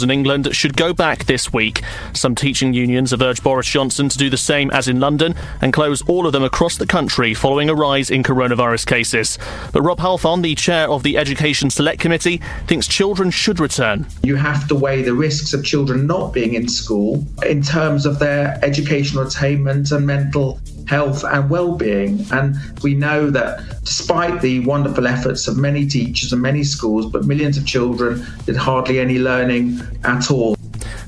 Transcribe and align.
in 0.00 0.10
England 0.10 0.56
should 0.56 0.74
go 0.74 0.94
back 0.94 1.26
this 1.26 1.52
week. 1.52 1.82
Some 2.14 2.34
teaching 2.34 2.72
unions 2.72 3.10
have 3.10 3.20
urged 3.20 3.44
Boris 3.44 3.66
Johnson 3.66 4.08
to 4.08 4.16
do 4.16 4.30
the 4.30 4.38
same 4.38 4.70
as 4.70 4.88
in 4.88 5.00
London 5.00 5.34
and 5.60 5.72
close 5.72 6.00
all 6.08 6.26
of 6.26 6.32
them 6.32 6.42
across 6.42 6.78
the 6.78 6.86
country 6.86 7.34
following 7.34 7.68
a 7.68 7.74
rise 7.74 8.10
in 8.10 8.22
coronavirus 8.22 8.86
cases. 8.86 9.38
But 9.72 9.82
Rob 9.82 9.98
Halfon, 9.98 10.42
the 10.42 10.54
chair 10.54 10.88
of 10.88 11.02
the 11.02 11.18
Education 11.18 11.68
Select 11.68 12.00
Committee, 12.00 12.40
thinks 12.66 12.86
children 12.86 13.30
should 13.30 13.60
return. 13.60 14.06
You 14.22 14.36
have 14.36 14.66
to 14.68 14.74
weigh 14.74 15.02
the 15.02 15.12
risks 15.12 15.52
of 15.52 15.62
children 15.62 16.06
not 16.06 16.32
being 16.32 16.54
in 16.54 16.68
school 16.68 17.26
in 17.44 17.60
terms 17.60 18.06
of 18.06 18.18
their 18.18 18.58
educational 18.62 19.26
attainment 19.26 19.92
and 19.92 20.06
mental 20.06 20.58
health 20.86 21.24
and 21.24 21.48
well-being. 21.50 22.24
And 22.30 22.56
we 22.82 22.94
know 22.94 23.30
that 23.30 23.80
despite 23.80 24.40
the 24.40 24.60
wonderful 24.60 25.06
efforts 25.06 25.48
of 25.48 25.56
many 25.56 25.86
teachers 25.86 26.32
and 26.32 26.42
many 26.42 26.64
schools 26.64 27.10
but 27.10 27.24
millions 27.24 27.56
of 27.56 27.66
children 27.66 28.24
did 28.46 28.56
hardly 28.56 29.00
any 29.00 29.18
learning 29.18 29.80
at 30.04 30.30
all 30.30 30.56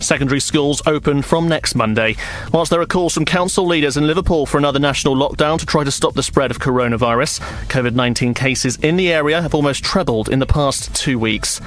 Secondary 0.01 0.41
schools 0.41 0.83
open 0.87 1.23
from 1.23 1.49
next 1.49 1.75
Monday. 1.75 2.17
Whilst 2.53 2.71
there 2.71 2.81
are 2.81 2.87
calls 2.87 3.15
from 3.15 3.25
council 3.25 3.67
leaders 3.67 3.97
in 3.97 4.07
Liverpool 4.07 4.47
for 4.47 4.59
another 4.59 4.79
national 4.79 5.17
lockdown 5.17 5.59
to 5.59 5.67
try 5.67 5.85
to 5.85 5.91
stop 5.91 6.15
the 6.15 6.23
spread 6.23 6.51
of 6.51 6.59
coronavirus, 6.59 7.41
COVID 7.69 7.95
19 7.95 8.35
cases 8.35 8.77
in 8.77 8.97
the 8.97 9.13
area 9.13 9.43
have 9.43 9.55
almost 9.55 9.85
trebled 9.85 10.29
in 10.29 10.39
the 10.39 10.47
past 10.47 10.95
two 10.95 11.19
weeks. 11.19 11.61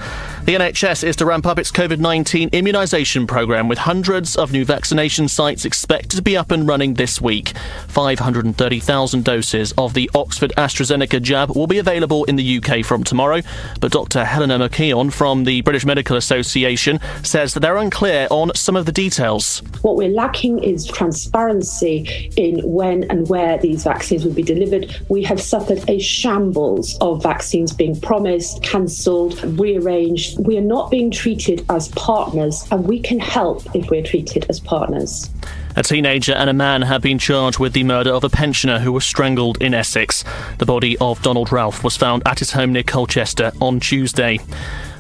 The 0.44 0.56
NHS 0.56 1.04
is 1.04 1.16
to 1.18 1.26
ramp 1.26 1.46
up 1.46 1.60
its 1.60 1.72
COVID 1.72 2.00
19 2.00 2.52
immunisation 2.52 3.28
programme 3.28 3.68
with 3.68 3.80
hundreds 3.80 4.36
of 4.36 4.52
new 4.52 4.64
vaccination 4.64 5.28
sites 5.28 5.66
expected 5.66 6.16
to 6.16 6.22
be 6.22 6.38
up 6.38 6.52
and 6.52 6.68
running 6.68 6.94
this 6.94 7.20
week. 7.20 7.54
530,000 7.90 9.26
doses 9.26 9.74
of 9.78 9.94
the 9.94 10.10
Oxford 10.16 10.54
AstraZeneca 10.58 11.22
jab 11.22 11.56
will 11.56 11.68
be 11.68 11.80
available 11.80 12.24
in 12.26 12.38
the 12.38 12.58
UK 12.58 12.86
from 12.86 13.04
tomorrow, 13.04 13.42
but 13.82 13.92
Dr. 13.92 14.24
Helena 14.24 14.58
McKeown 14.58 15.12
from 15.12 15.44
the 15.44 15.62
British 15.62 15.86
Medical 15.86 16.16
Association 16.16 17.00
says 17.24 17.54
that 17.54 17.60
they're 17.60 17.78
unclear 17.78 18.07
on 18.30 18.52
some 18.56 18.76
of 18.76 18.86
the 18.86 18.92
details. 18.92 19.62
What 19.82 19.96
we're 19.96 20.10
lacking 20.10 20.64
is 20.64 20.86
transparency 20.86 22.32
in 22.36 22.60
when 22.64 23.04
and 23.12 23.28
where 23.28 23.58
these 23.58 23.84
vaccines 23.84 24.24
will 24.26 24.34
be 24.34 24.44
delivered. 24.44 24.96
We 25.10 25.24
have 25.24 25.42
suffered 25.42 25.84
a 25.90 26.00
shambles 26.00 26.98
of 27.00 27.22
vaccines 27.22 27.74
being 27.74 28.00
promised, 28.00 28.64
cancelled, 28.64 29.44
rearranged 29.60 30.38
we 30.40 30.58
are 30.58 30.62
not 30.62 30.90
being 30.90 31.12
treated 31.12 31.66
as 31.70 31.90
partners, 31.90 32.66
and 32.72 32.88
we 32.88 33.00
can 33.00 33.20
help 33.20 33.64
if 33.76 33.90
we're 33.90 34.04
treated 34.04 34.46
as 34.50 34.60
partners. 34.60 35.30
A 35.78 35.84
teenager 35.84 36.34
and 36.34 36.50
a 36.50 36.54
man 36.54 36.82
have 36.82 37.04
been 37.04 37.20
charged 37.20 37.60
with 37.60 37.74
the 37.74 37.84
murder 37.84 38.10
of 38.10 38.24
a 38.24 38.30
pensioner 38.30 38.80
who 38.80 38.92
was 38.92 39.06
strangled 39.06 39.62
in 39.62 39.76
Essex. 39.76 40.24
The 40.58 40.66
body 40.66 40.98
of 40.98 41.22
Donald 41.22 41.52
Ralph 41.52 41.84
was 41.84 41.96
found 41.96 42.24
at 42.26 42.40
his 42.40 42.54
home 42.54 42.74
near 42.74 42.82
Colchester 42.82 43.52
on 43.62 43.80
Tuesday. 43.80 44.40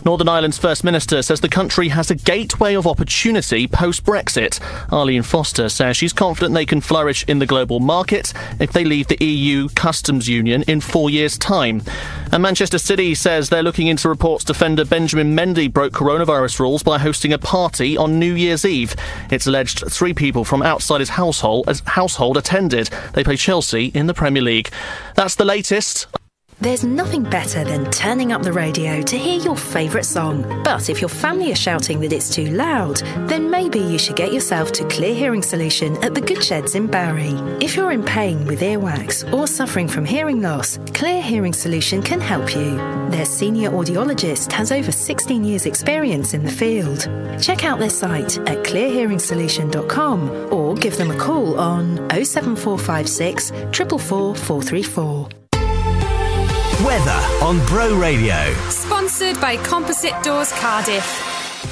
Northern 0.07 0.29
Ireland's 0.29 0.57
First 0.57 0.85
Minister 0.85 1.21
says 1.21 1.41
the 1.41 1.49
country 1.49 1.89
has 1.89 2.09
a 2.09 2.15
gateway 2.15 2.75
of 2.75 2.87
opportunity 2.87 3.67
post 3.67 4.05
Brexit. 4.05 4.61
Arlene 4.89 5.21
Foster 5.21 5.67
says 5.67 5.97
she's 5.97 6.13
confident 6.13 6.53
they 6.53 6.65
can 6.65 6.79
flourish 6.79 7.25
in 7.27 7.39
the 7.39 7.45
global 7.45 7.81
market 7.81 8.31
if 8.57 8.71
they 8.71 8.85
leave 8.85 9.07
the 9.07 9.21
EU 9.21 9.67
customs 9.75 10.29
union 10.29 10.63
in 10.63 10.79
four 10.79 11.09
years' 11.09 11.37
time. 11.37 11.81
And 12.31 12.41
Manchester 12.41 12.77
City 12.77 13.15
says 13.15 13.49
they're 13.49 13.61
looking 13.61 13.87
into 13.87 14.07
reports 14.07 14.45
defender 14.45 14.85
Benjamin 14.85 15.35
Mendy 15.35 15.71
broke 15.71 15.91
coronavirus 15.91 16.59
rules 16.61 16.83
by 16.83 16.99
hosting 16.99 17.33
a 17.33 17.37
party 17.37 17.97
on 17.97 18.17
New 18.17 18.33
Year's 18.33 18.63
Eve. 18.63 18.95
It's 19.29 19.47
alleged 19.47 19.91
three 19.91 20.13
people 20.13 20.45
from 20.45 20.61
outside 20.67 20.99
his 20.99 21.09
household, 21.09 21.67
household 21.85 22.37
attended. 22.37 22.89
They 23.13 23.23
play 23.23 23.37
Chelsea 23.37 23.85
in 23.85 24.07
the 24.07 24.13
Premier 24.13 24.43
League. 24.43 24.69
That's 25.15 25.35
the 25.35 25.45
latest. 25.45 26.07
There's 26.59 26.83
nothing 26.83 27.21
better 27.21 27.63
than 27.63 27.91
turning 27.91 28.31
up 28.31 28.41
the 28.41 28.51
radio 28.51 29.03
to 29.03 29.15
hear 29.15 29.39
your 29.39 29.55
favourite 29.55 30.05
song. 30.05 30.63
But 30.63 30.89
if 30.89 30.99
your 30.99 31.09
family 31.09 31.51
are 31.51 31.55
shouting 31.55 31.99
that 31.99 32.11
it's 32.11 32.31
too 32.31 32.47
loud, 32.47 32.97
then 33.29 33.51
maybe 33.51 33.77
you 33.77 33.99
should 33.99 34.15
get 34.15 34.33
yourself 34.33 34.71
to 34.71 34.87
Clear 34.87 35.13
Hearing 35.13 35.43
Solution 35.43 36.03
at 36.03 36.15
the 36.15 36.21
Good 36.21 36.43
Sheds 36.43 36.73
in 36.73 36.87
Barry. 36.87 37.29
If 37.61 37.75
you're 37.75 37.91
in 37.91 38.03
pain 38.03 38.47
with 38.47 38.61
earwax 38.61 39.31
or 39.31 39.45
suffering 39.45 39.87
from 39.87 40.03
hearing 40.03 40.41
loss, 40.41 40.79
Clear 40.95 41.21
Hearing 41.21 41.53
Solution 41.53 42.01
can 42.01 42.19
help 42.19 42.55
you. 42.55 42.77
Their 43.11 43.25
senior 43.25 43.69
audiologist 43.69 44.51
has 44.51 44.71
over 44.71 44.91
16 44.91 45.43
years' 45.43 45.67
experience 45.67 46.33
in 46.33 46.43
the 46.43 46.51
field. 46.51 47.07
Check 47.39 47.65
out 47.65 47.77
their 47.77 47.91
site 47.91 48.39
at 48.39 48.65
clearhearingsolution.com 48.65 50.51
or 50.51 50.73
give 50.73 50.97
them 50.97 51.11
a 51.11 51.17
call 51.17 51.59
on 51.59 51.97
07456 52.09 53.51
444 53.51 54.35
434. 54.35 55.46
Weather 56.85 57.19
on 57.41 57.65
Bro 57.65 57.99
Radio. 57.99 58.53
Sponsored 58.69 59.41
by 59.41 59.57
Composite 59.57 60.13
Doors 60.21 60.51
Cardiff. 60.51 61.03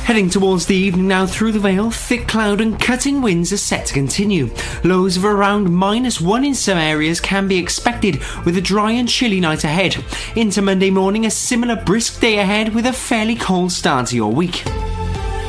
Heading 0.03 0.31
towards 0.31 0.66
the 0.66 0.75
evening 0.75 1.07
now 1.07 1.27
through 1.27 1.51
the 1.51 1.59
Vale, 1.59 1.91
thick 1.91 2.27
cloud 2.27 2.59
and 2.59 2.79
cutting 2.79 3.21
winds 3.21 3.53
are 3.53 3.57
set 3.57 3.85
to 3.85 3.94
continue. 3.94 4.49
Lows 4.83 5.15
of 5.15 5.23
around 5.23 5.71
minus 5.71 6.19
one 6.19 6.44
in 6.44 6.55
some 6.55 6.79
areas 6.79 7.21
can 7.21 7.47
be 7.47 7.59
expected 7.59 8.19
with 8.45 8.57
a 8.57 8.61
dry 8.61 8.94
and 8.94 9.07
chilly 9.07 9.39
night 9.39 9.63
ahead. 9.63 10.03
Into 10.35 10.63
Monday 10.63 10.89
morning, 10.89 11.27
a 11.27 11.31
similar 11.31 11.75
brisk 11.75 12.19
day 12.19 12.39
ahead 12.39 12.73
with 12.73 12.88
a 12.88 12.94
fairly 12.94 13.35
cold 13.35 13.71
start 13.71 14.07
to 14.07 14.15
your 14.15 14.31
week. 14.31 14.63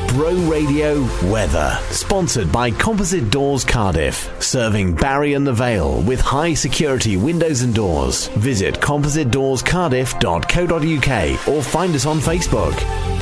Bro 0.07 0.35
Radio 0.49 1.01
Weather. 1.31 1.77
Sponsored 1.91 2.51
by 2.51 2.71
Composite 2.71 3.29
Doors 3.29 3.63
Cardiff. 3.63 4.29
Serving 4.41 4.95
Barry 4.95 5.33
and 5.33 5.45
the 5.45 5.53
Vale 5.53 6.01
with 6.01 6.19
high 6.21 6.53
security 6.53 7.17
windows 7.17 7.61
and 7.61 7.75
doors. 7.75 8.27
Visit 8.29 8.75
compositedoorscardiff.co.uk 8.75 11.47
or 11.47 11.63
find 11.63 11.95
us 11.95 12.05
on 12.05 12.19
Facebook. 12.19 13.16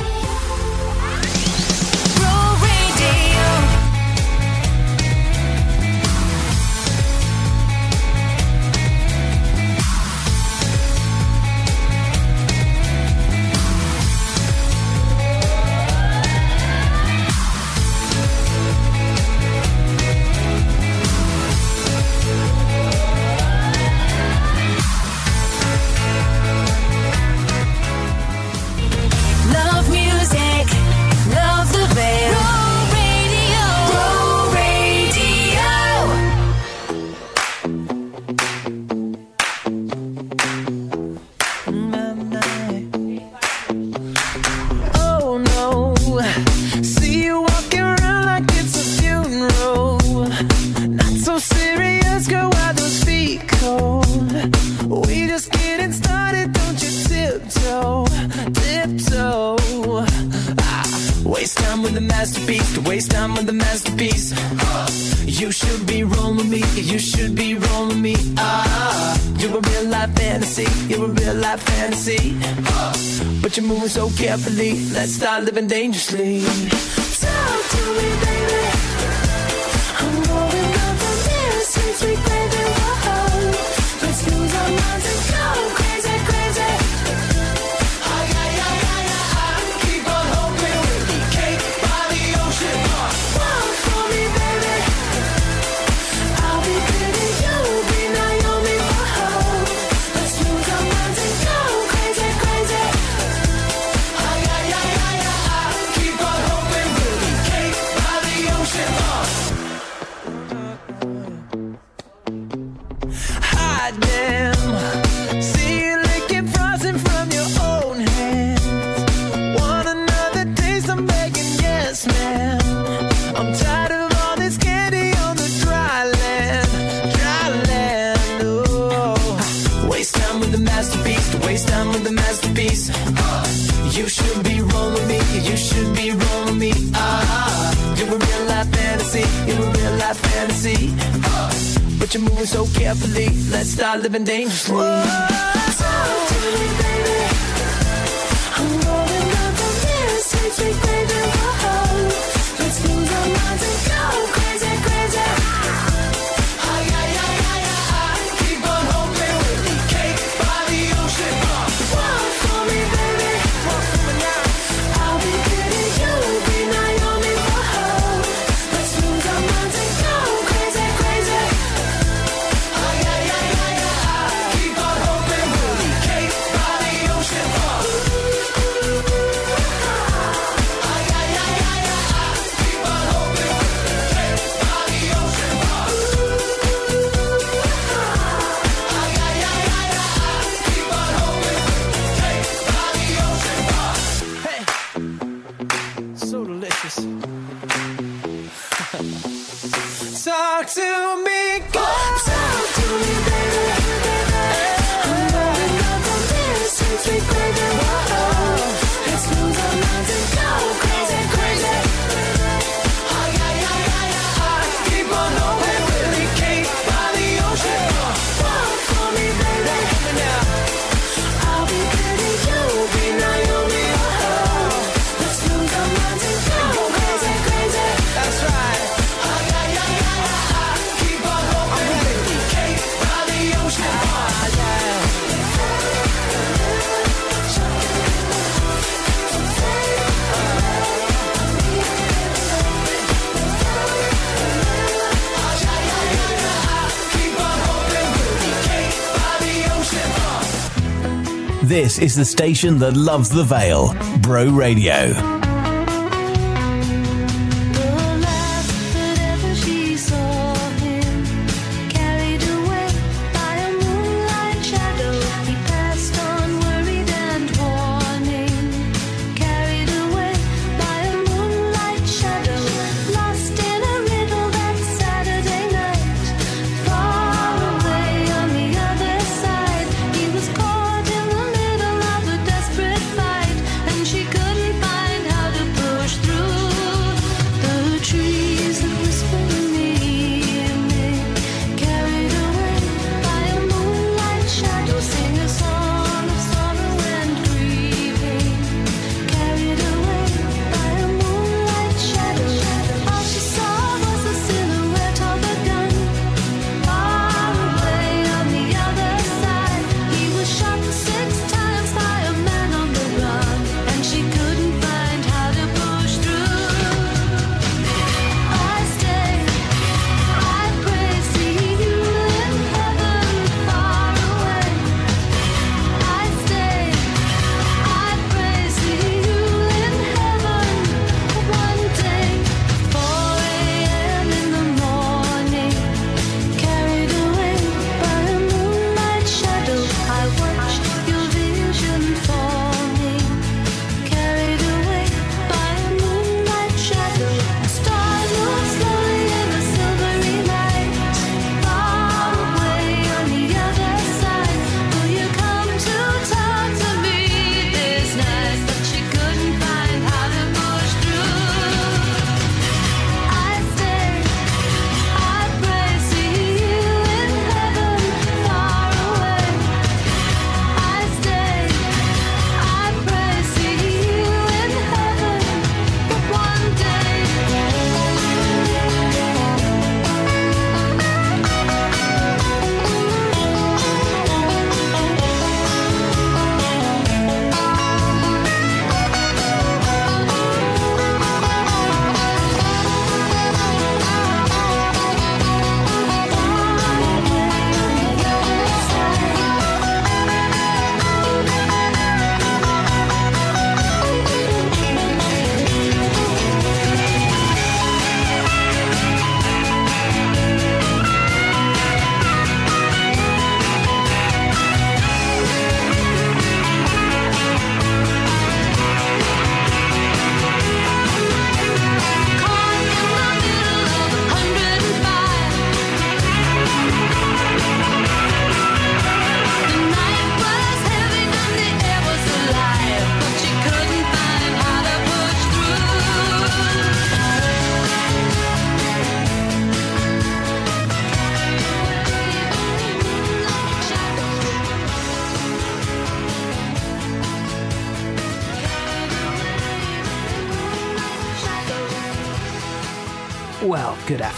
Is 251.98 252.14
the 252.14 252.24
station 252.24 252.78
that 252.80 252.94
loves 252.94 253.30
the 253.30 253.44
Vale, 253.44 253.94
Bro 254.20 254.50
Radio. 254.50 255.35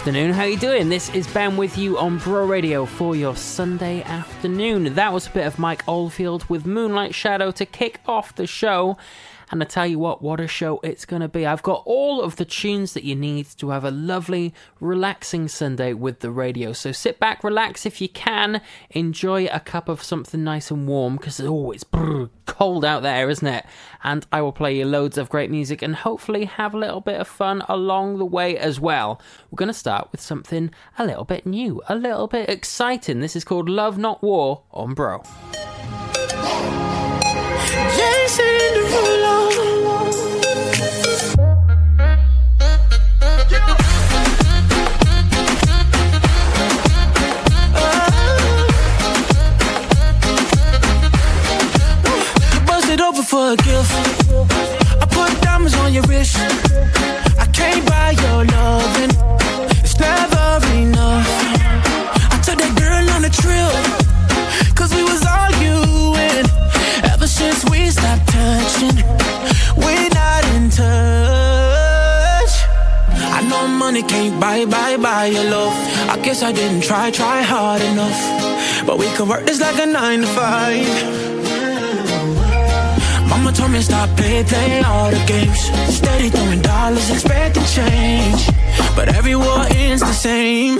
Afternoon. 0.09 0.33
How 0.33 0.45
you 0.45 0.57
doing? 0.57 0.89
This 0.89 1.13
is 1.13 1.27
Ben 1.27 1.55
with 1.55 1.77
you 1.77 1.99
on 1.99 2.17
Bro 2.17 2.47
Radio 2.47 2.87
for 2.87 3.15
your 3.15 3.35
Sunday 3.35 4.01
afternoon. 4.01 4.95
That 4.95 5.13
was 5.13 5.27
a 5.27 5.29
bit 5.29 5.45
of 5.45 5.59
Mike 5.59 5.87
Oldfield 5.87 6.49
with 6.49 6.65
Moonlight 6.65 7.13
Shadow 7.13 7.51
to 7.51 7.63
kick 7.63 7.99
off 8.07 8.33
the 8.33 8.47
show. 8.47 8.97
And 9.51 9.61
I 9.61 9.67
tell 9.67 9.85
you 9.85 9.99
what, 9.99 10.23
what 10.23 10.39
a 10.39 10.47
show 10.47 10.79
it's 10.79 11.05
going 11.05 11.21
to 11.21 11.27
be. 11.27 11.45
I've 11.45 11.61
got 11.61 11.83
all 11.85 11.98
of 12.21 12.35
the 12.35 12.45
tunes 12.45 12.93
that 12.93 13.03
you 13.03 13.15
need 13.15 13.47
to 13.57 13.69
have 13.69 13.83
a 13.83 13.91
lovely, 13.91 14.53
relaxing 14.79 15.47
Sunday 15.47 15.93
with 15.93 16.19
the 16.19 16.31
radio. 16.31 16.73
So 16.73 16.91
sit 16.91 17.19
back, 17.19 17.43
relax 17.43 17.85
if 17.85 18.01
you 18.01 18.09
can, 18.09 18.61
enjoy 18.89 19.45
a 19.47 19.59
cup 19.59 19.89
of 19.89 20.03
something 20.03 20.43
nice 20.43 20.71
and 20.71 20.87
warm 20.87 21.17
because 21.17 21.39
it's 21.39 21.83
brr, 21.83 22.29
cold 22.45 22.83
out 22.83 23.03
there, 23.03 23.29
isn't 23.29 23.47
it? 23.47 23.65
And 24.03 24.25
I 24.31 24.41
will 24.41 24.51
play 24.51 24.77
you 24.77 24.85
loads 24.85 25.17
of 25.17 25.29
great 25.29 25.51
music 25.51 25.81
and 25.81 25.95
hopefully 25.95 26.45
have 26.45 26.73
a 26.73 26.77
little 26.77 27.01
bit 27.01 27.19
of 27.19 27.27
fun 27.27 27.63
along 27.67 28.17
the 28.17 28.25
way 28.25 28.57
as 28.57 28.79
well. 28.79 29.21
We're 29.51 29.57
going 29.57 29.67
to 29.67 29.73
start 29.73 30.09
with 30.11 30.21
something 30.21 30.71
a 30.97 31.05
little 31.05 31.25
bit 31.25 31.45
new, 31.45 31.81
a 31.89 31.95
little 31.95 32.27
bit 32.27 32.49
exciting. 32.49 33.19
This 33.19 33.35
is 33.35 33.43
called 33.43 33.69
Love 33.69 33.97
Not 33.97 34.21
War 34.23 34.63
on 34.71 34.93
Bro. 34.93 35.23
We 79.09 79.17
could 79.17 79.27
work 79.27 79.45
this 79.45 79.59
like 79.59 79.79
a 79.79 79.85
nine 79.85 80.21
to 80.21 80.27
five. 80.27 80.87
Mama 83.29 83.51
told 83.51 83.71
me 83.71 83.81
stop 83.81 84.09
play, 84.17 84.43
play 84.43 84.81
all 84.81 85.09
the 85.11 85.23
games. 85.25 85.59
Steady 85.95 86.29
throwing 86.29 86.61
dollars, 86.61 87.09
expecting 87.09 87.63
change. 87.65 88.47
But 88.95 89.09
every 89.15 89.35
war 89.35 89.65
ends 89.69 90.01
the 90.01 90.13
same. 90.13 90.79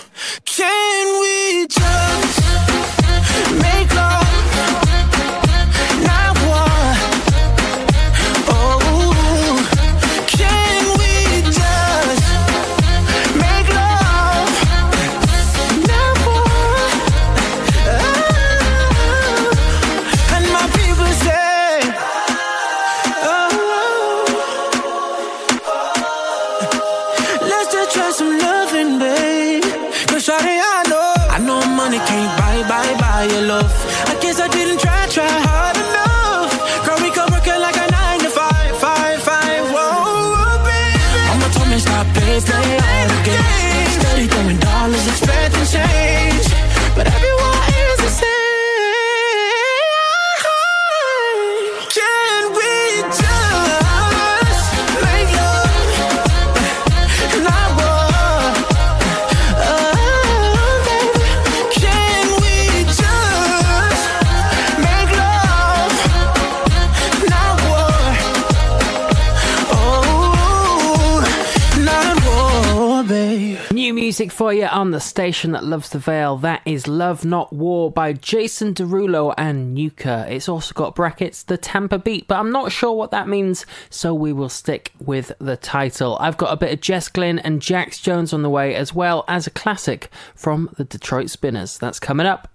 Music 74.11 74.29
for 74.29 74.51
you 74.51 74.65
on 74.65 74.91
the 74.91 74.99
station 74.99 75.53
that 75.53 75.63
loves 75.63 75.87
the 75.87 75.97
Vale. 75.97 76.35
That 76.35 76.61
is 76.65 76.85
Love 76.85 77.23
Not 77.23 77.53
War 77.53 77.89
by 77.89 78.11
Jason 78.11 78.73
Derulo 78.73 79.33
and 79.37 79.73
Nuka. 79.73 80.25
It's 80.27 80.49
also 80.49 80.73
got 80.73 80.95
brackets, 80.95 81.43
the 81.43 81.55
Tampa 81.55 81.97
Beat, 81.97 82.27
but 82.27 82.37
I'm 82.37 82.51
not 82.51 82.73
sure 82.73 82.91
what 82.91 83.11
that 83.11 83.29
means, 83.29 83.65
so 83.89 84.13
we 84.13 84.33
will 84.33 84.49
stick 84.49 84.91
with 84.99 85.31
the 85.39 85.55
title. 85.55 86.17
I've 86.19 86.35
got 86.35 86.51
a 86.51 86.57
bit 86.57 86.73
of 86.73 86.81
Jess 86.81 87.07
Glynne 87.07 87.39
and 87.39 87.61
Jax 87.61 88.01
Jones 88.01 88.33
on 88.33 88.41
the 88.41 88.49
way, 88.49 88.75
as 88.75 88.93
well 88.93 89.23
as 89.29 89.47
a 89.47 89.49
classic 89.49 90.09
from 90.35 90.69
the 90.75 90.83
Detroit 90.83 91.29
Spinners. 91.29 91.77
That's 91.77 92.01
coming 92.01 92.27
up. 92.27 92.50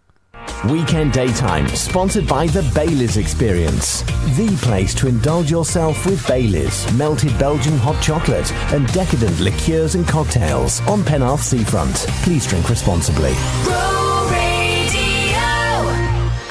Weekend 0.70 1.12
Daytime, 1.12 1.68
sponsored 1.68 2.26
by 2.26 2.46
the 2.46 2.62
Baileys 2.74 3.16
Experience. 3.16 4.02
The 4.36 4.58
place 4.62 4.94
to 4.96 5.06
indulge 5.06 5.50
yourself 5.50 6.04
with 6.06 6.26
Baileys, 6.26 6.90
melted 6.94 7.38
Belgian 7.38 7.78
hot 7.78 8.02
chocolate, 8.02 8.52
and 8.72 8.86
decadent 8.92 9.38
liqueurs 9.40 9.94
and 9.94 10.06
cocktails 10.06 10.80
on 10.82 11.02
Penarth 11.02 11.42
Seafront. 11.42 11.94
Please 12.22 12.46
drink 12.46 12.68
responsibly. 12.68 13.34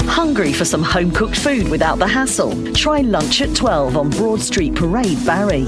Hungry 0.07 0.53
for 0.53 0.65
some 0.65 0.83
home 0.83 1.11
cooked 1.11 1.35
food 1.35 1.67
without 1.67 1.99
the 1.99 2.07
hassle? 2.07 2.51
Try 2.73 3.01
Lunch 3.01 3.41
at 3.41 3.55
12 3.55 3.97
on 3.97 4.09
Broad 4.09 4.39
Street 4.39 4.73
Parade, 4.75 5.23
Barry. 5.25 5.65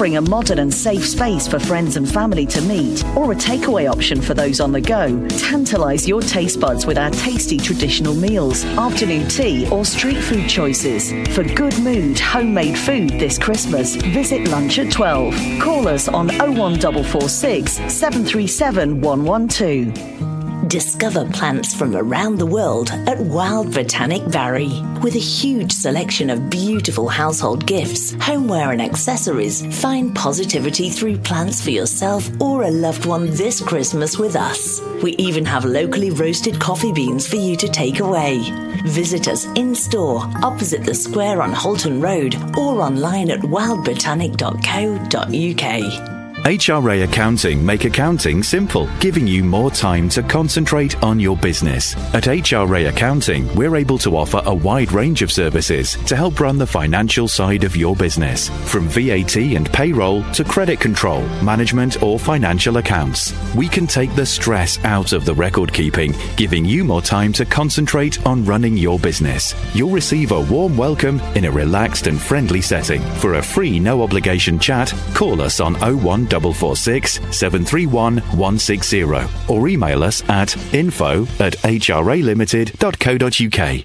Offering 0.00 0.16
a 0.16 0.22
modern 0.22 0.60
and 0.60 0.72
safe 0.72 1.06
space 1.06 1.46
for 1.46 1.58
friends 1.58 1.96
and 1.96 2.10
family 2.10 2.46
to 2.46 2.62
meet, 2.62 3.04
or 3.14 3.32
a 3.32 3.34
takeaway 3.34 3.86
option 3.86 4.18
for 4.18 4.32
those 4.32 4.58
on 4.58 4.72
the 4.72 4.80
go, 4.80 5.08
tantalise 5.28 6.08
your 6.08 6.22
taste 6.22 6.58
buds 6.58 6.86
with 6.86 6.96
our 6.96 7.10
tasty 7.10 7.58
traditional 7.58 8.14
meals, 8.14 8.64
afternoon 8.78 9.28
tea, 9.28 9.68
or 9.68 9.84
street 9.84 10.16
food 10.16 10.48
choices. 10.48 11.12
For 11.34 11.44
good 11.44 11.78
mood, 11.80 12.18
homemade 12.18 12.78
food 12.78 13.10
this 13.20 13.38
Christmas, 13.38 13.96
visit 13.96 14.48
Lunch 14.48 14.78
at 14.78 14.90
12. 14.90 15.34
Call 15.60 15.86
us 15.86 16.08
on 16.08 16.28
01446 16.28 17.70
737 17.70 19.02
112. 19.02 20.39
Discover 20.66 21.30
plants 21.30 21.74
from 21.74 21.96
around 21.96 22.38
the 22.38 22.46
world 22.46 22.90
at 23.06 23.18
Wild 23.18 23.72
Botanic 23.72 24.30
Barry. 24.30 24.68
With 25.02 25.14
a 25.14 25.18
huge 25.18 25.72
selection 25.72 26.28
of 26.28 26.50
beautiful 26.50 27.08
household 27.08 27.64
gifts, 27.66 28.12
homeware, 28.20 28.70
and 28.70 28.82
accessories, 28.82 29.64
find 29.80 30.14
positivity 30.14 30.90
through 30.90 31.16
plants 31.18 31.62
for 31.62 31.70
yourself 31.70 32.28
or 32.40 32.62
a 32.62 32.70
loved 32.70 33.06
one 33.06 33.30
this 33.30 33.60
Christmas 33.60 34.18
with 34.18 34.36
us. 34.36 34.82
We 35.02 35.16
even 35.16 35.46
have 35.46 35.64
locally 35.64 36.10
roasted 36.10 36.60
coffee 36.60 36.92
beans 36.92 37.26
for 37.26 37.36
you 37.36 37.56
to 37.56 37.68
take 37.68 38.00
away. 38.00 38.42
Visit 38.84 39.28
us 39.28 39.46
in 39.56 39.74
store 39.74 40.20
opposite 40.42 40.84
the 40.84 40.94
square 40.94 41.40
on 41.42 41.52
Holton 41.52 42.02
Road 42.02 42.36
or 42.56 42.82
online 42.82 43.30
at 43.30 43.40
wildbotanic.co.uk. 43.40 46.19
HRA 46.44 47.04
Accounting 47.04 47.64
make 47.64 47.84
accounting 47.84 48.42
simple, 48.42 48.88
giving 48.98 49.26
you 49.26 49.44
more 49.44 49.70
time 49.70 50.08
to 50.08 50.22
concentrate 50.22 51.00
on 51.02 51.20
your 51.20 51.36
business. 51.36 51.94
At 52.14 52.24
HRA 52.24 52.88
Accounting, 52.88 53.54
we're 53.54 53.76
able 53.76 53.98
to 53.98 54.16
offer 54.16 54.40
a 54.46 54.54
wide 54.54 54.90
range 54.90 55.20
of 55.20 55.30
services 55.30 55.96
to 56.06 56.16
help 56.16 56.40
run 56.40 56.56
the 56.56 56.66
financial 56.66 57.28
side 57.28 57.62
of 57.62 57.76
your 57.76 57.94
business, 57.94 58.48
from 58.70 58.88
VAT 58.88 59.36
and 59.36 59.70
payroll 59.70 60.22
to 60.32 60.42
credit 60.42 60.80
control, 60.80 61.20
management, 61.42 62.02
or 62.02 62.18
financial 62.18 62.78
accounts. 62.78 63.34
We 63.54 63.68
can 63.68 63.86
take 63.86 64.14
the 64.14 64.24
stress 64.24 64.82
out 64.82 65.12
of 65.12 65.26
the 65.26 65.34
record 65.34 65.74
keeping, 65.74 66.14
giving 66.36 66.64
you 66.64 66.84
more 66.84 67.02
time 67.02 67.34
to 67.34 67.44
concentrate 67.44 68.24
on 68.26 68.46
running 68.46 68.78
your 68.78 68.98
business. 68.98 69.54
You'll 69.74 69.90
receive 69.90 70.32
a 70.32 70.40
warm 70.40 70.74
welcome 70.78 71.20
in 71.34 71.44
a 71.44 71.50
relaxed 71.50 72.06
and 72.06 72.18
friendly 72.18 72.62
setting. 72.62 73.02
For 73.16 73.34
a 73.34 73.42
free, 73.42 73.78
no 73.78 74.02
obligation 74.02 74.58
chat, 74.58 74.94
call 75.12 75.42
us 75.42 75.60
on 75.60 75.76
oh 75.82 75.96
01446 76.32 77.20
731 77.36 78.18
160 78.18 79.02
or 79.48 79.68
email 79.68 80.02
us 80.02 80.28
at 80.28 80.56
info 80.74 81.26
at 81.38 81.54
hralimited.co.uk. 81.56 83.84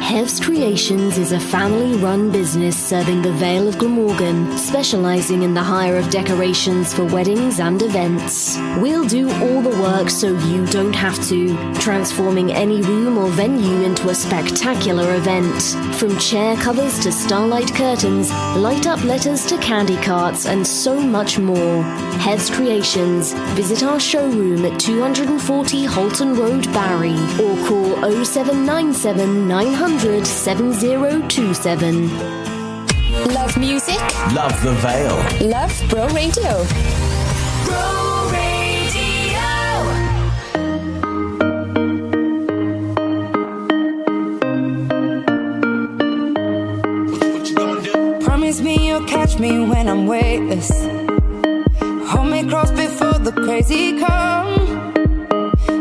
Hev's 0.00 0.40
Creations 0.40 1.18
is 1.18 1.30
a 1.30 1.38
family 1.38 1.96
run 1.98 2.32
business 2.32 2.76
serving 2.76 3.22
the 3.22 3.32
Vale 3.32 3.68
of 3.68 3.78
Glamorgan, 3.78 4.56
specializing 4.58 5.42
in 5.42 5.54
the 5.54 5.62
hire 5.62 5.96
of 5.96 6.10
decorations 6.10 6.92
for 6.92 7.04
weddings 7.04 7.60
and 7.60 7.80
events. 7.82 8.56
We'll 8.78 9.06
do 9.06 9.28
all 9.28 9.60
the 9.60 9.78
work 9.80 10.10
so 10.10 10.36
you 10.46 10.66
don't 10.66 10.94
have 10.94 11.22
to, 11.28 11.74
transforming 11.74 12.50
any 12.50 12.82
room 12.82 13.18
or 13.18 13.28
venue 13.28 13.84
into 13.84 14.08
a 14.08 14.14
spectacular 14.14 15.14
event. 15.14 15.62
From 15.94 16.18
chair 16.18 16.56
covers 16.56 16.98
to 17.00 17.12
starlight 17.12 17.72
curtains, 17.74 18.32
light 18.56 18.86
up 18.86 19.04
letters 19.04 19.46
to 19.46 19.58
candy 19.58 19.96
carts, 19.98 20.46
and 20.46 20.66
so 20.66 21.00
much 21.00 21.38
more. 21.38 21.84
Hev's 22.18 22.50
Creations. 22.50 23.32
Visit 23.54 23.82
our 23.84 24.00
showroom 24.00 24.64
at 24.64 24.80
240 24.80 25.84
Holton 25.84 26.34
Road, 26.34 26.64
Barry, 26.72 27.14
or 27.38 27.54
call 27.66 28.24
0797 28.24 29.46
900 29.46 29.89
7027. 29.98 32.08
Love 33.34 33.56
music? 33.58 33.98
Love 34.32 34.62
the 34.62 34.72
Vale. 34.80 35.16
Love 35.48 35.82
Bro 35.88 36.06
Radio. 36.08 36.64
Bro 37.64 38.30
radio. 38.32 39.40
Promise 48.20 48.60
me 48.60 48.88
you'll 48.88 49.04
catch 49.06 49.38
me 49.38 49.64
when 49.66 49.88
I'm 49.88 50.06
weightless. 50.06 50.70
Hold 52.10 52.30
me 52.30 52.48
close 52.48 52.70
before 52.70 53.18
the 53.18 53.32
crazy 53.32 53.98
come. 53.98 54.48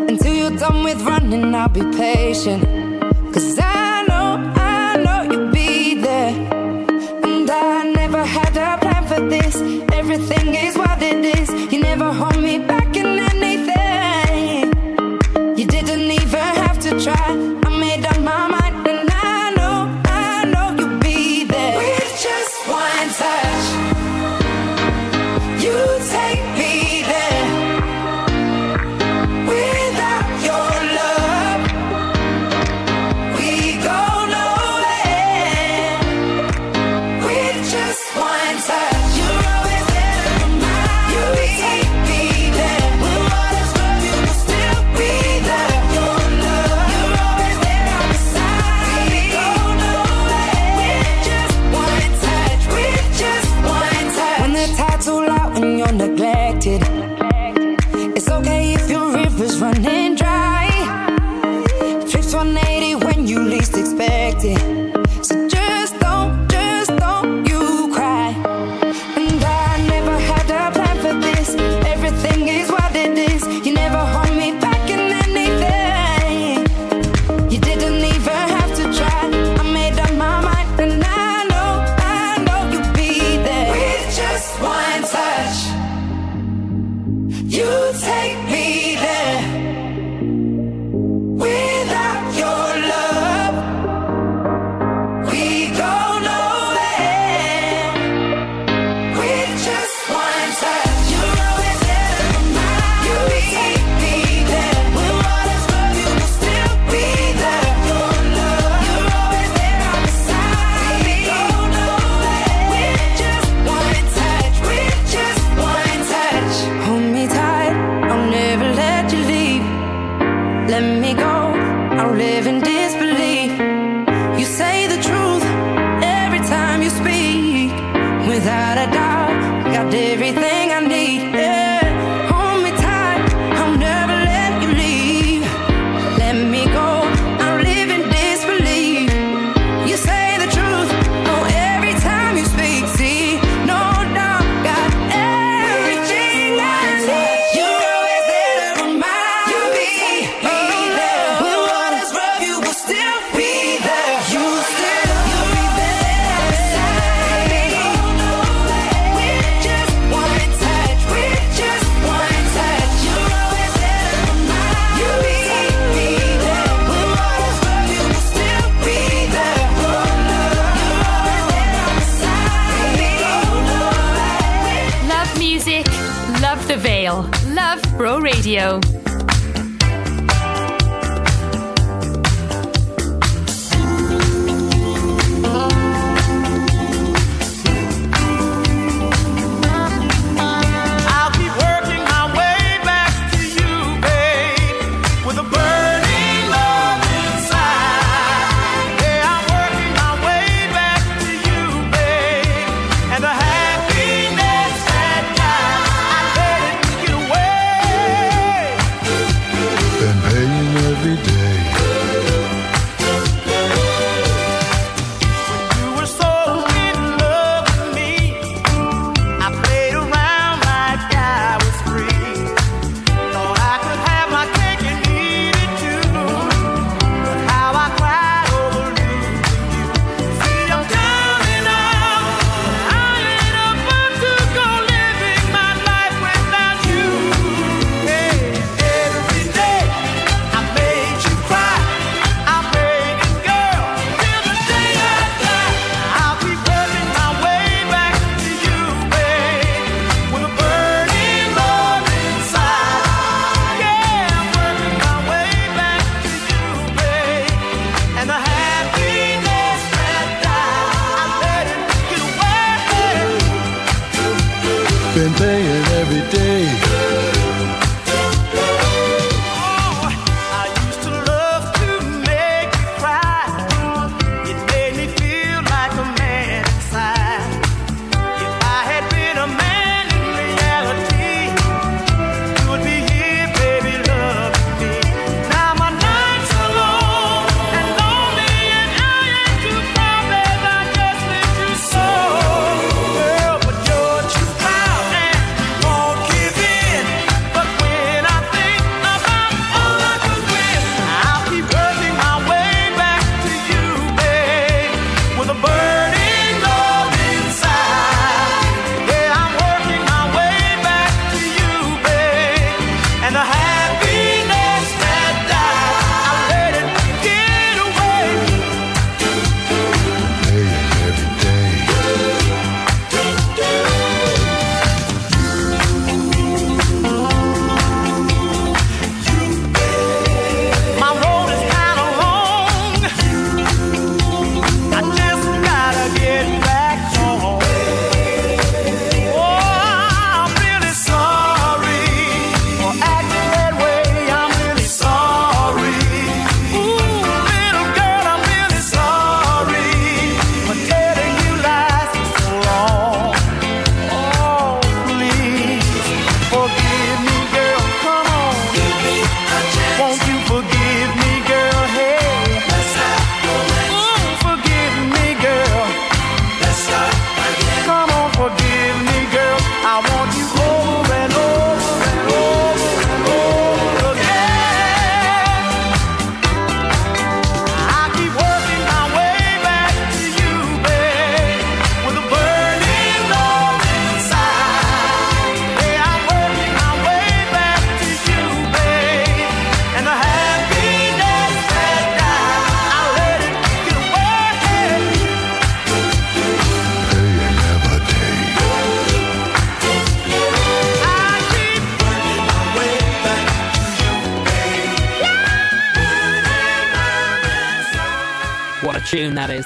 Until 0.10 0.34
you're 0.34 0.58
done 0.58 0.84
with 0.84 1.02
running, 1.04 1.54
I'll 1.56 1.70
be 1.70 1.82
patient. 1.96 2.64
Cause 3.34 3.58
I 3.60 3.89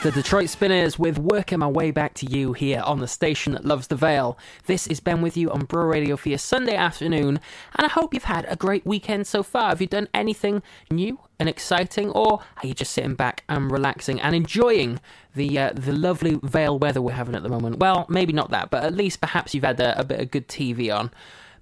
The 0.03 0.11
Detroit 0.11 0.49
Spinners 0.49 0.99
with 0.99 1.17
Working 1.17 1.59
My 1.59 1.67
Way 1.67 1.89
Back 1.89 2.13
to 2.15 2.25
You 2.25 2.51
here 2.51 2.81
on 2.81 2.99
the 2.99 3.07
station 3.07 3.53
that 3.53 3.63
loves 3.63 3.87
the 3.87 3.95
Vale. 3.95 4.37
This 4.65 4.85
is 4.85 4.99
Ben 4.99 5.21
with 5.21 5.37
you 5.37 5.49
on 5.49 5.63
Bro 5.63 5.85
Radio 5.85 6.17
for 6.17 6.27
your 6.27 6.39
Sunday 6.39 6.75
afternoon, 6.75 7.39
and 7.77 7.85
I 7.85 7.87
hope 7.87 8.13
you've 8.13 8.25
had 8.25 8.45
a 8.49 8.57
great 8.57 8.85
weekend 8.85 9.27
so 9.27 9.43
far. 9.43 9.69
Have 9.69 9.79
you 9.79 9.87
done 9.87 10.09
anything 10.13 10.61
new 10.91 11.19
and 11.39 11.47
exciting, 11.47 12.09
or 12.09 12.41
are 12.61 12.67
you 12.67 12.73
just 12.73 12.91
sitting 12.91 13.15
back 13.15 13.45
and 13.47 13.71
relaxing 13.71 14.19
and 14.19 14.35
enjoying 14.35 14.99
the 15.35 15.57
uh, 15.57 15.71
the 15.73 15.93
lovely 15.93 16.37
Vale 16.43 16.77
weather 16.77 17.01
we're 17.01 17.13
having 17.13 17.33
at 17.33 17.43
the 17.43 17.47
moment? 17.47 17.79
Well, 17.79 18.05
maybe 18.09 18.33
not 18.33 18.49
that, 18.49 18.71
but 18.71 18.83
at 18.83 18.93
least 18.93 19.21
perhaps 19.21 19.55
you've 19.55 19.63
had 19.63 19.79
a, 19.79 19.97
a 19.97 20.03
bit 20.03 20.19
of 20.19 20.31
good 20.31 20.49
TV 20.49 20.93
on. 20.93 21.11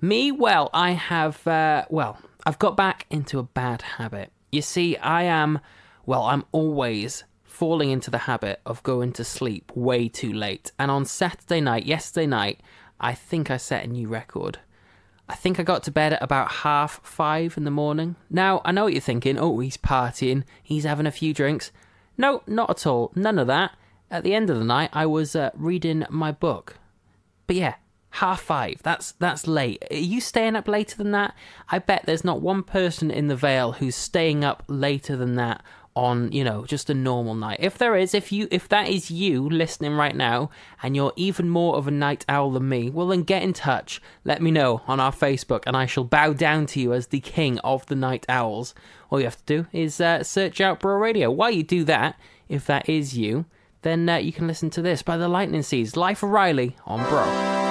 Me, 0.02 0.32
well, 0.32 0.72
I 0.74 0.94
have, 0.94 1.46
uh, 1.46 1.86
well, 1.92 2.18
I've 2.44 2.58
got 2.58 2.76
back 2.76 3.06
into 3.12 3.38
a 3.38 3.44
bad 3.44 3.84
habit. 3.84 4.32
You 4.52 4.64
see, 4.64 4.98
I 4.98 5.26
am, 5.26 5.60
well, 6.08 6.24
I'm 6.24 6.44
always 6.52 7.24
falling 7.62 7.92
into 7.92 8.10
the 8.10 8.18
habit 8.18 8.60
of 8.66 8.82
going 8.82 9.12
to 9.12 9.24
sleep 9.24 9.72
way 9.76 10.10
too 10.10 10.34
late. 10.34 10.72
And 10.80 10.90
on 10.90 11.06
Saturday 11.06 11.62
night, 11.62 11.86
yesterday 11.86 12.26
night, 12.26 12.60
I 13.00 13.14
think 13.14 13.52
I 13.52 13.58
set 13.58 13.86
a 13.86 13.88
new 13.88 14.08
record. 14.08 14.58
I 15.30 15.36
think 15.36 15.60
I 15.60 15.64
got 15.64 15.84
to 15.84 15.92
bed 15.92 16.14
at 16.14 16.24
about 16.24 16.52
half 16.52 17.02
five 17.04 17.56
in 17.58 17.64
the 17.64 17.70
morning. 17.70 18.16
Now, 18.32 18.64
I 18.66 18.72
know 18.72 18.86
what 18.86 18.94
you're 18.94 19.00
thinking. 19.00 19.38
Oh, 19.38 19.60
he's 19.60 19.78
partying, 19.78 20.44
he's 20.64 20.86
having 20.86 21.06
a 21.06 21.12
few 21.12 21.36
drinks. 21.36 21.72
No, 22.18 22.42
not 22.48 22.72
at 22.72 22.88
all. 22.88 23.12
None 23.14 23.38
of 23.38 23.46
that. 23.46 23.78
At 24.10 24.24
the 24.24 24.34
end 24.34 24.50
of 24.50 24.58
the 24.58 24.66
night, 24.66 24.90
I 24.92 25.06
was 25.06 25.36
uh, 25.36 25.52
reading 25.54 26.04
my 26.10 26.32
book. 26.32 26.80
But 27.46 27.58
yeah, 27.58 27.76
half 28.10 28.42
five. 28.42 28.82
That's 28.82 29.12
that's 29.14 29.46
late. 29.46 29.84
Are 29.92 29.96
you 29.96 30.20
staying 30.20 30.56
up 30.56 30.68
later 30.68 30.98
than 30.98 31.12
that? 31.12 31.36
I 31.70 31.78
bet 31.78 32.08
there's 32.08 32.24
not 32.24 32.42
one 32.42 32.64
person 32.64 33.12
in 33.12 33.28
the 33.28 33.36
Vale 33.36 33.74
who's 33.74 33.96
staying 33.96 34.44
up 34.44 34.64
later 34.68 35.16
than 35.16 35.36
that 35.36 35.64
on 35.96 36.32
you 36.32 36.44
know 36.44 36.66
just 36.66 36.90
a 36.90 36.94
normal 36.94 37.36
night. 37.36 37.60
If 37.60 37.78
there 37.78 37.96
is, 37.96 38.14
if 38.14 38.32
you 38.32 38.48
if 38.52 38.68
that 38.70 38.90
is 38.90 39.12
you 39.12 39.50
listening 39.50 39.94
right 39.94 40.16
now, 40.16 40.50
and 40.82 40.96
you're 40.96 41.14
even 41.16 41.50
more 41.50 41.76
of 41.76 41.88
a 41.88 41.92
night 41.92 42.26
owl 42.30 42.52
than 42.52 42.70
me, 42.70 42.90
well 42.90 43.08
then 43.08 43.24
get 43.24 43.44
in 43.44 43.54
touch. 43.54 44.02
Let 44.24 44.42
me 44.42 44.52
know 44.52 44.82
on 44.88 45.00
our 45.00 45.12
Facebook, 45.12 45.64
and 45.66 45.76
I 45.76 45.86
shall 45.86 46.04
bow 46.04 46.34
down 46.34 46.66
to 46.68 46.80
you 46.80 46.94
as 46.94 47.08
the 47.08 47.20
king 47.20 47.60
of 47.60 47.86
the 47.88 47.96
night 47.96 48.26
owls. 48.30 48.74
All 49.10 49.20
you 49.20 49.26
have 49.26 49.44
to 49.46 49.64
do 49.64 49.68
is 49.72 50.00
uh, 50.00 50.24
search 50.24 50.62
out 50.62 50.80
Bro 50.80 50.96
Radio. 50.96 51.30
While 51.30 51.52
you 51.52 51.64
do 51.64 51.84
that, 51.86 52.20
if 52.48 52.66
that 52.68 52.88
is 52.88 53.18
you, 53.18 53.46
then 53.82 54.08
uh, 54.08 54.18
you 54.18 54.32
can 54.32 54.48
listen 54.48 54.70
to 54.72 54.82
this 54.82 55.02
by 55.02 55.18
the 55.18 55.28
Lightning 55.28 55.64
Seeds, 55.64 55.98
Life 55.98 56.24
of 56.24 56.30
Riley 56.30 56.76
on 56.86 57.08
Bro. 57.10 57.71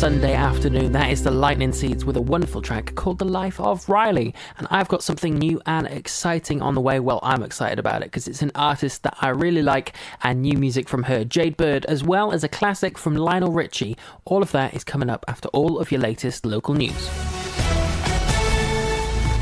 Sunday 0.00 0.32
afternoon. 0.32 0.92
That 0.92 1.10
is 1.10 1.24
the 1.24 1.30
Lightning 1.30 1.74
Seeds 1.74 2.06
with 2.06 2.16
a 2.16 2.22
wonderful 2.22 2.62
track 2.62 2.94
called 2.94 3.18
The 3.18 3.26
Life 3.26 3.60
of 3.60 3.86
Riley. 3.86 4.34
And 4.56 4.66
I've 4.70 4.88
got 4.88 5.02
something 5.02 5.34
new 5.34 5.60
and 5.66 5.86
exciting 5.86 6.62
on 6.62 6.74
the 6.74 6.80
way. 6.80 7.00
Well, 7.00 7.20
I'm 7.22 7.42
excited 7.42 7.78
about 7.78 8.00
it 8.00 8.06
because 8.06 8.26
it's 8.26 8.40
an 8.40 8.50
artist 8.54 9.02
that 9.02 9.14
I 9.20 9.28
really 9.28 9.62
like 9.62 9.94
and 10.22 10.40
new 10.40 10.56
music 10.56 10.88
from 10.88 11.02
her, 11.02 11.22
Jade 11.22 11.58
Bird, 11.58 11.84
as 11.84 12.02
well 12.02 12.32
as 12.32 12.42
a 12.42 12.48
classic 12.48 12.96
from 12.96 13.14
Lionel 13.14 13.52
Richie. 13.52 13.94
All 14.24 14.40
of 14.40 14.52
that 14.52 14.72
is 14.72 14.84
coming 14.84 15.10
up 15.10 15.22
after 15.28 15.48
all 15.48 15.78
of 15.78 15.92
your 15.92 16.00
latest 16.00 16.46
local 16.46 16.72
news. 16.72 17.39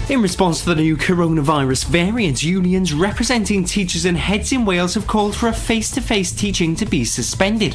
In 0.08 0.22
response 0.22 0.60
to 0.64 0.74
the 0.74 0.80
new 0.80 0.96
coronavirus 0.96 1.84
variant, 1.84 2.42
unions 2.42 2.94
representing 2.94 3.62
teachers 3.62 4.06
and 4.06 4.16
heads 4.16 4.52
in 4.52 4.64
Wales 4.64 4.94
have 4.94 5.06
called 5.06 5.36
for 5.36 5.48
a 5.48 5.52
face 5.52 5.90
to 5.90 6.00
face 6.00 6.32
teaching 6.32 6.74
to 6.76 6.86
be 6.86 7.04
suspended. 7.04 7.74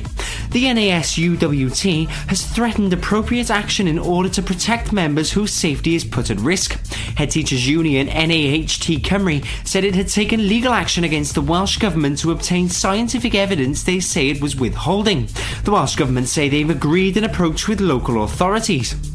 The 0.50 0.64
NASUWT 0.66 2.08
has 2.08 2.48
threatened 2.48 2.92
appropriate 2.92 3.52
action 3.52 3.88
in 3.88 4.00
order 4.00 4.30
to 4.30 4.42
protect 4.42 4.92
members 4.92 5.32
whose 5.32 5.54
safety 5.54 5.94
is 5.94 6.04
put 6.04 6.32
at 6.32 6.40
risk. 6.40 6.72
Head 7.18 7.30
Teachers 7.30 7.68
Union 7.68 8.08
NAHT 8.08 9.04
Cymru 9.04 9.46
said 9.64 9.84
it 9.84 9.94
had 9.94 10.08
taken 10.08 10.48
legal 10.48 10.74
action 10.74 11.04
against 11.04 11.36
the 11.36 11.42
Welsh 11.42 11.78
Government 11.78 12.18
to 12.20 12.32
obtain 12.32 12.68
scientific 12.68 13.36
evidence 13.36 13.84
they 13.84 14.00
say 14.00 14.30
it 14.30 14.42
was 14.42 14.56
withholding. 14.56 15.28
The 15.66 15.72
Welsh 15.72 15.96
Government 15.96 16.28
say 16.28 16.50
they've 16.50 16.68
agreed 16.68 17.16
an 17.16 17.26
approach 17.26 17.68
with 17.68 17.80
local 17.80 18.24
authorities. 18.24 19.13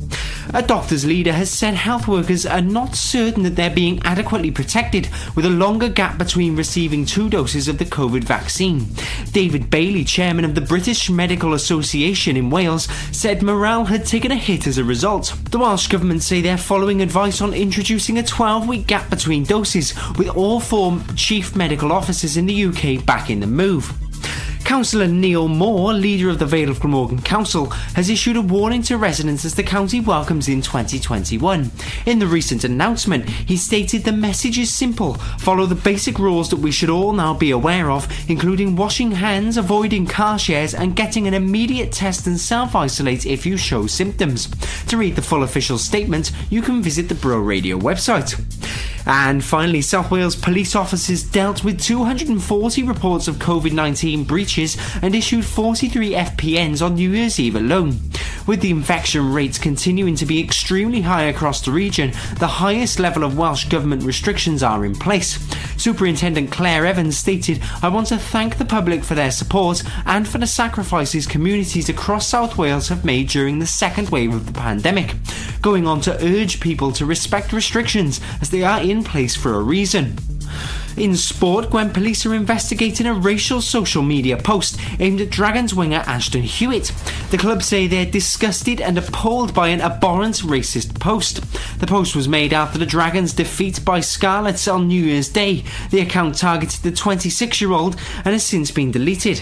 A 0.55 0.63
doctor's 0.63 1.05
leader 1.05 1.33
has 1.33 1.51
said 1.51 1.75
health 1.75 2.09
workers 2.09 2.47
are 2.47 2.63
not 2.63 2.97
certain 2.97 3.43
that 3.43 3.55
they're 3.55 3.69
being 3.69 4.01
adequately 4.05 4.51
protected 4.51 5.09
with 5.37 5.45
a 5.45 5.51
longer 5.51 5.91
gap 5.91 6.17
between 6.17 6.57
receiving 6.57 7.05
two 7.05 7.29
doses 7.29 7.69
of 7.69 7.77
the 7.77 7.85
COVID 7.85 8.25
vaccine. 8.25 8.87
David 9.33 9.69
Bailey, 9.69 10.05
chairman 10.05 10.47
of 10.47 10.55
the 10.55 10.63
British 10.63 11.11
Medical 11.11 11.53
Association 11.53 12.37
in 12.37 12.49
Wales, 12.49 12.89
said 13.13 13.43
morale 13.43 13.85
had 13.85 14.07
taken 14.07 14.33
a 14.33 14.37
hit 14.37 14.67
as 14.67 14.79
a 14.79 14.85
result. 14.85 15.35
The 15.51 15.59
Welsh 15.59 15.89
government 15.89 16.23
say 16.23 16.41
they're 16.41 16.57
following 16.57 17.03
advice 17.03 17.43
on 17.43 17.53
introducing 17.53 18.17
a 18.19 18.23
12 18.23 18.67
week 18.67 18.87
gap 18.87 19.11
between 19.11 19.45
doses, 19.45 19.95
with 20.17 20.29
all 20.29 20.61
four 20.61 20.99
chief 21.15 21.55
medical 21.57 21.93
officers 21.93 22.39
in 22.39 22.47
the 22.47 22.65
UK 22.65 23.05
back 23.05 23.29
in 23.29 23.41
the 23.41 23.47
move. 23.47 23.93
Councillor 24.69 25.07
Neil 25.07 25.49
Moore, 25.49 25.95
leader 25.95 26.29
of 26.29 26.39
the 26.39 26.45
Vale 26.45 26.69
of 26.69 26.79
Glamorgan 26.79 27.23
Council, 27.23 27.71
has 27.95 28.11
issued 28.11 28.37
a 28.37 28.43
warning 28.43 28.83
to 28.83 28.99
residents 28.99 29.47
as 29.47 29.55
the 29.55 29.63
county 29.63 29.99
welcomes 29.99 30.47
in 30.47 30.61
2021. 30.61 31.71
In 32.05 32.19
the 32.19 32.27
recent 32.27 32.65
announcement, 32.65 33.27
he 33.27 33.57
stated 33.57 34.05
the 34.05 34.13
message 34.13 34.59
is 34.59 34.71
simple 34.71 35.15
follow 35.39 35.65
the 35.65 35.75
basic 35.75 36.19
rules 36.19 36.51
that 36.51 36.59
we 36.59 36.71
should 36.71 36.91
all 36.91 37.15
now 37.15 37.33
be 37.33 37.51
aware 37.51 37.91
of, 37.91 38.07
including 38.29 38.77
washing 38.77 39.13
hands, 39.13 39.57
avoiding 39.57 40.07
car 40.07 40.39
shares, 40.39 40.75
and 40.75 40.95
getting 40.95 41.27
an 41.27 41.33
immediate 41.33 41.91
test 41.91 42.27
and 42.27 42.39
self 42.39 42.77
isolate 42.77 43.25
if 43.25 43.47
you 43.47 43.57
show 43.57 43.87
symptoms. 43.87 44.49
To 44.89 44.99
read 44.99 45.17
the 45.17 45.23
full 45.23 45.45
official 45.45 45.79
statement, 45.79 46.31
you 46.51 46.61
can 46.61 46.83
visit 46.83 47.09
the 47.09 47.15
Bro 47.15 47.39
Radio 47.39 47.79
website. 47.79 48.39
And 49.07 49.43
finally, 49.43 49.81
South 49.81 50.11
Wales 50.11 50.37
police 50.37 50.77
officers 50.77 51.23
dealt 51.23 51.65
with 51.65 51.81
240 51.81 52.83
reports 52.83 53.27
of 53.27 53.37
COVID 53.37 53.73
19 53.73 54.25
breaches 54.25 54.58
and 54.59 55.15
issued 55.15 55.45
43 55.45 56.15
FPNs 56.15 56.85
on 56.85 56.97
New 56.97 57.11
Year's 57.11 57.39
Eve 57.39 57.55
alone. 57.55 58.01
With 58.47 58.61
the 58.61 58.71
infection 58.71 59.33
rates 59.33 59.59
continuing 59.59 60.17
to 60.17 60.27
be 60.27 60.43
extremely 60.43 61.03
high 61.03 61.25
across 61.25 61.61
the 61.61 61.71
region, 61.71 62.13
the 62.39 62.47
highest 62.47 62.99
level 62.99 63.23
of 63.23 63.39
Welsh 63.39 63.67
Government 63.69 64.03
restrictions 64.03 64.63
are 64.63 64.85
in 64.85 64.95
place. 64.95 65.39
Superintendent 65.81 66.51
Claire 66.51 66.87
Evans 66.87 67.17
stated, 67.17 67.63
I 67.83 67.89
want 67.89 68.09
to 68.09 68.17
thank 68.17 68.57
the 68.57 68.65
public 68.65 69.05
for 69.05 69.15
their 69.15 69.31
support 69.31 69.83
and 70.07 70.27
for 70.27 70.39
the 70.39 70.47
sacrifices 70.47 71.27
communities 71.27 71.89
across 71.89 72.27
South 72.27 72.59
Wales 72.59 72.89
have 72.89 73.05
made 73.05 73.29
during 73.29 73.59
the 73.59 73.67
second 73.67 74.09
wave 74.09 74.35
of 74.35 74.47
the 74.47 74.59
pandemic. 74.59 75.15
Going 75.63 75.87
on 75.87 76.01
to 76.01 76.25
urge 76.25 76.59
people 76.59 76.91
to 76.93 77.07
respect 77.07 77.53
restrictions 77.53 78.21
as 78.41 78.51
they 78.51 78.65
are 78.65 78.83
in 78.83 79.05
place 79.05 79.37
for 79.37 79.55
a 79.55 79.63
reason. 79.63 80.17
In 80.99 81.17
sport, 81.17 81.71
Gwent 81.71 81.95
police 81.95 82.27
are 82.27 82.35
investigating 82.35 83.07
a 83.07 83.15
racial 83.15 83.61
social 83.61 84.03
media 84.03 84.37
post 84.37 84.81
aimed 84.99 85.21
at 85.21 85.31
Dragons 85.31 85.73
winger 85.73 86.03
Ashton 86.07 86.43
Hewitt. 86.43 86.93
The 87.31 87.39
club 87.39 87.63
say 87.63 87.87
they're 87.87 88.05
disgusted 88.05 88.81
and 88.81 88.99
appalled 88.99 89.55
by 89.55 89.69
an 89.69 89.81
abhorrent 89.81 90.39
racist 90.39 90.99
post. 90.99 91.41
The 91.79 91.87
post 91.87 92.17
was 92.17 92.27
made 92.27 92.53
after 92.53 92.79
the 92.79 92.87
Dragons' 92.87 93.33
defeat 93.33 93.85
by 93.85 94.01
Scarlets 94.01 94.67
on 94.67 94.89
New 94.89 95.05
Year's 95.05 95.29
Day. 95.29 95.63
The 95.91 96.01
account 96.01 96.37
targeted 96.37 96.83
the 96.83 96.91
26 96.91 97.61
year 97.61 97.71
old 97.71 97.95
and 98.25 98.33
has 98.33 98.43
since 98.43 98.73
been 98.73 98.91
deleted. 98.91 99.41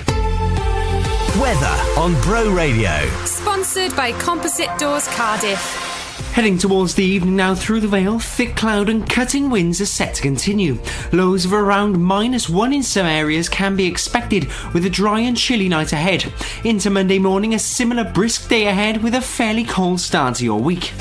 Weather 1.40 1.76
on 1.96 2.20
Bro 2.20 2.50
Radio. 2.52 3.08
Sponsored 3.24 3.96
by 3.96 4.12
Composite 4.12 4.76
Doors 4.78 5.08
Cardiff. 5.08 5.95
Heading 6.36 6.58
towards 6.58 6.94
the 6.94 7.02
evening 7.02 7.34
now 7.34 7.54
through 7.54 7.80
the 7.80 7.88
Vale, 7.88 8.18
thick 8.18 8.56
cloud 8.56 8.90
and 8.90 9.08
cutting 9.08 9.48
winds 9.48 9.80
are 9.80 9.86
set 9.86 10.16
to 10.16 10.20
continue. 10.20 10.78
Lows 11.10 11.46
of 11.46 11.54
around 11.54 11.98
minus 11.98 12.46
one 12.46 12.74
in 12.74 12.82
some 12.82 13.06
areas 13.06 13.48
can 13.48 13.74
be 13.74 13.86
expected 13.86 14.46
with 14.74 14.84
a 14.84 14.90
dry 14.90 15.20
and 15.20 15.34
chilly 15.34 15.66
night 15.66 15.94
ahead. 15.94 16.30
Into 16.62 16.90
Monday 16.90 17.18
morning, 17.18 17.54
a 17.54 17.58
similar 17.58 18.04
brisk 18.04 18.50
day 18.50 18.66
ahead 18.66 19.02
with 19.02 19.14
a 19.14 19.22
fairly 19.22 19.64
cold 19.64 19.98
start 19.98 20.34
to 20.34 20.44
your 20.44 20.60
week. 20.60 20.92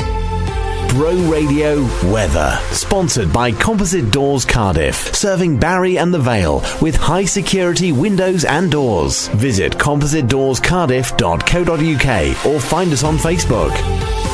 Bro 0.92 1.16
Radio 1.30 1.82
Weather. 2.14 2.58
Sponsored 2.72 3.34
by 3.34 3.52
Composite 3.52 4.12
Doors 4.12 4.46
Cardiff. 4.46 5.14
Serving 5.14 5.60
Barry 5.60 5.98
and 5.98 6.14
the 6.14 6.20
Vale 6.20 6.64
with 6.82 6.96
high 6.96 7.26
security 7.26 7.92
windows 7.92 8.46
and 8.46 8.72
doors. 8.72 9.28
Visit 9.34 9.74
compositedoorscardiff.co.uk 9.74 12.46
or 12.46 12.60
find 12.62 12.94
us 12.94 13.04
on 13.04 13.18
Facebook. 13.18 14.25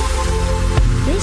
They 1.05 1.19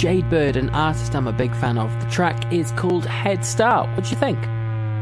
Jade 0.00 0.30
Bird, 0.30 0.56
an 0.56 0.70
artist 0.70 1.14
I'm 1.14 1.26
a 1.26 1.32
big 1.32 1.54
fan 1.54 1.76
of. 1.76 1.92
The 2.02 2.10
track 2.10 2.50
is 2.50 2.72
called 2.72 3.04
Head 3.04 3.44
Start. 3.44 3.86
What 3.90 4.04
do 4.04 4.08
you 4.08 4.16
think? 4.16 4.40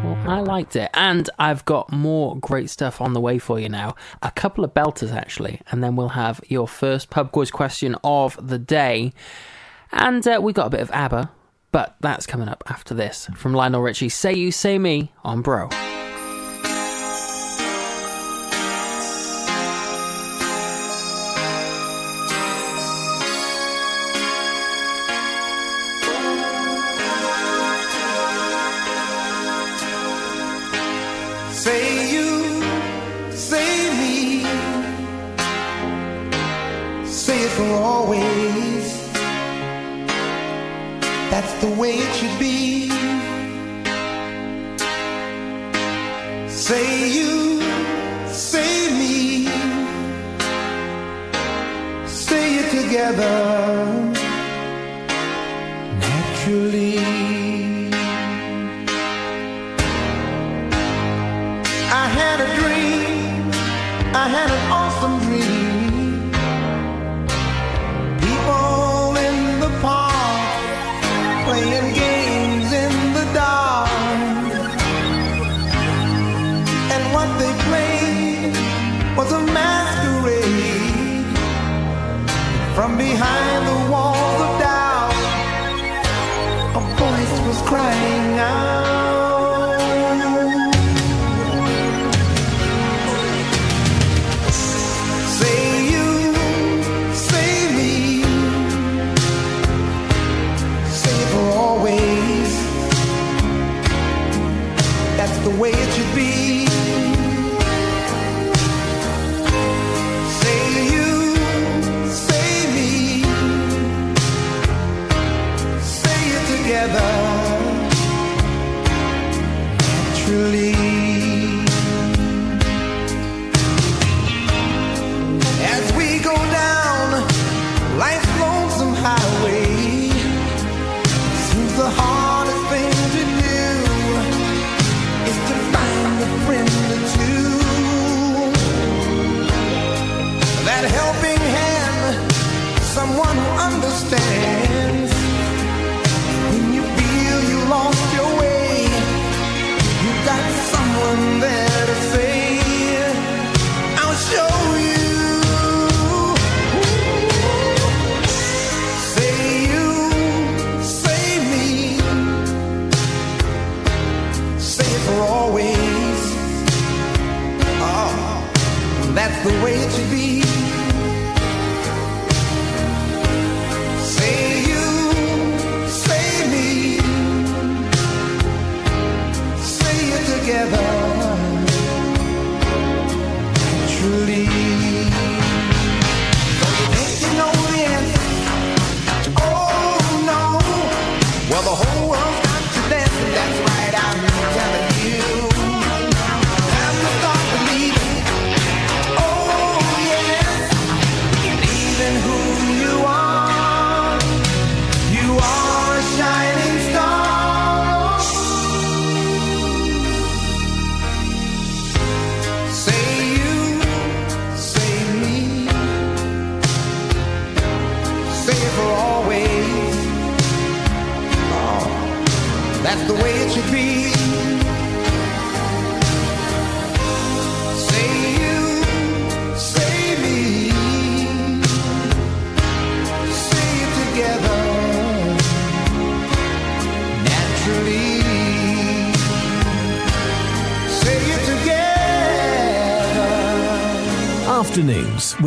Well, 0.03 0.19
I 0.27 0.41
liked 0.41 0.75
it. 0.75 0.91
And 0.93 1.31
I've 1.39 1.65
got 1.65 1.93
more 1.93 2.37
great 2.39 2.69
stuff 2.69 3.01
on 3.01 3.13
the 3.13 3.21
way 3.21 3.39
for 3.39 3.61
you 3.61 3.69
now. 3.69 3.95
A 4.23 4.33
couple 4.33 4.65
of 4.65 4.75
belters, 4.75 5.15
actually. 5.15 5.61
And 5.71 5.85
then 5.85 5.95
we'll 5.95 6.09
have 6.09 6.41
your 6.49 6.67
first 6.67 7.11
pub 7.11 7.31
quiz 7.31 7.53
question 7.53 7.95
of 8.03 8.45
the 8.45 8.59
day. 8.59 9.13
And 9.93 10.27
uh, 10.27 10.41
we 10.43 10.53
got 10.53 10.67
a 10.67 10.71
bit 10.71 10.81
of 10.81 10.91
ABBA, 10.91 11.31
but 11.71 11.95
that's 12.01 12.27
coming 12.27 12.49
up 12.49 12.65
after 12.67 12.93
this 12.93 13.31
from 13.37 13.55
Lionel 13.55 13.83
Richie. 13.83 14.09
Say 14.09 14.35
You, 14.35 14.51
Say 14.51 14.81
Me 14.81 15.13
on 15.23 15.43
Bro. 15.43 15.69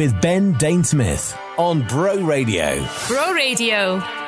with 0.01 0.19
Ben 0.19 0.51
Dane 0.53 0.83
on 1.59 1.85
Bro 1.87 2.23
Radio. 2.23 2.83
Bro 3.07 3.33
Radio. 3.33 4.20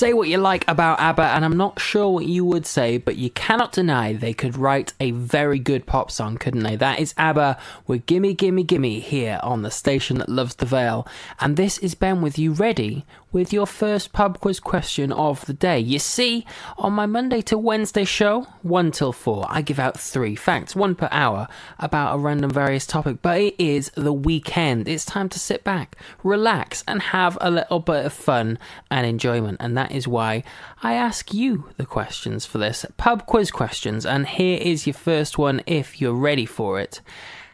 Say 0.00 0.14
what 0.14 0.30
you 0.30 0.38
like 0.38 0.66
about 0.66 0.98
ABBA, 0.98 1.24
and 1.24 1.44
I'm 1.44 1.58
not 1.58 1.78
sure 1.78 2.08
what 2.08 2.24
you 2.24 2.42
would 2.42 2.64
say, 2.64 2.96
but 2.96 3.16
you 3.16 3.28
cannot 3.28 3.72
deny 3.72 4.14
they 4.14 4.32
could 4.32 4.56
write 4.56 4.94
a 4.98 5.10
very 5.10 5.58
good 5.58 5.84
pop 5.84 6.10
song, 6.10 6.38
couldn't 6.38 6.62
they? 6.62 6.74
That 6.74 7.00
is 7.00 7.12
ABBA 7.18 7.58
with 7.86 8.06
Gimme 8.06 8.32
Gimme 8.32 8.64
Gimme 8.64 9.00
here 9.00 9.38
on 9.42 9.60
the 9.60 9.70
station 9.70 10.16
that 10.16 10.30
loves 10.30 10.54
the 10.54 10.64
Vale. 10.64 11.06
And 11.38 11.58
this 11.58 11.76
is 11.76 11.94
Ben 11.94 12.22
with 12.22 12.38
you 12.38 12.52
ready 12.52 13.04
with 13.32 13.52
your 13.52 13.66
first 13.66 14.12
pub 14.12 14.40
quiz 14.40 14.58
question 14.58 15.12
of 15.12 15.44
the 15.46 15.52
day. 15.52 15.78
You 15.78 15.98
see, 15.98 16.44
on 16.78 16.92
my 16.92 17.06
Monday 17.06 17.40
to 17.42 17.56
Wednesday 17.56 18.04
show, 18.04 18.42
1 18.62 18.90
till 18.90 19.12
4, 19.12 19.46
I 19.48 19.62
give 19.62 19.78
out 19.78 19.98
three 19.98 20.34
facts, 20.34 20.74
one 20.74 20.94
per 20.94 21.08
hour, 21.10 21.48
about 21.78 22.14
a 22.14 22.18
random 22.18 22.50
various 22.50 22.86
topic, 22.86 23.18
but 23.22 23.40
it 23.40 23.54
is 23.58 23.90
the 23.94 24.12
weekend. 24.12 24.88
It's 24.88 25.04
time 25.04 25.28
to 25.30 25.38
sit 25.38 25.62
back, 25.62 25.96
relax, 26.22 26.82
and 26.88 27.00
have 27.02 27.38
a 27.40 27.50
little 27.50 27.80
bit 27.80 28.06
of 28.06 28.12
fun 28.12 28.58
and 28.90 29.06
enjoyment. 29.06 29.58
And 29.60 29.76
that 29.76 29.92
is 29.92 30.08
why 30.08 30.42
I 30.82 30.94
ask 30.94 31.32
you 31.32 31.70
the 31.76 31.86
questions 31.86 32.46
for 32.46 32.58
this 32.58 32.84
pub 32.96 33.26
quiz 33.26 33.50
questions. 33.50 34.04
And 34.04 34.26
here 34.26 34.58
is 34.60 34.86
your 34.86 34.94
first 34.94 35.38
one 35.38 35.62
if 35.66 36.00
you're 36.00 36.14
ready 36.14 36.46
for 36.46 36.80
it. 36.80 37.00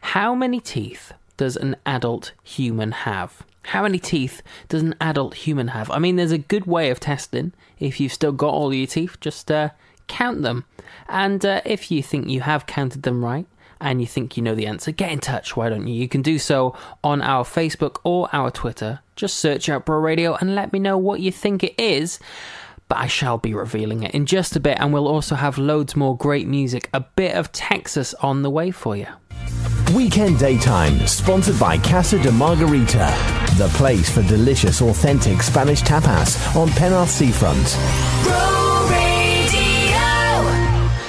How 0.01 0.35
many 0.35 0.61
teeth 0.61 1.13
does 1.37 1.57
an 1.57 1.77
adult 1.85 2.33
human 2.43 2.93
have? 2.93 3.43
How 3.67 3.83
many 3.83 3.99
teeth 3.99 4.43
does 4.69 4.83
an 4.83 4.95
adult 5.01 5.35
human 5.35 5.69
have? 5.69 5.91
I 5.91 5.99
mean, 5.99 6.17
there's 6.17 6.33
a 6.33 6.39
good 6.39 6.67
way 6.67 6.91
of 6.91 7.01
testing. 7.01 7.53
If 7.79 8.01
you've 8.01 8.13
still 8.13 8.33
got 8.33 8.55
all 8.55 8.73
your 8.73 8.87
teeth, 8.87 9.19
just 9.21 9.51
uh, 9.51 9.71
count 10.07 10.43
them. 10.43 10.65
And 11.09 11.45
uh, 11.45 11.63
if 11.65 11.91
you 11.91 12.03
think 12.03 12.29
you 12.29 12.43
have 12.43 12.67
counted 12.67 13.03
them 13.03 13.25
right, 13.25 13.47
and 13.81 14.01
you 14.01 14.07
think 14.07 14.37
you 14.37 14.43
know 14.43 14.55
the 14.55 14.67
answer, 14.67 14.91
get 14.91 15.11
in 15.11 15.19
touch, 15.19 15.57
why 15.57 15.69
don't 15.69 15.87
you? 15.87 15.95
You 15.95 16.09
can 16.09 16.23
do 16.23 16.39
so 16.39 16.75
on 17.05 17.21
our 17.21 17.45
Facebook 17.45 17.99
or 18.05 18.29
our 18.33 18.51
Twitter. 18.51 19.01
Just 19.17 19.37
search 19.37 19.69
out 19.69 19.85
Bro 19.85 19.99
Radio 19.99 20.35
and 20.35 20.55
let 20.55 20.73
me 20.73 20.79
know 20.79 20.97
what 20.97 21.21
you 21.21 21.31
think 21.31 21.63
it 21.63 21.75
is. 21.79 22.19
But 22.89 22.99
I 22.99 23.07
shall 23.09 23.37
be 23.37 23.53
revealing 23.53 24.05
it 24.05 24.15
in 24.15 24.27
just 24.27 24.55
a 24.55 24.61
bit, 24.61 24.79
and 24.79 24.93
we'll 24.93 25.09
also 25.09 25.35
have 25.35 25.59
loads 25.59 25.97
more 25.97 26.17
great 26.17 26.47
music, 26.47 26.89
a 26.95 27.01
bit 27.01 27.35
of 27.35 27.51
Texas 27.51 28.15
on 28.15 28.43
the 28.43 28.51
way 28.51 28.71
for 28.71 28.97
you. 28.97 29.09
Weekend 29.95 30.39
Daytime, 30.39 31.07
sponsored 31.07 31.59
by 31.59 31.79
Casa 31.79 32.19
de 32.21 32.33
Margarita, 32.33 33.15
the 33.57 33.69
place 33.75 34.11
for 34.11 34.23
delicious, 34.23 34.83
authentic 34.83 35.43
Spanish 35.43 35.83
tapas 35.83 36.57
on 36.57 36.69
Penarth 36.71 37.09
Seafront. 37.09 38.56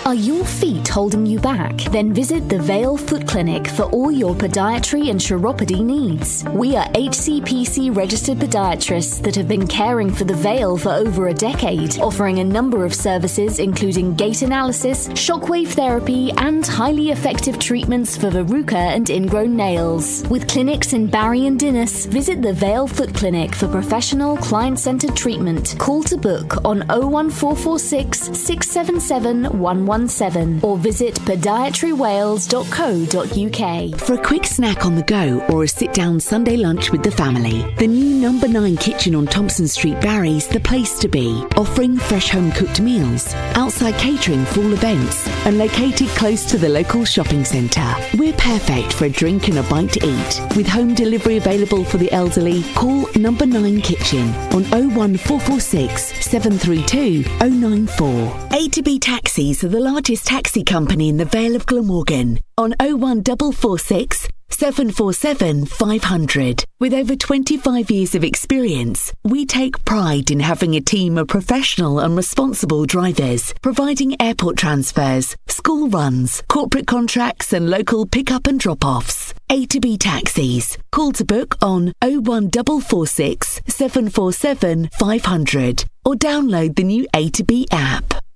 Are 0.07 0.15
your 0.15 0.45
feet 0.45 0.87
holding 0.87 1.25
you 1.25 1.37
back? 1.37 1.75
Then 1.91 2.13
visit 2.13 2.47
the 2.47 2.59
Vale 2.59 2.95
Foot 2.95 3.27
Clinic 3.27 3.67
for 3.67 3.83
all 3.91 4.09
your 4.09 4.33
podiatry 4.33 5.09
and 5.09 5.19
chiropody 5.19 5.83
needs. 5.83 6.45
We 6.45 6.77
are 6.77 6.87
HCPC 6.93 7.93
registered 7.93 8.37
podiatrists 8.37 9.21
that 9.23 9.35
have 9.35 9.49
been 9.49 9.67
caring 9.67 10.09
for 10.09 10.23
the 10.23 10.33
Vale 10.33 10.77
for 10.77 10.93
over 10.93 11.27
a 11.27 11.33
decade, 11.33 11.99
offering 11.99 12.39
a 12.39 12.43
number 12.45 12.85
of 12.85 12.95
services 12.95 13.59
including 13.59 14.15
gait 14.15 14.43
analysis, 14.43 15.09
shockwave 15.09 15.73
therapy, 15.73 16.31
and 16.37 16.65
highly 16.65 17.09
effective 17.11 17.59
treatments 17.59 18.15
for 18.15 18.29
verruca 18.29 18.95
and 18.95 19.09
ingrown 19.09 19.57
nails. 19.57 20.25
With 20.29 20.47
clinics 20.47 20.93
in 20.93 21.07
Barry 21.07 21.47
and 21.47 21.59
Dinas, 21.59 22.05
visit 22.05 22.41
the 22.41 22.53
Vale 22.53 22.87
Foot 22.87 23.13
Clinic 23.13 23.53
for 23.53 23.67
professional 23.67 24.37
client 24.37 24.79
centered 24.79 25.17
treatment. 25.17 25.75
Call 25.77 26.01
to 26.03 26.15
book 26.15 26.63
on 26.63 26.87
01446 26.87 28.37
677 28.39 29.59
117 29.97 30.61
or 30.63 30.77
visit 30.77 31.15
podiatrywales.co.uk. 31.21 33.99
For 33.99 34.13
a 34.13 34.23
quick 34.23 34.45
snack 34.45 34.85
on 34.85 34.93
the 34.93 35.01
go 35.03 35.43
or 35.49 35.63
a 35.63 35.67
sit 35.67 35.91
down 35.91 36.19
Sunday 36.19 36.55
lunch 36.55 36.91
with 36.91 37.01
the 37.01 37.09
family, 37.09 37.65
the 37.77 37.87
new 37.87 38.21
number 38.21 38.47
9 38.47 38.77
kitchen 38.77 39.15
on 39.15 39.25
Thompson 39.25 39.67
Street, 39.67 39.99
Barry's 39.99 40.47
the 40.47 40.59
place 40.59 40.99
to 40.99 41.07
be, 41.07 41.43
offering 41.55 41.97
fresh 41.97 42.29
home 42.29 42.51
cooked 42.51 42.79
meals, 42.79 43.33
outside 43.55 43.95
catering 43.95 44.45
for 44.45 44.61
all 44.61 44.73
events, 44.73 45.27
and 45.47 45.57
located 45.57 46.09
close 46.09 46.45
to 46.45 46.59
the 46.59 46.69
local 46.69 47.03
shopping 47.03 47.43
centre. 47.43 47.95
We're 48.17 48.33
perfect 48.33 48.93
for 48.93 49.05
a 49.05 49.09
drink 49.09 49.47
and 49.47 49.57
a 49.57 49.63
bite 49.63 49.93
to 49.93 50.05
eat. 50.05 50.41
With 50.55 50.67
home 50.67 50.93
delivery 50.93 51.37
available 51.37 51.83
for 51.83 51.97
the 51.97 52.11
elderly, 52.11 52.61
call 52.75 53.07
number 53.15 53.47
9 53.47 53.81
kitchen 53.81 54.27
on 54.53 54.63
01446 54.69 56.23
732 56.23 57.23
094. 57.39 58.49
A 58.51 58.69
to 58.69 58.83
B 58.83 58.99
taxis 58.99 59.63
are 59.63 59.69
the 59.69 59.86
largest 59.91 60.25
taxi 60.27 60.65
company 60.65 61.07
in 61.07 61.15
the 61.15 61.23
Vale 61.23 61.55
of 61.55 61.65
Glamorgan 61.65 62.39
on 62.57 62.71
01446 62.79 64.27
747 64.49 65.65
500. 65.65 66.65
With 66.79 66.93
over 66.93 67.15
25 67.15 67.89
years 67.89 68.13
of 68.13 68.23
experience, 68.23 69.13
we 69.23 69.45
take 69.45 69.85
pride 69.85 70.29
in 70.29 70.41
having 70.41 70.75
a 70.75 70.81
team 70.81 71.17
of 71.17 71.29
professional 71.29 71.99
and 71.99 72.17
responsible 72.17 72.85
drivers, 72.85 73.53
providing 73.61 74.21
airport 74.21 74.57
transfers, 74.57 75.37
school 75.47 75.87
runs, 75.87 76.43
corporate 76.49 76.87
contracts, 76.87 77.53
and 77.53 77.69
local 77.69 78.05
pick-up 78.05 78.45
and 78.47 78.59
drop-offs. 78.59 79.33
A 79.49 79.65
to 79.67 79.79
B 79.79 79.97
taxis. 79.97 80.77
Call 80.91 81.13
to 81.13 81.23
book 81.23 81.55
on 81.61 81.93
01446 82.01 83.61
747 83.67 84.89
500 84.99 85.85
or 86.03 86.15
download 86.15 86.75
the 86.75 86.83
new 86.83 87.07
A 87.13 87.29
to 87.29 87.43
B 87.45 87.65
app. 87.71 88.26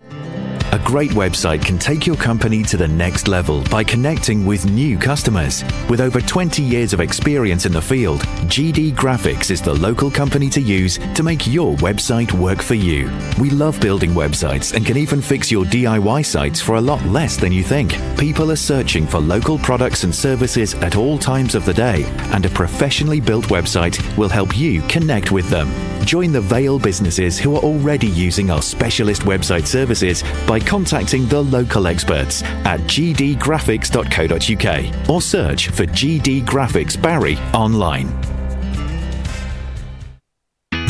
A 0.71 0.79
great 0.79 1.11
website 1.11 1.65
can 1.65 1.77
take 1.77 2.07
your 2.07 2.15
company 2.15 2.63
to 2.63 2.77
the 2.77 2.87
next 2.87 3.27
level 3.27 3.61
by 3.65 3.83
connecting 3.83 4.45
with 4.45 4.65
new 4.71 4.97
customers. 4.97 5.65
With 5.89 5.99
over 5.99 6.21
20 6.21 6.63
years 6.63 6.93
of 6.93 7.01
experience 7.01 7.65
in 7.65 7.73
the 7.73 7.81
field, 7.81 8.21
GD 8.47 8.93
Graphics 8.93 9.51
is 9.51 9.61
the 9.61 9.73
local 9.73 10.09
company 10.09 10.49
to 10.49 10.61
use 10.61 10.97
to 11.13 11.23
make 11.23 11.45
your 11.45 11.75
website 11.77 12.31
work 12.31 12.61
for 12.61 12.75
you. 12.75 13.11
We 13.37 13.49
love 13.49 13.81
building 13.81 14.11
websites 14.11 14.73
and 14.73 14.85
can 14.85 14.95
even 14.95 15.21
fix 15.21 15.51
your 15.51 15.65
DIY 15.65 16.25
sites 16.25 16.61
for 16.61 16.75
a 16.75 16.81
lot 16.81 17.03
less 17.03 17.35
than 17.35 17.51
you 17.51 17.63
think. 17.63 17.91
People 18.17 18.49
are 18.49 18.55
searching 18.55 19.05
for 19.05 19.19
local 19.19 19.59
products 19.59 20.05
and 20.05 20.15
services 20.15 20.73
at 20.75 20.95
all 20.95 21.17
times 21.17 21.53
of 21.53 21.65
the 21.65 21.73
day, 21.73 22.05
and 22.31 22.45
a 22.45 22.49
professionally 22.49 23.19
built 23.19 23.45
website 23.47 23.99
will 24.15 24.29
help 24.29 24.57
you 24.57 24.81
connect 24.83 25.33
with 25.33 25.49
them. 25.49 25.69
Join 26.05 26.31
the 26.31 26.41
Vale 26.41 26.79
businesses 26.79 27.37
who 27.37 27.55
are 27.55 27.61
already 27.61 28.07
using 28.07 28.49
our 28.49 28.61
specialist 28.61 29.21
website 29.21 29.67
services 29.67 30.00
by 30.47 30.59
contacting 30.59 31.27
the 31.27 31.41
local 31.41 31.87
experts 31.87 32.43
at 32.65 32.79
gdgraphics.co.uk 32.81 35.09
or 35.09 35.21
search 35.21 35.69
for 35.69 35.85
GD 35.85 36.45
Graphics 36.45 37.01
Barry 37.01 37.37
online. 37.53 38.09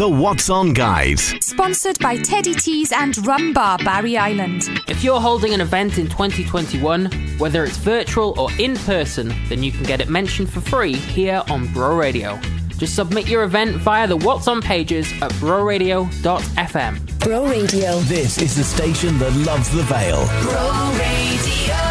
The 0.02 0.10
What's 0.10 0.50
On 0.50 0.74
Guide. 0.74 1.20
Sponsored 1.20 2.00
by 2.00 2.18
Teddy 2.18 2.56
Tees 2.56 2.92
and 2.92 3.16
Rum 3.28 3.54
Bar 3.54 3.78
Barry 3.80 4.18
Island. 4.18 4.68
If 4.88 5.04
you're 5.04 5.22
holding 5.22 5.54
an 5.54 5.62
event 5.62 6.00
in 6.00 6.08
2021, 6.08 7.06
whether 7.38 7.64
it's 7.64 7.78
virtual 7.78 8.34
or 8.40 8.50
in 8.58 8.76
person, 8.78 9.32
then 9.48 9.62
you 9.62 9.72
can 9.72 9.84
get 9.84 10.02
it 10.02 10.10
mentioned 10.10 10.52
for 10.52 10.62
free 10.62 10.96
here 10.96 11.44
on 11.52 11.72
Bro 11.72 11.98
Radio. 11.98 12.40
Just 12.82 12.96
submit 12.96 13.28
your 13.28 13.44
event 13.44 13.76
via 13.76 14.08
the 14.08 14.18
What's 14.18 14.48
On 14.48 14.60
pages 14.60 15.06
at 15.22 15.32
broradio.fm. 15.34 17.20
Bro 17.20 17.46
Radio. 17.46 18.00
This 18.00 18.42
is 18.42 18.56
the 18.56 18.64
station 18.64 19.20
that 19.20 19.32
loves 19.46 19.70
the 19.70 19.84
Vale. 19.84 20.26
Bro 20.42 20.98
Radio. 20.98 21.91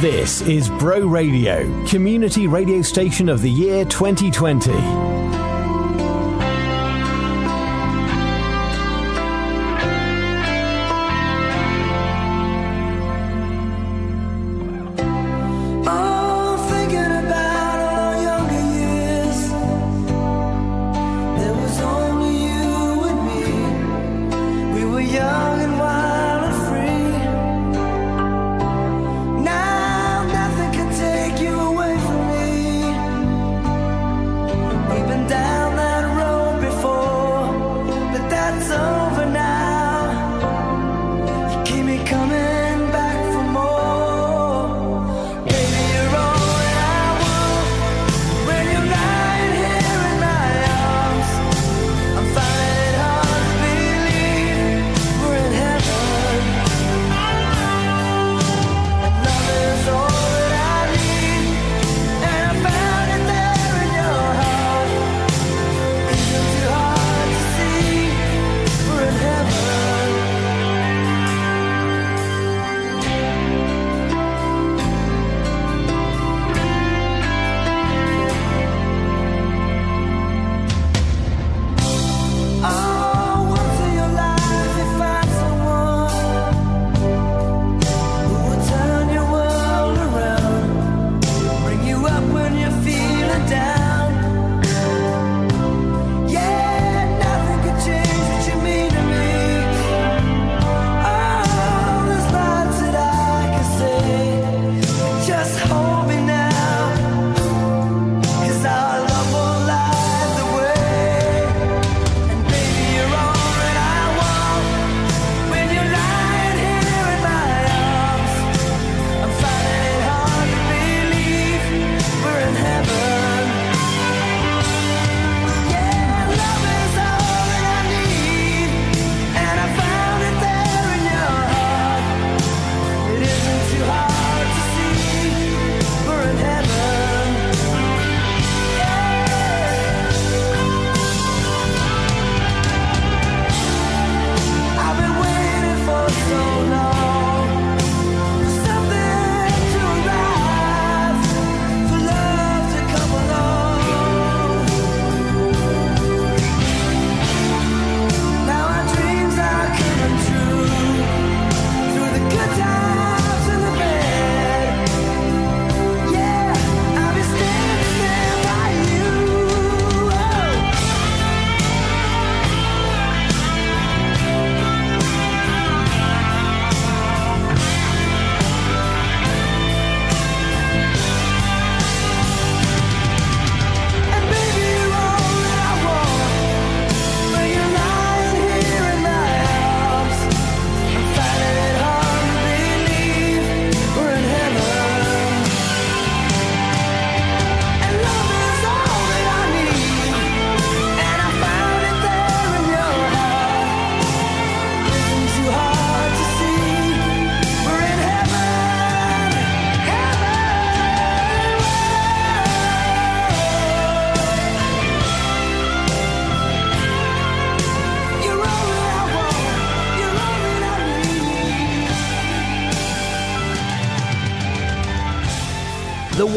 This 0.00 0.40
is 0.40 0.70
Bro 0.70 1.00
Radio, 1.08 1.84
community 1.86 2.46
radio 2.46 2.80
station 2.80 3.28
of 3.28 3.42
the 3.42 3.50
year 3.50 3.84
2020. 3.84 5.49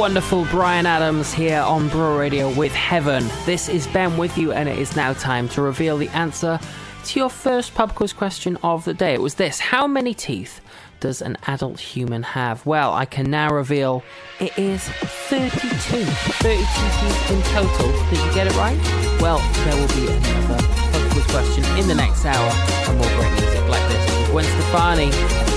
wonderful 0.03 0.43
Bryan 0.51 0.85
Adams 0.85 1.31
here 1.31 1.61
on 1.61 1.87
Bro 1.87 2.17
Radio 2.17 2.53
with 2.55 2.73
Heaven. 2.73 3.25
This 3.45 3.69
is 3.69 3.87
Ben 3.87 4.17
with 4.17 4.37
you, 4.37 4.51
and 4.51 4.67
it 4.67 4.77
is 4.77 4.97
now 4.97 5.13
time 5.13 5.47
to 5.47 5.61
reveal 5.61 5.95
the 5.95 6.09
answer 6.09 6.59
to 7.05 7.19
your 7.21 7.29
first 7.29 7.73
pub 7.73 7.95
quiz 7.95 8.11
question 8.11 8.57
of 8.63 8.83
the 8.83 8.93
day. 8.93 9.13
It 9.13 9.21
was 9.21 9.35
this 9.35 9.61
How 9.61 9.87
many 9.87 10.13
teeth 10.13 10.59
does 10.99 11.21
an 11.21 11.37
adult 11.47 11.79
human 11.79 12.21
have? 12.21 12.65
Well, 12.65 12.93
I 12.93 13.05
can 13.05 13.31
now 13.31 13.53
reveal 13.53 14.03
it 14.41 14.59
is 14.59 14.89
32. 14.89 15.69
32 15.69 16.03
teeth 16.03 17.31
in 17.31 17.41
total. 17.53 17.87
Did 18.09 18.19
you 18.19 18.33
get 18.33 18.47
it 18.47 18.55
right? 18.57 18.77
Well, 19.21 19.37
there 19.63 19.77
will 19.77 19.87
be 19.95 20.11
another 20.11 20.61
pub 20.91 21.11
quiz 21.13 21.25
question 21.27 21.63
in 21.79 21.87
the 21.87 21.95
next 21.95 22.25
hour, 22.25 22.51
and 22.89 22.97
more 22.97 23.07
great 23.15 23.31
music 23.39 23.69
like 23.69 23.87
this. 23.89 24.29
Gwen 24.31 24.43
Stefani, 24.43 25.11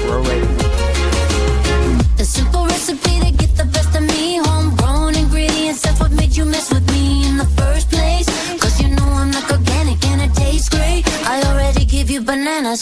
Bro 0.06 0.22
Radio. 0.22 0.65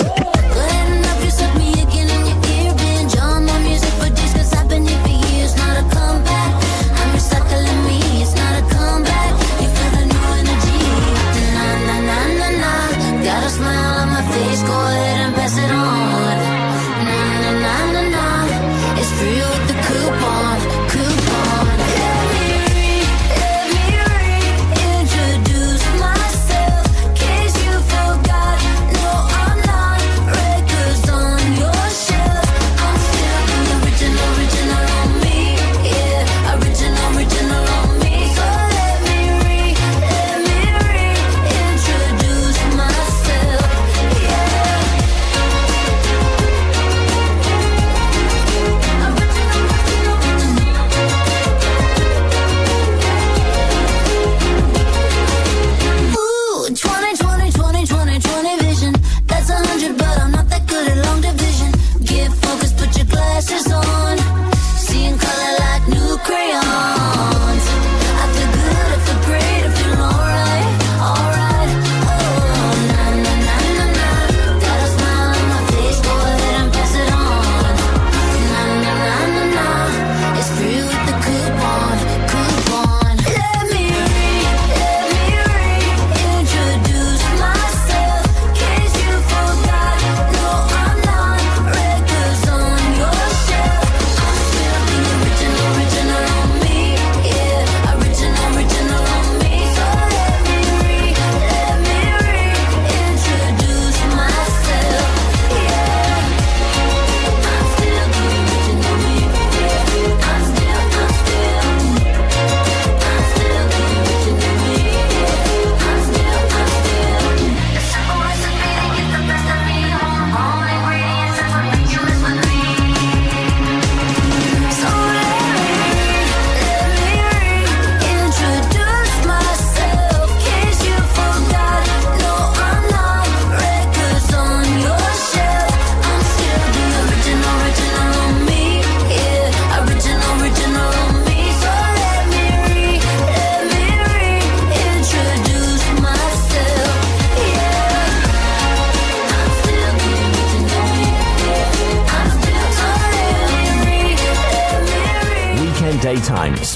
You 0.00 0.23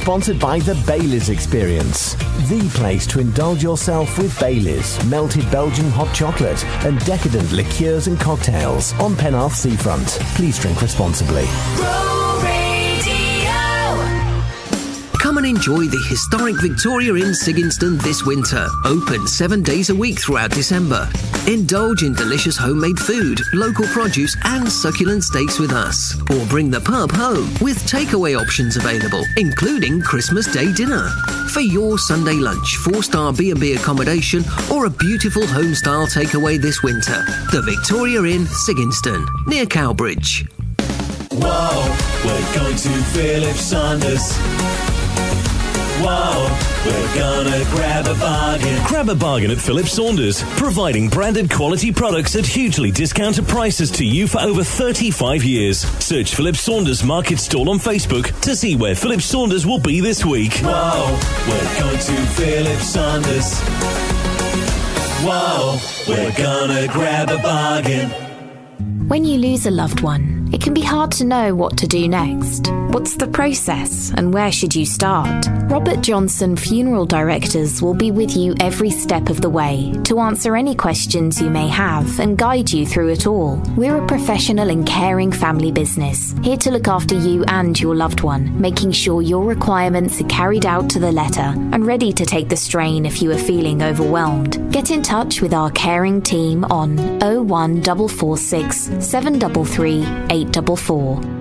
sponsored 0.08 0.40
by 0.40 0.58
the 0.60 0.74
Baileys 0.86 1.28
Experience. 1.28 2.14
The 2.48 2.66
place 2.72 3.06
to 3.08 3.20
indulge 3.20 3.62
yourself 3.62 4.16
with 4.16 4.40
Baileys, 4.40 4.98
melted 5.04 5.44
Belgian 5.50 5.90
hot 5.90 6.14
chocolate, 6.14 6.64
and 6.86 6.98
decadent 7.04 7.52
liqueurs 7.52 8.06
and 8.06 8.18
cocktails 8.18 8.94
on 8.94 9.12
Penarth 9.16 9.52
Seafront. 9.52 10.06
Please 10.34 10.58
drink 10.58 10.80
responsibly. 10.80 11.44
Come 15.20 15.36
and 15.36 15.46
enjoy 15.46 15.84
the 15.84 16.02
historic 16.08 16.58
Victoria 16.62 17.12
Inn 17.12 17.34
Sigingstone 17.34 18.00
this 18.00 18.24
winter. 18.24 18.66
Open 18.86 19.26
seven 19.26 19.62
days 19.62 19.90
a 19.90 19.94
week 19.94 20.18
throughout 20.18 20.52
December. 20.52 21.06
Indulge 21.48 22.02
in 22.02 22.12
delicious 22.12 22.58
homemade 22.58 22.98
food, 22.98 23.40
local 23.54 23.86
produce, 23.86 24.36
and 24.44 24.70
succulent 24.70 25.24
steaks 25.24 25.58
with 25.58 25.72
us. 25.72 26.14
Or 26.30 26.44
bring 26.44 26.70
the 26.70 26.82
pub 26.82 27.10
home 27.10 27.54
with 27.62 27.78
takeaway 27.90 28.38
options 28.38 28.76
available, 28.76 29.24
including 29.38 30.02
Christmas 30.02 30.46
Day 30.52 30.74
dinner. 30.74 31.08
For 31.54 31.60
your 31.60 31.98
Sunday 31.98 32.34
lunch, 32.34 32.76
four-star 32.76 33.32
B&B 33.32 33.72
accommodation, 33.72 34.44
or 34.70 34.84
a 34.84 34.90
beautiful 34.90 35.46
home-style 35.46 36.08
takeaway 36.08 36.60
this 36.60 36.82
winter. 36.82 37.24
The 37.50 37.62
Victoria 37.62 38.22
Inn 38.24 38.44
Sigingstone, 38.44 39.26
near 39.46 39.64
Cowbridge. 39.64 40.46
Whoa, 41.32 41.96
we're 42.26 42.54
going 42.54 42.76
to 42.76 42.88
Philip 43.14 43.56
Saunders. 43.56 44.87
Whoa, 46.00 46.46
we're 46.86 47.14
gonna 47.14 47.64
grab 47.74 48.06
a 48.06 48.14
bargain. 48.14 48.84
Grab 48.86 49.08
a 49.08 49.16
bargain 49.16 49.50
at 49.50 49.58
Philip 49.58 49.86
Saunders, 49.86 50.44
providing 50.56 51.08
branded 51.08 51.50
quality 51.50 51.90
products 51.92 52.36
at 52.36 52.46
hugely 52.46 52.92
discounted 52.92 53.48
prices 53.48 53.90
to 53.92 54.04
you 54.04 54.28
for 54.28 54.40
over 54.40 54.62
35 54.62 55.42
years. 55.42 55.80
Search 55.98 56.36
Philip 56.36 56.54
Saunders 56.56 57.02
Market 57.02 57.40
Stall 57.40 57.68
on 57.68 57.78
Facebook 57.78 58.38
to 58.42 58.54
see 58.54 58.76
where 58.76 58.94
Philip 58.94 59.20
Saunders 59.20 59.66
will 59.66 59.80
be 59.80 60.00
this 60.00 60.24
week. 60.24 60.52
Whoa, 60.58 61.18
we're 61.48 61.80
going 61.80 61.98
to 61.98 62.26
Philip 62.36 62.80
Saunders. 62.80 63.58
Whoa, 65.24 65.78
we're 66.06 66.32
gonna 66.36 66.86
grab 66.92 67.30
a 67.30 67.38
bargain. 67.38 68.08
When 69.08 69.24
you 69.24 69.38
lose 69.38 69.66
a 69.66 69.72
loved 69.72 70.02
one, 70.02 70.48
it 70.52 70.62
can 70.62 70.74
be 70.74 70.82
hard 70.82 71.10
to 71.12 71.24
know 71.24 71.56
what 71.56 71.76
to 71.78 71.88
do 71.88 72.06
next. 72.08 72.70
What's 72.90 73.16
the 73.16 73.26
process 73.26 74.10
and 74.16 74.32
where 74.32 74.50
should 74.50 74.74
you 74.74 74.86
start? 74.86 75.46
Robert 75.70 76.00
Johnson 76.00 76.56
Funeral 76.56 77.04
Directors 77.04 77.82
will 77.82 77.92
be 77.92 78.10
with 78.10 78.34
you 78.34 78.54
every 78.60 78.88
step 78.88 79.28
of 79.28 79.42
the 79.42 79.50
way 79.50 79.92
to 80.04 80.20
answer 80.20 80.56
any 80.56 80.74
questions 80.74 81.38
you 81.38 81.50
may 81.50 81.68
have 81.68 82.18
and 82.18 82.38
guide 82.38 82.72
you 82.72 82.86
through 82.86 83.10
it 83.10 83.26
all. 83.26 83.62
We're 83.76 84.02
a 84.02 84.06
professional 84.06 84.70
and 84.70 84.86
caring 84.86 85.30
family 85.30 85.70
business, 85.70 86.34
here 86.42 86.56
to 86.56 86.70
look 86.70 86.88
after 86.88 87.14
you 87.14 87.44
and 87.44 87.78
your 87.78 87.94
loved 87.94 88.22
one, 88.22 88.58
making 88.58 88.92
sure 88.92 89.20
your 89.20 89.44
requirements 89.44 90.18
are 90.22 90.28
carried 90.28 90.64
out 90.64 90.88
to 90.90 90.98
the 90.98 91.12
letter 91.12 91.52
and 91.72 91.86
ready 91.86 92.10
to 92.14 92.24
take 92.24 92.48
the 92.48 92.56
strain 92.56 93.04
if 93.04 93.20
you 93.20 93.30
are 93.32 93.38
feeling 93.38 93.82
overwhelmed. 93.82 94.72
Get 94.72 94.90
in 94.90 95.02
touch 95.02 95.42
with 95.42 95.52
our 95.52 95.70
caring 95.72 96.22
team 96.22 96.64
on 96.64 96.96
01446 97.20 99.04
733 99.04 100.00
844. 100.30 101.37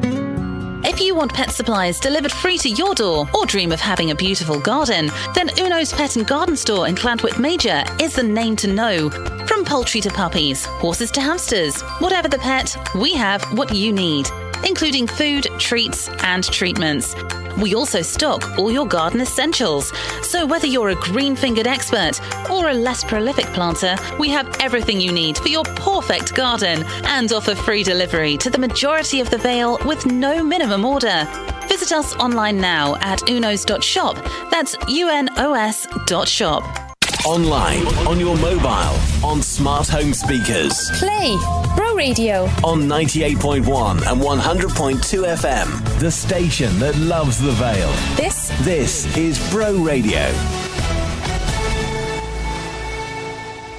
If 0.89 1.01
you 1.01 1.15
want 1.15 1.33
pet 1.33 1.51
supplies 1.51 1.99
delivered 1.99 2.31
free 2.31 2.57
to 2.59 2.69
your 2.69 2.95
door 2.95 3.27
or 3.33 3.45
dream 3.45 3.73
of 3.73 3.81
having 3.81 4.11
a 4.11 4.15
beautiful 4.15 4.57
garden, 4.57 5.11
then 5.35 5.49
Uno's 5.59 5.91
Pet 5.91 6.15
and 6.15 6.25
Garden 6.25 6.55
Store 6.55 6.87
in 6.87 6.95
Llantwit 6.95 7.37
Major 7.37 7.83
is 7.99 8.15
the 8.15 8.23
name 8.23 8.55
to 8.55 8.69
know. 8.69 9.09
From 9.47 9.65
poultry 9.65 9.99
to 9.99 10.09
puppies, 10.09 10.63
horses 10.65 11.11
to 11.11 11.19
hamsters, 11.19 11.81
whatever 11.99 12.29
the 12.29 12.37
pet, 12.37 12.73
we 12.95 13.11
have 13.15 13.43
what 13.57 13.75
you 13.75 13.91
need, 13.91 14.27
including 14.65 15.07
food, 15.07 15.47
treats, 15.59 16.07
and 16.23 16.45
treatments. 16.45 17.13
We 17.59 17.75
also 17.75 18.01
stock 18.01 18.57
all 18.57 18.71
your 18.71 18.87
garden 18.87 19.21
essentials. 19.21 19.91
So 20.21 20.45
whether 20.45 20.67
you're 20.67 20.89
a 20.89 20.95
green 20.95 21.35
fingered 21.35 21.67
expert 21.67 22.19
or 22.49 22.69
a 22.69 22.73
less 22.73 23.03
prolific 23.03 23.45
planter, 23.47 23.95
we 24.19 24.29
have 24.29 24.55
everything 24.59 25.01
you 25.01 25.11
need 25.11 25.37
for 25.37 25.49
your 25.49 25.63
perfect 25.63 26.35
garden 26.35 26.83
and 27.05 27.31
offer 27.31 27.55
free 27.55 27.83
delivery 27.83 28.37
to 28.37 28.49
the 28.49 28.57
majority 28.57 29.19
of 29.21 29.29
the 29.29 29.37
Vale 29.37 29.77
with 29.85 30.05
no 30.05 30.43
minimum 30.43 30.85
order. 30.85 31.27
Visit 31.67 31.91
us 31.91 32.15
online 32.15 32.59
now 32.59 32.95
at 32.97 33.19
unos.shop. 33.21 34.15
That's 34.51 34.75
U-N-O-S 34.87 35.87
dot 36.05 36.27
shop. 36.27 36.86
Online, 37.25 37.85
on 38.07 38.19
your 38.19 38.37
mobile, 38.37 38.95
on 39.25 39.41
smart 39.41 39.87
home 39.87 40.13
speakers, 40.13 40.89
Play 40.97 41.35
Bro 41.75 41.95
Radio. 41.95 42.43
on 42.63 42.83
98.1 42.83 44.09
and 44.09 44.21
100.2 44.21 45.25
FM. 45.35 45.99
The 45.99 46.09
station 46.11 46.79
that 46.79 46.95
loves 46.97 47.37
the 47.41 47.51
Vale. 47.53 47.91
This 48.15 48.49
This 48.61 49.17
is 49.17 49.37
Bro 49.51 49.77
Radio. 49.83 50.31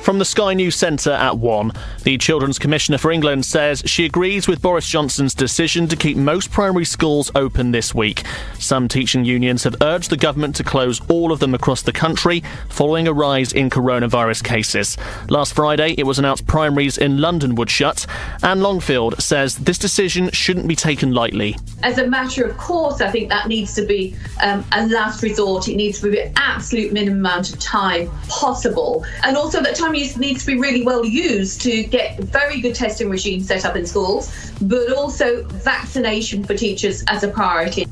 From 0.03 0.19
the 0.19 0.25
Sky 0.25 0.55
News 0.55 0.75
Centre 0.77 1.13
at 1.13 1.37
1, 1.39 1.73
the 2.09 2.17
Children's 2.17 2.59
Commissioner 2.59 2.97
for 2.97 3.11
England 3.11 3.45
says 3.45 3.83
she 3.85 4.07
agrees 4.07 4.49
with 4.49 4.63
Boris 4.63 4.89
Johnson's 4.89 5.35
decision 5.35 5.87
to 5.89 5.95
keep 5.95 6.17
most 6.17 6.51
primary 6.51 6.87
schools 6.87 7.31
open 7.35 7.71
this 7.71 7.95
week. 7.95 8.23
Some 8.59 8.89
teaching 8.89 9.27
unions 9.27 9.65
have 9.65 9.77
urged 9.83 10.09
the 10.09 10.17
government 10.17 10.57
to 10.57 10.65
close 10.65 11.03
all 11.11 11.33
of 11.33 11.39
them 11.39 11.53
across 11.53 11.83
the 11.83 11.93
country 11.93 12.43
following 12.71 13.07
a 13.09 13.13
rise 13.13 13.53
in 13.53 13.69
coronavirus 13.69 14.43
cases. 14.43 14.97
Last 15.29 15.53
Friday, 15.53 15.97
it 15.99 16.05
was 16.05 16.19
announced 16.19 16.47
primaries 16.47 16.97
in 16.97 17.21
London 17.21 17.57
would 17.57 17.69
shut. 17.69 18.07
Anne 18.43 18.63
Longfield 18.63 19.21
says 19.23 19.57
this 19.57 19.77
decision 19.77 20.31
shouldn't 20.31 20.67
be 20.67 20.77
taken 20.77 21.13
lightly. 21.13 21.57
As 21.83 21.99
a 21.99 22.07
matter 22.07 22.43
of 22.47 22.57
course, 22.57 23.03
I 23.03 23.11
think 23.11 23.29
that 23.29 23.49
needs 23.49 23.75
to 23.75 23.85
be 23.85 24.17
um, 24.43 24.65
a 24.73 24.87
last 24.87 25.23
resort. 25.23 25.69
It 25.69 25.77
needs 25.77 26.01
to 26.01 26.11
be 26.11 26.17
the 26.17 26.39
absolute 26.39 26.91
minimum 26.91 27.19
amount 27.19 27.53
of 27.53 27.59
time 27.59 28.11
possible. 28.29 29.05
And 29.25 29.37
also, 29.37 29.63
that 29.63 29.77
time 29.77 29.93
needs 29.93 30.15
to 30.15 30.47
be 30.47 30.59
really 30.59 30.87
well 30.87 31.05
used 31.05 31.61
to 31.63 31.83
get 31.83 31.98
very 32.21 32.61
good 32.61 32.75
testing 32.75 33.11
regimes 33.11 33.47
set 33.47 33.65
up 33.65 33.77
in 33.77 33.87
schools, 33.87 34.53
but 34.61 34.93
also 34.93 35.45
vaccination 35.45 36.45
for 36.45 36.55
teachers 36.55 37.05
as 37.09 37.23
a 37.23 37.29
priority. 37.29 37.87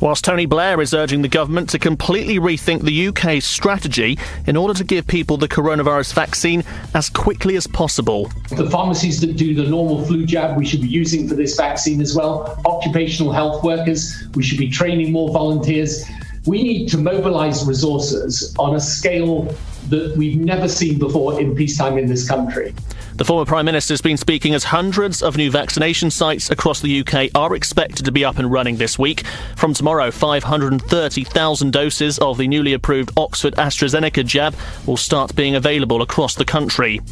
Whilst 0.00 0.24
Tony 0.24 0.46
Blair 0.46 0.80
is 0.80 0.94
urging 0.94 1.20
the 1.20 1.28
government 1.28 1.68
to 1.70 1.78
completely 1.78 2.38
rethink 2.38 2.82
the 2.82 3.08
UK's 3.08 3.44
strategy 3.44 4.18
in 4.46 4.56
order 4.56 4.72
to 4.72 4.82
give 4.82 5.06
people 5.06 5.36
the 5.36 5.46
coronavirus 5.46 6.14
vaccine 6.14 6.64
as 6.94 7.10
quickly 7.10 7.54
as 7.56 7.66
possible. 7.66 8.30
The 8.48 8.70
pharmacies 8.70 9.20
that 9.20 9.36
do 9.36 9.54
the 9.54 9.68
normal 9.68 10.02
flu 10.06 10.24
jab, 10.24 10.56
we 10.56 10.64
should 10.64 10.80
be 10.80 10.88
using 10.88 11.28
for 11.28 11.34
this 11.34 11.54
vaccine 11.54 12.00
as 12.00 12.16
well. 12.16 12.58
Occupational 12.64 13.30
health 13.30 13.62
workers, 13.62 14.26
we 14.34 14.42
should 14.42 14.58
be 14.58 14.70
training 14.70 15.12
more 15.12 15.30
volunteers. 15.32 16.02
We 16.46 16.62
need 16.62 16.88
to 16.88 16.96
mobilize 16.96 17.66
resources 17.66 18.54
on 18.58 18.76
a 18.76 18.80
scale 18.80 19.54
that 19.90 20.16
we've 20.16 20.40
never 20.40 20.68
seen 20.68 20.98
before 20.98 21.38
in 21.38 21.54
peacetime 21.54 21.98
in 21.98 22.06
this 22.06 22.26
country. 22.26 22.74
The 23.20 23.26
former 23.26 23.44
Prime 23.44 23.66
Minister 23.66 23.92
has 23.92 24.00
been 24.00 24.16
speaking 24.16 24.54
as 24.54 24.64
hundreds 24.64 25.22
of 25.22 25.36
new 25.36 25.50
vaccination 25.50 26.10
sites 26.10 26.50
across 26.50 26.80
the 26.80 27.00
UK 27.00 27.28
are 27.34 27.54
expected 27.54 28.06
to 28.06 28.12
be 28.12 28.24
up 28.24 28.38
and 28.38 28.50
running 28.50 28.78
this 28.78 28.98
week. 28.98 29.26
From 29.56 29.74
tomorrow, 29.74 30.10
530,000 30.10 31.70
doses 31.70 32.18
of 32.18 32.38
the 32.38 32.48
newly 32.48 32.72
approved 32.72 33.12
Oxford 33.18 33.54
AstraZeneca 33.56 34.24
jab 34.24 34.54
will 34.86 34.96
start 34.96 35.36
being 35.36 35.54
available 35.54 36.00
across 36.00 36.34
the 36.34 36.46
country. 36.46 37.02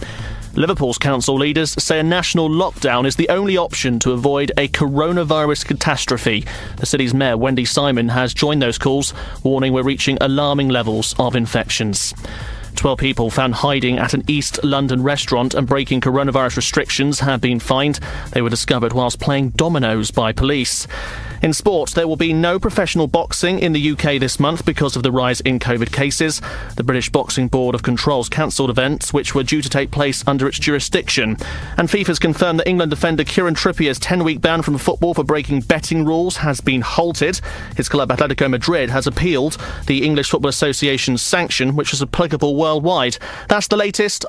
Liverpool's 0.54 0.96
council 0.96 1.34
leaders 1.34 1.72
say 1.72 2.00
a 2.00 2.02
national 2.02 2.48
lockdown 2.48 3.06
is 3.06 3.16
the 3.16 3.28
only 3.28 3.58
option 3.58 3.98
to 3.98 4.12
avoid 4.12 4.50
a 4.56 4.68
coronavirus 4.68 5.66
catastrophe. 5.66 6.46
The 6.78 6.86
city's 6.86 7.12
mayor, 7.12 7.36
Wendy 7.36 7.66
Simon, 7.66 8.08
has 8.08 8.32
joined 8.32 8.62
those 8.62 8.78
calls, 8.78 9.12
warning 9.42 9.74
we're 9.74 9.82
reaching 9.82 10.16
alarming 10.22 10.70
levels 10.70 11.14
of 11.18 11.36
infections. 11.36 12.14
12 12.78 12.96
people 12.96 13.28
found 13.28 13.56
hiding 13.56 13.98
at 13.98 14.14
an 14.14 14.22
East 14.28 14.62
London 14.62 15.02
restaurant 15.02 15.52
and 15.52 15.66
breaking 15.66 16.00
coronavirus 16.00 16.58
restrictions 16.58 17.18
have 17.18 17.40
been 17.40 17.58
fined. 17.58 17.98
They 18.30 18.40
were 18.40 18.50
discovered 18.50 18.92
whilst 18.92 19.18
playing 19.18 19.50
dominoes 19.50 20.12
by 20.12 20.30
police. 20.30 20.86
In 21.40 21.52
sport, 21.52 21.90
there 21.90 22.08
will 22.08 22.16
be 22.16 22.32
no 22.32 22.58
professional 22.58 23.06
boxing 23.06 23.60
in 23.60 23.72
the 23.72 23.90
UK 23.92 24.18
this 24.18 24.40
month 24.40 24.64
because 24.64 24.96
of 24.96 25.02
the 25.02 25.12
rise 25.12 25.40
in 25.42 25.58
COVID 25.58 25.92
cases. 25.92 26.40
The 26.76 26.82
British 26.82 27.10
Boxing 27.10 27.48
Board 27.48 27.74
of 27.74 27.82
Control's 27.82 28.28
cancelled 28.28 28.70
events 28.70 29.12
which 29.12 29.34
were 29.34 29.44
due 29.44 29.62
to 29.62 29.68
take 29.68 29.90
place 29.90 30.24
under 30.26 30.48
its 30.48 30.58
jurisdiction. 30.58 31.36
And 31.76 31.88
FIFA's 31.88 32.18
confirmed 32.18 32.58
that 32.58 32.68
England 32.68 32.90
defender 32.90 33.22
Kieran 33.22 33.54
Trippier's 33.54 33.98
10 34.00 34.24
week 34.24 34.40
ban 34.40 34.62
from 34.62 34.78
football 34.78 35.14
for 35.14 35.24
breaking 35.24 35.60
betting 35.60 36.04
rules 36.04 36.38
has 36.38 36.60
been 36.60 36.80
halted. 36.80 37.40
His 37.76 37.88
club 37.88 38.10
Atletico 38.10 38.50
Madrid 38.50 38.90
has 38.90 39.06
appealed 39.06 39.56
the 39.86 40.04
English 40.04 40.30
Football 40.30 40.48
Association's 40.48 41.22
sanction, 41.22 41.76
which 41.76 41.92
is 41.92 42.02
applicable 42.02 42.56
worldwide. 42.56 43.18
That's 43.48 43.68
the 43.68 43.76
latest. 43.76 44.24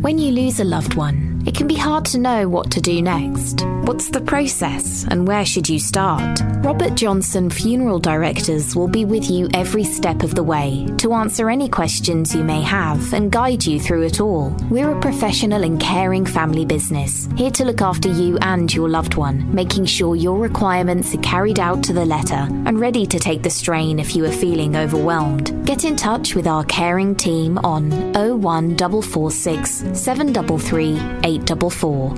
When 0.00 0.18
you 0.18 0.30
lose 0.30 0.60
a 0.60 0.64
loved 0.64 0.94
one, 0.94 1.42
it 1.46 1.54
can 1.54 1.66
be 1.66 1.74
hard 1.76 2.04
to 2.06 2.18
know 2.18 2.48
what 2.48 2.70
to 2.72 2.80
do 2.80 3.00
next. 3.00 3.64
What's 3.84 4.08
the 4.08 4.20
process 4.20 5.04
and 5.08 5.28
where 5.28 5.44
should 5.44 5.68
you 5.68 5.78
start? 5.78 6.40
Robert 6.56 6.96
Johnson 6.96 7.50
Funeral 7.50 8.00
Directors 8.00 8.74
will 8.74 8.88
be 8.88 9.04
with 9.04 9.30
you 9.30 9.48
every 9.54 9.84
step 9.84 10.24
of 10.24 10.34
the 10.34 10.42
way 10.42 10.88
to 10.98 11.12
answer 11.12 11.48
any 11.48 11.68
questions 11.68 12.34
you 12.34 12.42
may 12.42 12.62
have 12.62 13.12
and 13.14 13.30
guide 13.30 13.64
you 13.64 13.78
through 13.78 14.02
it 14.02 14.20
all. 14.20 14.56
We're 14.68 14.90
a 14.90 15.00
professional 15.00 15.62
and 15.62 15.80
caring 15.80 16.26
family 16.26 16.64
business, 16.64 17.28
here 17.36 17.52
to 17.52 17.64
look 17.64 17.80
after 17.80 18.08
you 18.08 18.38
and 18.42 18.72
your 18.74 18.88
loved 18.88 19.14
one, 19.14 19.54
making 19.54 19.84
sure 19.86 20.16
your 20.16 20.38
requirements 20.38 21.14
are 21.14 21.22
carried 21.22 21.60
out 21.60 21.84
to 21.84 21.92
the 21.92 22.04
letter 22.04 22.48
and 22.66 22.80
ready 22.80 23.06
to 23.06 23.20
take 23.20 23.42
the 23.42 23.50
strain 23.50 24.00
if 24.00 24.16
you 24.16 24.24
are 24.24 24.32
feeling 24.32 24.74
overwhelmed. 24.76 25.64
Get 25.64 25.84
in 25.84 25.94
touch 25.94 26.34
with 26.34 26.48
our 26.48 26.64
caring 26.64 27.14
team 27.14 27.58
on 27.58 27.90
01446 28.14 29.65
733 29.66 30.92
844. 31.24 32.10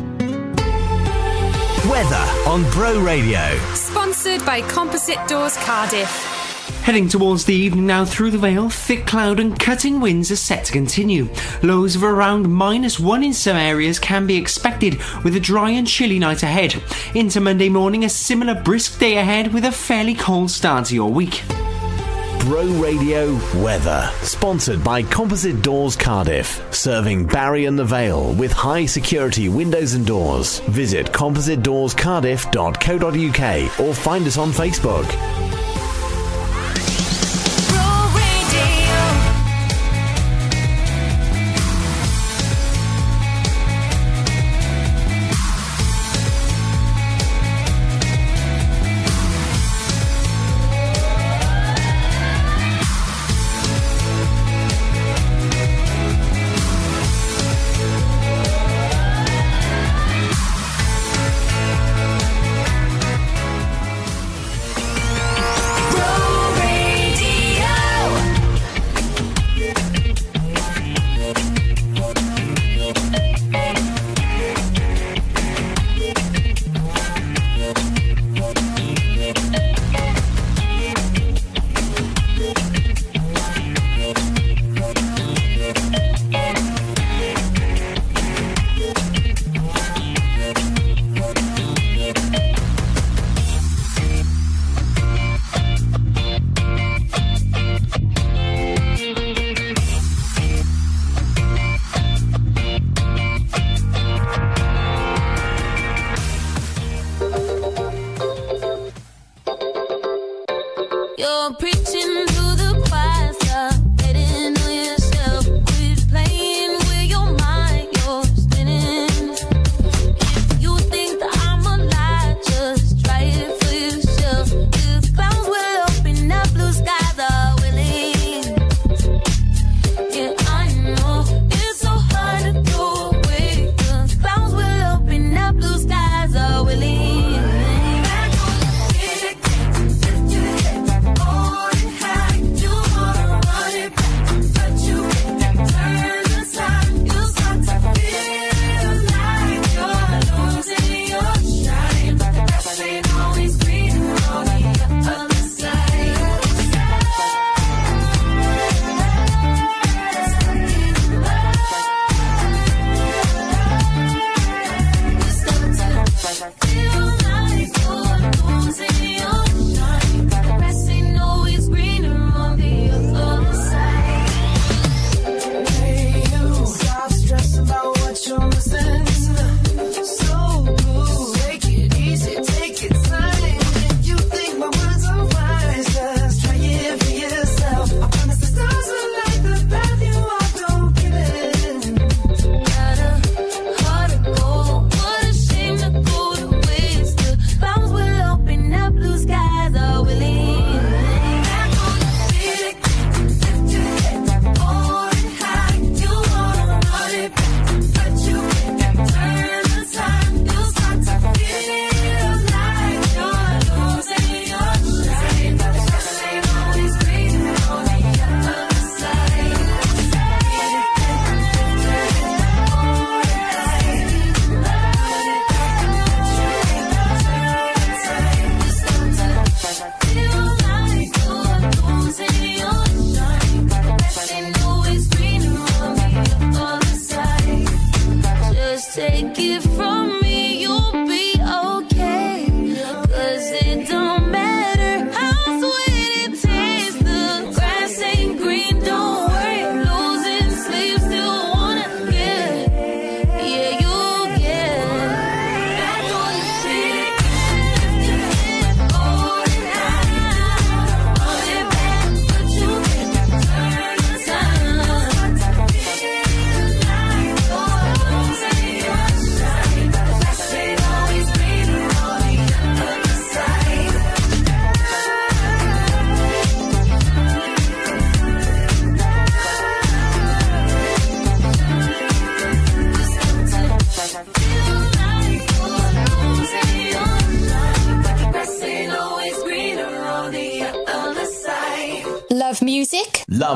Weather 1.90 2.16
on 2.46 2.70
Bro 2.70 3.00
Radio. 3.00 3.58
Sponsored 3.74 4.44
by 4.44 4.60
Composite 4.62 5.18
Doors 5.26 5.56
Cardiff. 5.58 6.08
Heading 6.82 7.08
towards 7.08 7.44
the 7.44 7.54
evening 7.54 7.86
now 7.86 8.04
through 8.04 8.30
the 8.30 8.38
Vale, 8.38 8.70
thick 8.70 9.06
cloud 9.06 9.40
and 9.40 9.58
cutting 9.58 10.00
winds 10.00 10.30
are 10.30 10.36
set 10.36 10.64
to 10.66 10.72
continue. 10.72 11.28
Lows 11.62 11.96
of 11.96 12.04
around 12.04 12.50
minus 12.50 12.98
one 12.98 13.22
in 13.22 13.32
some 13.32 13.56
areas 13.56 13.98
can 13.98 14.26
be 14.26 14.36
expected 14.36 14.98
with 15.22 15.36
a 15.36 15.40
dry 15.40 15.70
and 15.70 15.86
chilly 15.86 16.18
night 16.18 16.42
ahead. 16.42 16.82
Into 17.14 17.40
Monday 17.40 17.68
morning, 17.68 18.04
a 18.04 18.08
similar 18.08 18.54
brisk 18.54 18.98
day 18.98 19.18
ahead 19.18 19.52
with 19.52 19.64
a 19.64 19.72
fairly 19.72 20.14
cold 20.14 20.50
start 20.50 20.86
to 20.86 20.94
your 20.94 21.10
week. 21.10 21.42
Bro 22.40 22.66
Radio 22.80 23.32
Weather. 23.62 24.10
Sponsored 24.22 24.82
by 24.84 25.02
Composite 25.02 25.62
Doors 25.62 25.96
Cardiff. 25.96 26.62
Serving 26.74 27.26
Barry 27.26 27.64
and 27.66 27.78
the 27.78 27.84
Vale 27.84 28.32
with 28.34 28.52
high 28.52 28.86
security 28.86 29.48
windows 29.48 29.94
and 29.94 30.04
doors. 30.06 30.58
Visit 30.60 31.06
compositedoorscardiff.co.uk 31.12 33.80
or 33.80 33.94
find 33.94 34.26
us 34.26 34.38
on 34.38 34.50
Facebook. 34.50 35.57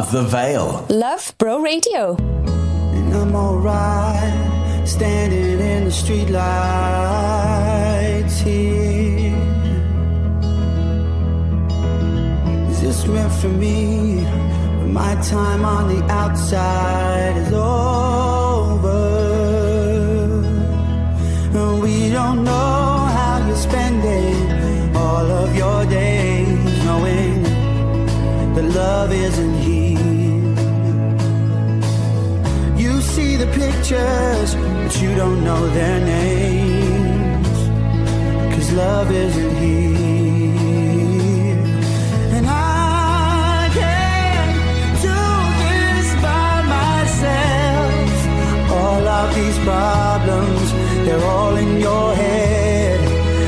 Above 0.03 0.13
the 0.15 0.23
Vale. 0.25 0.87
Love 0.89 1.33
Bro 1.39 1.61
Radio. 1.61 2.17
And 2.17 3.15
I'm 3.15 3.37
alright 3.37 4.89
standing 4.89 5.61
in 5.61 5.85
the 5.85 5.93
here. 8.43 9.37
Is 12.69 12.81
this 12.81 13.07
meant 13.07 13.33
for 13.35 13.47
me? 13.47 14.25
My 14.91 15.15
time 15.23 15.65
on 15.65 15.87
the 15.95 16.03
outside 16.11 17.37
is 17.37 17.53
over. 17.53 19.12
pictures, 33.93 34.55
but 34.55 35.03
you 35.03 35.15
don't 35.15 35.45
know 35.45 35.69
their 35.69 36.01
names. 36.01 37.49
Cause 38.55 38.73
love 38.73 39.11
isn't 39.11 39.57
here. 39.57 40.53
And 42.37 42.47
I 42.49 43.69
can't 43.81 44.57
do 45.09 45.23
this 45.63 46.09
by 46.27 46.63
myself. 46.77 47.93
All 48.71 49.09
of 49.09 49.35
these 49.35 49.59
problems, 49.59 50.73
they're 51.05 51.25
all 51.25 51.57
in 51.57 51.81
your 51.81 52.15
head. 52.15 53.01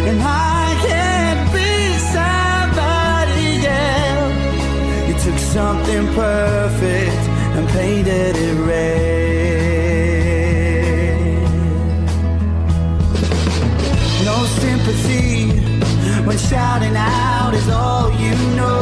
And 0.08 0.20
I 0.22 0.76
can't 0.88 1.52
be 1.56 1.72
somebody 2.16 3.66
else. 3.66 5.08
You 5.08 5.14
took 5.24 5.38
something 5.38 6.06
perfect 6.14 7.22
and 7.56 7.68
painted 7.68 8.36
it 8.36 8.58
red. 8.66 9.13
shouting 16.48 16.96
out 16.96 17.54
is 17.54 17.68
all 17.68 18.10
you 18.12 18.34
know. 18.56 18.74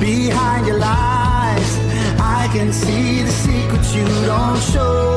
Behind 0.00 0.66
your 0.66 0.78
lies, 0.78 1.78
I 2.18 2.48
can 2.52 2.72
see 2.72 3.22
the 3.22 3.30
secrets 3.30 3.94
you 3.94 4.06
don't 4.26 4.60
show. 4.72 5.07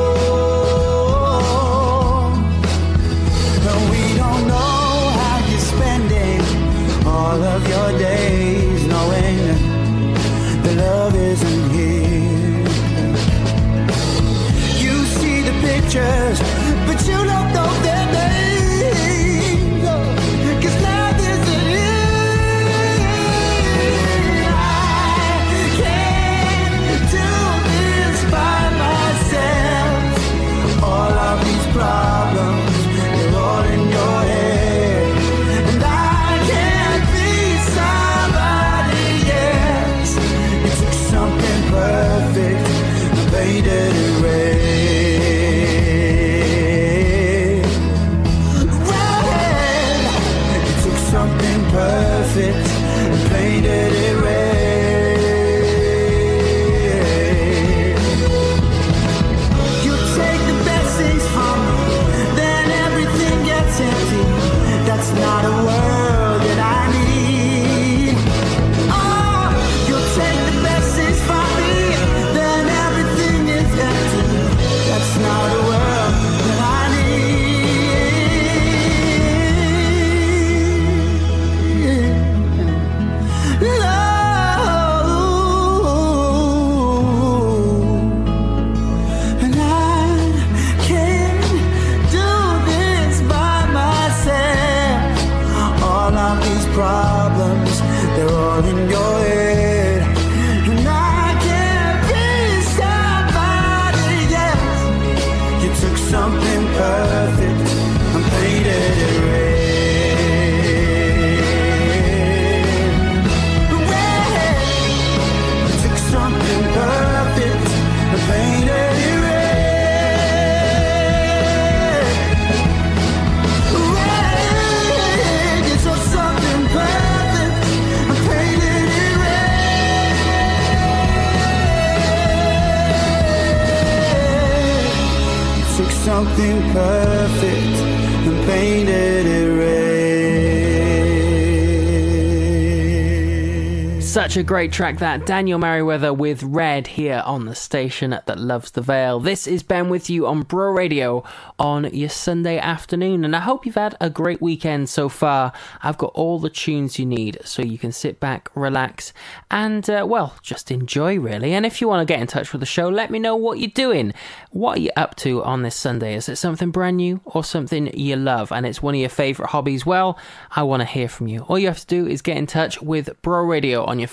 Such 144.22 144.36
a 144.36 144.44
great 144.44 144.70
track 144.70 144.98
that 144.98 145.26
Daniel 145.26 145.58
Merriweather 145.58 146.12
with 146.14 146.44
Red 146.44 146.86
here 146.86 147.24
on 147.26 147.46
the 147.46 147.56
station 147.56 148.10
that 148.10 148.38
loves 148.38 148.70
the 148.70 148.80
Vale. 148.80 149.18
This 149.18 149.48
is 149.48 149.64
Ben 149.64 149.88
with 149.88 150.08
you 150.08 150.28
on 150.28 150.42
Bro 150.42 150.74
Radio 150.74 151.24
on 151.58 151.92
your 151.92 152.08
Sunday 152.08 152.56
afternoon, 152.56 153.24
and 153.24 153.34
I 153.34 153.40
hope 153.40 153.66
you've 153.66 153.74
had 153.74 153.96
a 154.00 154.08
great 154.08 154.40
weekend 154.40 154.88
so 154.88 155.08
far. 155.08 155.52
I've 155.82 155.98
got 155.98 156.12
all 156.14 156.38
the 156.38 156.50
tunes 156.50 157.00
you 157.00 157.04
need 157.04 157.38
so 157.42 157.62
you 157.62 157.78
can 157.78 157.90
sit 157.90 158.20
back, 158.20 158.48
relax, 158.54 159.12
and 159.50 159.90
uh, 159.90 160.06
well, 160.08 160.36
just 160.40 160.70
enjoy 160.70 161.18
really. 161.18 161.52
And 161.52 161.66
if 161.66 161.80
you 161.80 161.88
want 161.88 162.06
to 162.06 162.12
get 162.12 162.20
in 162.20 162.28
touch 162.28 162.52
with 162.52 162.60
the 162.60 162.66
show, 162.66 162.88
let 162.88 163.10
me 163.10 163.18
know 163.18 163.34
what 163.34 163.58
you're 163.58 163.70
doing. 163.70 164.14
What 164.52 164.78
are 164.78 164.82
you 164.82 164.90
up 164.94 165.16
to 165.16 165.42
on 165.42 165.62
this 165.62 165.74
Sunday? 165.74 166.14
Is 166.14 166.28
it 166.28 166.36
something 166.36 166.70
brand 166.70 166.98
new 166.98 167.20
or 167.24 167.42
something 167.42 167.88
you 167.98 168.14
love 168.14 168.52
and 168.52 168.66
it's 168.66 168.80
one 168.80 168.94
of 168.94 169.00
your 169.00 169.10
favourite 169.10 169.50
hobbies? 169.50 169.84
Well, 169.84 170.16
I 170.52 170.62
want 170.62 170.82
to 170.82 170.86
hear 170.86 171.08
from 171.08 171.26
you. 171.26 171.40
All 171.48 171.58
you 171.58 171.66
have 171.66 171.80
to 171.80 171.86
do 171.86 172.06
is 172.06 172.22
get 172.22 172.36
in 172.36 172.46
touch 172.46 172.80
with 172.80 173.20
Bro 173.22 173.46
Radio 173.46 173.84
on 173.84 173.98
your 173.98 174.12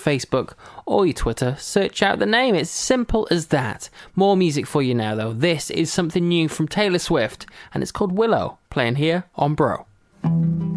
or 0.86 1.06
your 1.06 1.14
Twitter. 1.14 1.56
Search 1.58 2.02
out 2.02 2.18
the 2.18 2.26
name. 2.26 2.54
It's 2.54 2.70
simple 2.70 3.28
as 3.30 3.48
that. 3.48 3.88
More 4.16 4.36
music 4.36 4.66
for 4.66 4.82
you 4.82 4.94
now, 4.94 5.14
though. 5.14 5.32
This 5.32 5.70
is 5.70 5.92
something 5.92 6.28
new 6.28 6.48
from 6.48 6.68
Taylor 6.68 6.98
Swift 6.98 7.46
and 7.72 7.82
it's 7.82 7.92
called 7.92 8.12
Willow, 8.12 8.58
playing 8.70 8.96
here 8.96 9.24
on 9.36 9.54
Bro. 9.54 9.86
I'm 10.22 10.74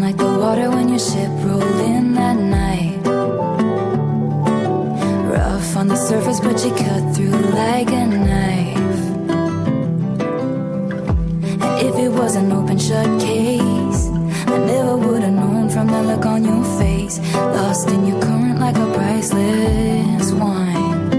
like 0.00 0.16
the 0.16 0.38
water 0.38 0.70
when 0.70 0.88
your 0.88 0.98
ship 0.98 1.28
rolled 1.44 1.62
in 1.62 2.14
that 2.14 2.36
night. 2.36 2.98
Rough 5.30 5.76
on 5.76 5.88
the 5.88 5.96
surface, 5.96 6.40
but 6.40 6.64
you 6.64 6.70
cut 6.70 7.14
through 7.14 7.30
like 7.30 7.90
a 7.90 7.97
was 12.18 12.34
an 12.34 12.50
open 12.50 12.76
shut 12.76 13.20
case, 13.20 14.08
I 14.46 14.58
never 14.58 14.96
would 14.96 15.22
have 15.22 15.32
known 15.32 15.70
from 15.70 15.86
the 15.86 16.02
look 16.02 16.26
on 16.26 16.44
your 16.44 16.64
face. 16.78 17.20
Lost 17.34 17.88
in 17.90 18.06
your 18.06 18.20
current 18.20 18.58
like 18.58 18.76
a 18.76 18.86
priceless 18.92 20.32
wine. 20.32 21.10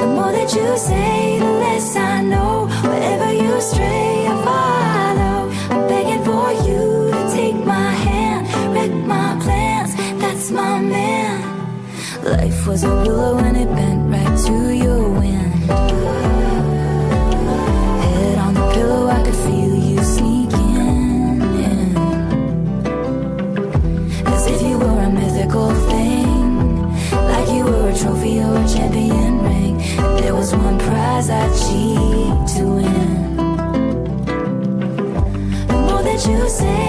The 0.00 0.06
more 0.16 0.32
that 0.32 0.50
you 0.56 0.78
say, 0.78 1.38
the 1.38 1.52
less 1.64 1.94
I 1.94 2.22
know. 2.22 2.68
Wherever 2.82 3.32
you 3.32 3.60
stray, 3.60 4.26
I 4.32 4.34
follow. 4.48 5.38
I'm 5.72 5.88
begging 5.88 6.24
for 6.24 6.48
you 6.66 7.10
to 7.12 7.20
take 7.36 7.56
my 7.66 7.90
hand, 8.06 8.40
wreck 8.74 8.92
my 9.14 9.38
plans. 9.42 9.94
That's 10.22 10.50
my 10.50 10.80
man. 10.80 11.36
Life 12.24 12.66
was 12.66 12.82
a 12.84 12.94
willow 13.02 13.36
and 13.38 13.56
it 13.58 13.68
bent 13.76 14.10
right 14.10 14.38
to 14.46 14.74
your 14.74 15.10
wind. 15.10 16.01
Was 30.42 30.56
one 30.56 30.76
prize 30.76 31.30
I'd 31.30 31.52
cheat 31.62 32.56
to 32.56 32.64
win. 32.64 33.36
The 35.68 35.78
more 35.86 36.02
that 36.02 36.26
you 36.26 36.48
say, 36.48 36.81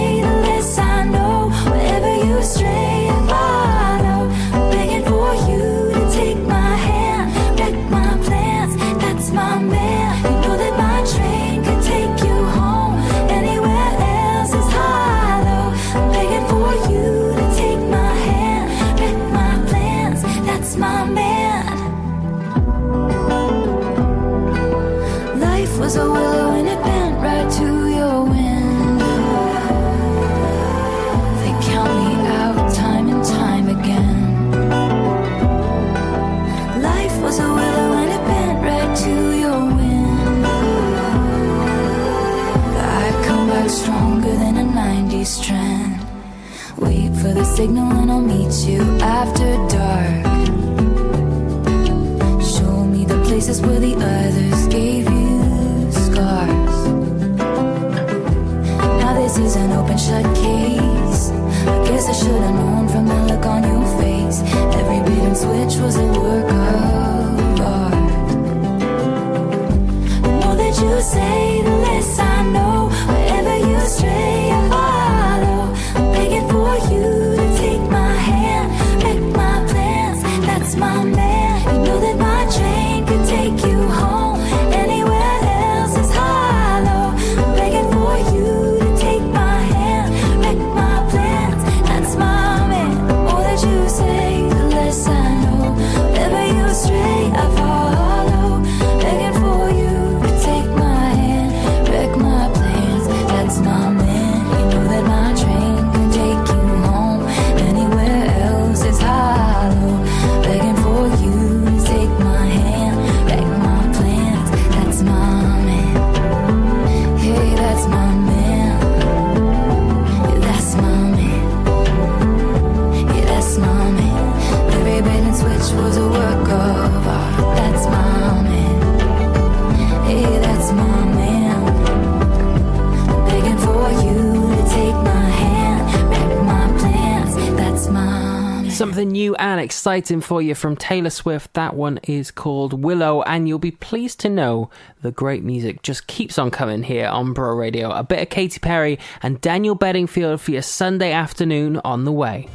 exciting 139.84 140.22
for 140.22 140.42
you 140.42 140.56
from 140.56 140.78
Taylor 140.78 141.10
Swift. 141.10 141.54
That 141.56 141.76
one 141.76 142.00
is 142.04 142.32
called 142.32 142.86
Willow, 142.86 143.22
and 143.24 143.50
you'll 143.50 143.60
be 143.60 143.72
pleased 143.72 144.22
to 144.22 144.30
know 144.30 144.70
the 145.02 145.12
great 145.12 145.44
music 145.44 145.82
just 145.84 146.08
keeps 146.08 146.40
on 146.40 146.52
coming 146.52 146.84
here 146.84 147.10
on 147.10 147.34
Bro 147.34 147.58
Radio. 147.58 147.92
A 147.92 148.02
bit 148.02 148.22
of 148.22 148.30
Katy 148.30 148.62
Perry 148.62 148.98
and 149.22 149.42
Daniel 149.42 149.76
Bedingfield 149.76 150.40
for 150.40 150.52
your 150.52 150.62
Sunday 150.62 151.12
afternoon 151.12 151.82
on 151.84 152.06
the 152.06 152.14
way. 152.14 152.48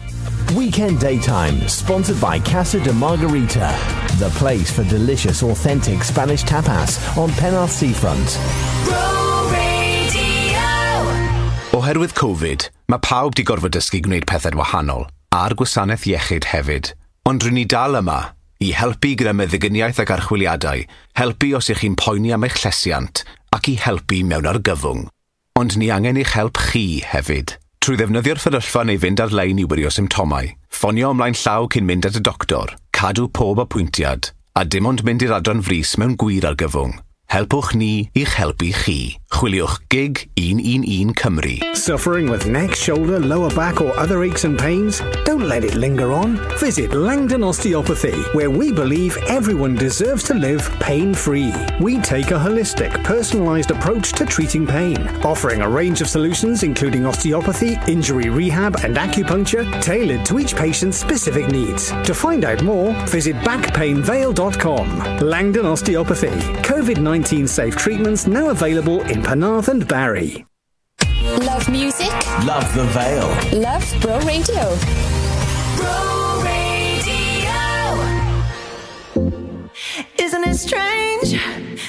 Weekend 0.56 1.00
Daytime, 1.00 1.68
sponsored 1.68 2.18
by 2.18 2.38
Casa 2.38 2.80
de 2.80 2.94
Margarita, 2.94 3.76
the 4.18 4.30
place 4.36 4.70
for 4.70 4.84
delicious, 4.84 5.42
authentic 5.42 6.04
Spanish 6.04 6.44
tapas 6.44 6.96
on 7.18 7.28
Penarth 7.32 7.68
Seafront. 7.68 8.38
Bro 8.86 9.50
Radio. 9.52 10.62
Oherwydd 11.76 12.14
Covid, 12.14 12.70
mae 12.88 12.98
pawb 13.04 13.34
di 13.34 13.44
gorfod 13.44 13.76
dysgu 13.76 14.00
gwneud 14.00 14.24
pethau 14.24 14.56
wahanol, 14.62 15.04
a'r 15.36 15.52
gwasanaeth 15.60 16.08
iechyd 16.08 16.48
hefyd. 16.54 16.94
Ond 17.28 17.44
rydyn 17.44 17.58
ni 17.60 17.64
dal 17.68 17.98
yma 17.98 18.18
i 18.64 18.70
helpu 18.72 19.10
gyda 19.20 19.34
meddyginiaeth 19.36 19.98
ac 20.00 20.12
archwiliadau, 20.14 20.80
helpu 21.18 21.50
os 21.58 21.66
ych 21.74 21.82
chi'n 21.82 21.96
poeni 22.00 22.30
am 22.32 22.46
eich 22.46 22.56
llesiant 22.62 23.20
ac 23.52 23.68
i 23.68 23.74
helpu 23.82 24.22
mewn 24.24 24.48
argyfwng. 24.48 25.02
Ond 25.60 25.76
ni 25.76 25.90
angen 25.92 26.16
eich 26.22 26.32
help 26.38 26.56
chi 26.70 27.02
hefyd. 27.04 27.52
Trwy 27.84 27.98
ddefnyddio'r 28.00 28.40
fferyllfa 28.40 28.86
neu 28.88 29.02
fynd 29.02 29.20
ar-lein 29.20 29.60
i 29.60 29.66
wirio 29.68 29.92
symptomau, 29.92 30.48
ffonio 30.72 31.12
ymlaen 31.12 31.36
llaw 31.36 31.68
cyn 31.74 31.88
mynd 31.90 32.08
at 32.08 32.16
y 32.16 32.24
doctor, 32.24 32.72
cadw 32.96 33.28
pob 33.28 33.60
apwyntiad, 33.66 34.32
a 34.56 34.64
dim 34.64 34.88
ond 34.88 35.04
mynd 35.04 35.26
i'r 35.26 35.36
adran 35.36 35.60
fris 35.66 35.98
mewn 36.00 36.16
gwir 36.16 36.48
argyfwng. 36.48 36.96
Helpwch 37.28 37.74
ni 37.76 37.92
i'ch 38.16 38.38
helpu 38.40 38.72
chi. 38.72 39.00
Chwiliwch 39.30 39.88
GIG 39.90 40.30
111 40.36 41.14
Cymru. 41.14 41.76
Suffering 41.76 42.28
with 42.30 42.46
neck, 42.46 42.74
shoulder, 42.74 43.20
lower 43.20 43.50
back, 43.50 43.80
or 43.80 43.96
other 43.98 44.24
aches 44.24 44.44
and 44.44 44.58
pains? 44.58 45.00
Don't 45.24 45.46
let 45.46 45.64
it 45.64 45.74
linger 45.74 46.12
on. 46.12 46.36
Visit 46.58 46.92
Langdon 46.92 47.44
Osteopathy, 47.44 48.20
where 48.32 48.50
we 48.50 48.72
believe 48.72 49.16
everyone 49.28 49.76
deserves 49.76 50.24
to 50.24 50.34
live 50.34 50.68
pain 50.80 51.14
free. 51.14 51.52
We 51.78 52.00
take 52.00 52.30
a 52.30 52.34
holistic, 52.38 52.90
personalised 53.04 53.70
approach 53.70 54.12
to 54.14 54.24
treating 54.24 54.66
pain, 54.66 55.06
offering 55.22 55.60
a 55.60 55.68
range 55.68 56.00
of 56.00 56.08
solutions 56.08 56.62
including 56.62 57.06
osteopathy, 57.06 57.76
injury 57.86 58.30
rehab, 58.30 58.76
and 58.82 58.96
acupuncture 58.96 59.70
tailored 59.82 60.24
to 60.26 60.38
each 60.40 60.56
patient's 60.56 60.96
specific 60.98 61.48
needs. 61.48 61.90
To 61.90 62.14
find 62.14 62.44
out 62.44 62.62
more, 62.64 62.92
visit 63.06 63.36
backpainvale.com. 63.36 65.18
Langdon 65.18 65.66
Osteopathy. 65.66 66.30
COVID 66.62 67.00
19 67.00 67.46
safe 67.46 67.76
treatments 67.76 68.26
now 68.26 68.48
available 68.48 69.02
in 69.02 69.17
Penarth 69.22 69.68
and 69.68 69.86
Barry. 69.86 70.46
Love 71.22 71.68
music? 71.68 72.10
Love 72.44 72.72
the 72.74 72.84
Vale. 72.84 73.60
Love 73.60 73.96
Bro 74.00 74.18
Radio. 74.20 74.76
Bro 75.76 76.42
Radio. 76.44 77.58
Isn't 80.18 80.44
it 80.44 80.56
strange 80.56 81.40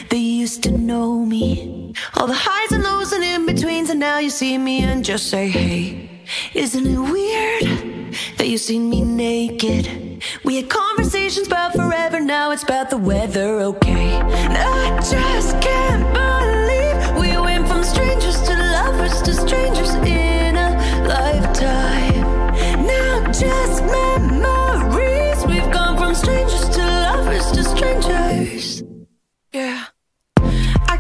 They 0.10 0.18
used 0.18 0.64
to 0.64 0.72
know 0.72 1.26
me? 1.26 1.94
All 2.16 2.28
the 2.28 2.34
highs 2.36 2.72
and 2.72 2.84
lows 2.84 3.12
and 3.12 3.24
in 3.24 3.46
betweens, 3.46 3.90
and 3.90 4.00
now 4.00 4.20
you 4.20 4.30
see 4.30 4.58
me 4.58 4.84
and 4.84 5.04
just 5.06 5.30
say, 5.30 5.48
hey. 5.50 6.10
Isn't 6.54 6.86
it 6.86 7.00
weird 7.00 8.14
that 8.38 8.48
you 8.48 8.58
seen 8.58 8.90
me 8.90 9.02
naked? 9.04 10.24
We 10.44 10.58
had 10.58 10.70
conversations 10.70 11.48
about 11.48 11.74
forever, 11.74 12.20
now 12.20 12.52
it's 12.52 12.64
about 12.64 12.90
the 12.90 12.98
weather, 12.98 13.60
okay? 13.72 14.12
And 14.20 14.58
I 14.58 14.98
just 15.00 15.60
can't 15.62 16.14
believe 16.14 16.49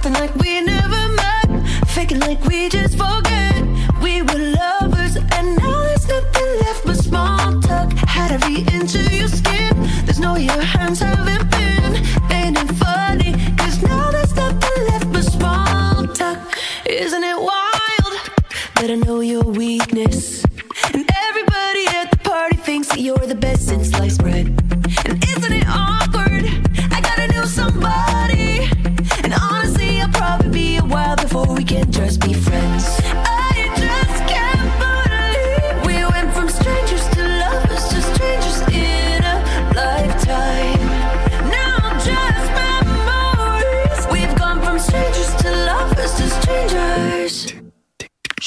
Acting 0.10 0.27
like 0.27 0.36
we 0.44 0.61
never 0.61 1.07
met, 1.10 1.68
faking 1.90 2.19
like 2.19 2.44
we 2.45 2.68
just 2.68 2.98
forget. 2.98 3.64
We 4.02 4.23
were 4.23 4.40
lovers, 4.40 5.18
and 5.18 5.56
now 5.56 5.81
there's 5.84 6.07
nothing 6.07 6.60
left 6.61 6.86
but 6.86 6.95
small 6.95 7.61
talk. 7.61 7.94
Had 7.94 8.40
to 8.40 8.48
be 8.48 8.61
into 8.73 9.03
your 9.15 9.27
skin. 9.27 9.76
There's 10.06 10.19
no 10.19 10.36
your 10.36 10.61
hands 10.61 10.99
haven't 10.99 11.52
been. 11.52 11.95
Ain't 12.31 12.57
it 12.57 12.72
funny? 12.77 13.34
Cause 13.57 13.84
now 13.84 14.10
there's 14.10 14.36
nothing 14.36 14.86
left 14.88 15.11
but 15.14 15.23
small 15.26 16.07
talk. 16.07 16.40
Isn't 16.88 17.23
it 17.23 17.38
wild 17.38 18.14
that 18.77 18.90
I 18.90 18.95
know 18.95 19.19
your 19.19 19.44
weakness? 19.44 20.44
And 20.91 21.07
everybody 21.27 21.86
at 21.88 22.10
the 22.10 22.19
party 22.23 22.57
thinks 22.57 22.88
that 22.88 22.99
you're 22.99 23.27
the 23.27 23.36
best 23.36 23.68
since 23.68 23.90
sliced 23.90 24.22
bread. 24.22 24.59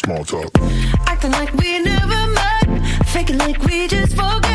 Small 0.05 0.25
talk. 0.25 0.51
Acting 1.07 1.31
like 1.31 1.53
we 1.55 1.79
never 1.79 2.27
met, 2.33 3.07
faking 3.07 3.39
like 3.39 3.63
we 3.63 3.87
just 3.87 4.17
forget. 4.17 4.52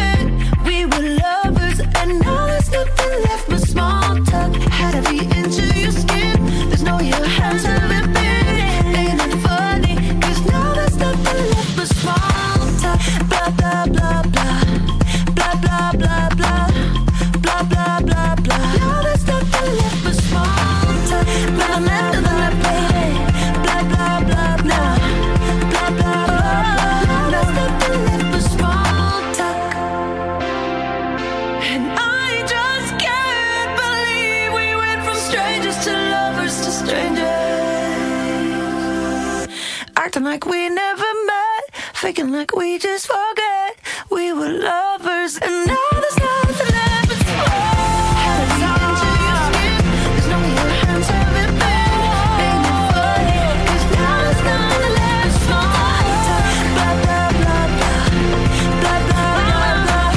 Blah 58.77 59.01
blah. 59.07 60.11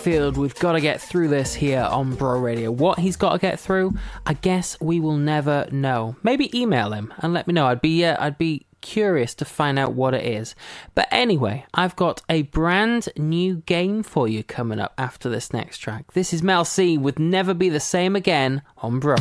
We've 0.06 0.56
Gotta 0.56 0.80
Get 0.80 1.02
Through 1.02 1.28
This 1.28 1.54
here 1.54 1.82
on 1.82 2.16
Bro 2.16 2.40
Radio. 2.40 2.72
What 2.72 3.00
he's 3.00 3.18
got 3.18 3.34
to 3.34 3.38
get 3.38 3.60
through, 3.60 3.96
I 4.26 4.34
guess 4.34 4.80
we 4.80 5.02
will 5.02 5.18
never 5.18 5.68
know. 5.72 6.16
Maybe 6.24 6.58
email 6.58 6.94
him 6.94 7.14
and 7.18 7.34
let 7.34 7.48
me 7.48 7.54
know. 7.54 7.68
I'd 7.68 7.82
be, 7.82 8.06
uh, 8.06 8.16
I'd 8.18 8.38
be 8.38 8.66
curious 8.80 9.34
to 9.36 9.46
find 9.46 9.78
out 9.78 9.94
what 9.94 10.14
it 10.14 10.26
is. 10.26 10.56
But 10.96 11.10
anyway, 11.12 11.66
I've 11.74 11.98
got 11.98 12.22
a 12.30 12.44
brand 12.44 13.10
new 13.18 13.58
game 13.58 14.02
for 14.04 14.26
you 14.28 14.42
coming 14.42 14.80
up 14.80 14.94
after 14.98 15.30
this 15.30 15.52
next 15.52 15.80
track. 15.80 16.14
This 16.14 16.34
is 16.34 16.42
Mel 16.42 16.64
C 16.64 16.98
with 16.98 17.20
Never 17.20 17.54
Be 17.54 17.68
the 17.68 17.82
Same 17.82 18.16
Again 18.16 18.62
on 18.78 19.00
Bro. 19.00 19.18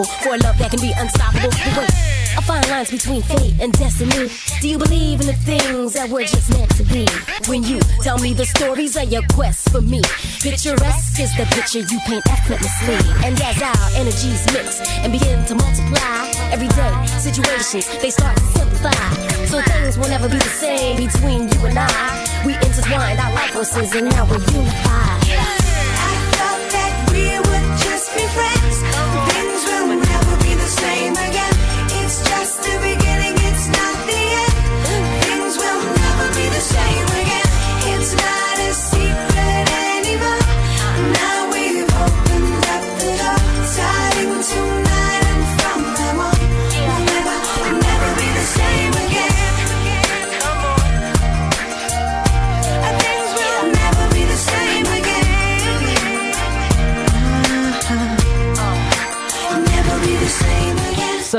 Impossible 0.00 0.04
for 0.22 0.34
a 0.34 0.38
love 0.38 0.58
that 0.58 0.70
can 0.70 0.80
be 0.80 0.92
unstoppable. 0.96 1.50
But 1.50 1.76
wait, 1.76 1.90
I 2.36 2.40
find 2.42 2.68
lines 2.68 2.90
between 2.90 3.22
fate 3.22 3.54
and 3.60 3.72
destiny. 3.72 4.30
Do 4.60 4.68
you 4.68 4.78
believe 4.78 5.20
in 5.20 5.26
the 5.26 5.38
things 5.44 5.94
that 5.94 6.08
were 6.08 6.22
just 6.22 6.50
meant 6.50 6.70
to 6.76 6.84
be? 6.84 7.06
When 7.48 7.62
you 7.62 7.80
tell 8.02 8.18
me 8.18 8.32
the 8.32 8.46
stories 8.46 8.96
of 8.96 9.10
your 9.10 9.22
quest 9.34 9.70
for 9.70 9.80
me, 9.80 10.02
picturesque 10.40 11.20
is 11.20 11.34
the 11.36 11.46
picture 11.52 11.80
you 11.80 11.98
paint 12.06 12.24
effortlessly. 12.28 12.98
And 13.24 13.40
as 13.40 13.62
our 13.62 13.88
energies 13.96 14.44
mix 14.52 14.80
and 15.02 15.12
begin 15.12 15.44
to 15.46 15.54
multiply, 15.54 16.30
everyday 16.52 17.06
situations 17.18 17.86
they 18.00 18.10
start 18.10 18.36
to 18.36 18.44
simplify. 18.44 19.46
So 19.46 19.60
things 19.62 19.98
will 19.98 20.08
never 20.08 20.28
be 20.28 20.38
the 20.38 20.54
same 20.60 20.96
between 20.96 21.48
you 21.48 21.66
and 21.66 21.78
I. 21.78 22.42
We 22.44 22.54
intertwined 22.54 23.18
our 23.18 23.32
life 23.34 23.50
forces 23.50 23.94
and 23.94 24.08
now 24.08 24.24
we're 24.24 24.38
unified. 24.38 25.09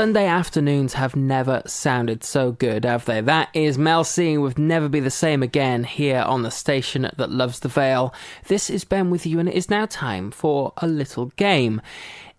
Sunday 0.02 0.26
afternoons 0.26 0.94
have 0.94 1.14
never 1.14 1.62
sounded 1.64 2.24
so 2.24 2.50
good, 2.50 2.84
have 2.84 3.04
they? 3.04 3.20
That 3.20 3.50
is 3.54 3.78
Mel 3.78 4.02
C 4.02 4.36
with 4.36 4.58
Never 4.58 4.88
Be 4.88 4.98
the 4.98 5.12
Same 5.12 5.44
Again 5.44 5.84
here 5.84 6.22
on 6.22 6.42
the 6.42 6.50
station 6.50 7.08
that 7.16 7.30
loves 7.30 7.60
the 7.60 7.68
Vale. 7.68 8.12
This 8.48 8.68
is 8.68 8.84
Ben 8.84 9.10
with 9.10 9.26
you, 9.26 9.38
and 9.38 9.48
it 9.48 9.54
is 9.54 9.70
now 9.70 9.86
time 9.86 10.32
for 10.32 10.72
a 10.78 10.88
little 10.88 11.26
game. 11.36 11.80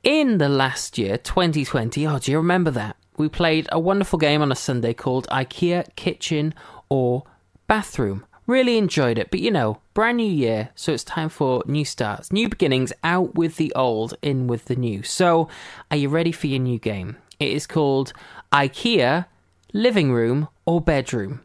In 0.03 0.39
the 0.39 0.49
last 0.49 0.97
year, 0.97 1.17
2020, 1.17 2.05
oh, 2.05 2.19
do 2.19 2.33
you 2.33 2.37
remember 2.37 2.69
that? 2.71 2.97
We 3.15 3.29
played 3.29 3.69
a 3.71 3.79
wonderful 3.79 4.19
game 4.19 4.41
on 4.41 4.51
a 4.51 4.55
Sunday 4.55 4.93
called 4.93 5.25
IKEA 5.29 5.95
Kitchen 5.95 6.53
or 6.89 7.23
Bathroom. 7.67 8.25
Really 8.45 8.77
enjoyed 8.77 9.17
it, 9.17 9.31
but 9.31 9.39
you 9.39 9.51
know, 9.51 9.79
brand 9.93 10.17
new 10.17 10.29
year, 10.29 10.71
so 10.75 10.91
it's 10.91 11.05
time 11.05 11.29
for 11.29 11.63
new 11.65 11.85
starts, 11.85 12.29
new 12.29 12.49
beginnings, 12.49 12.91
out 13.05 13.35
with 13.35 13.55
the 13.55 13.71
old, 13.73 14.15
in 14.21 14.47
with 14.47 14.65
the 14.65 14.75
new. 14.75 15.01
So, 15.01 15.47
are 15.89 15.95
you 15.95 16.09
ready 16.09 16.33
for 16.33 16.47
your 16.47 16.59
new 16.59 16.77
game? 16.77 17.15
It 17.39 17.49
is 17.49 17.67
called 17.67 18.13
IKEA 18.51 19.25
Living 19.73 20.13
Room 20.13 20.47
or 20.65 20.81
Bedroom. 20.81 21.41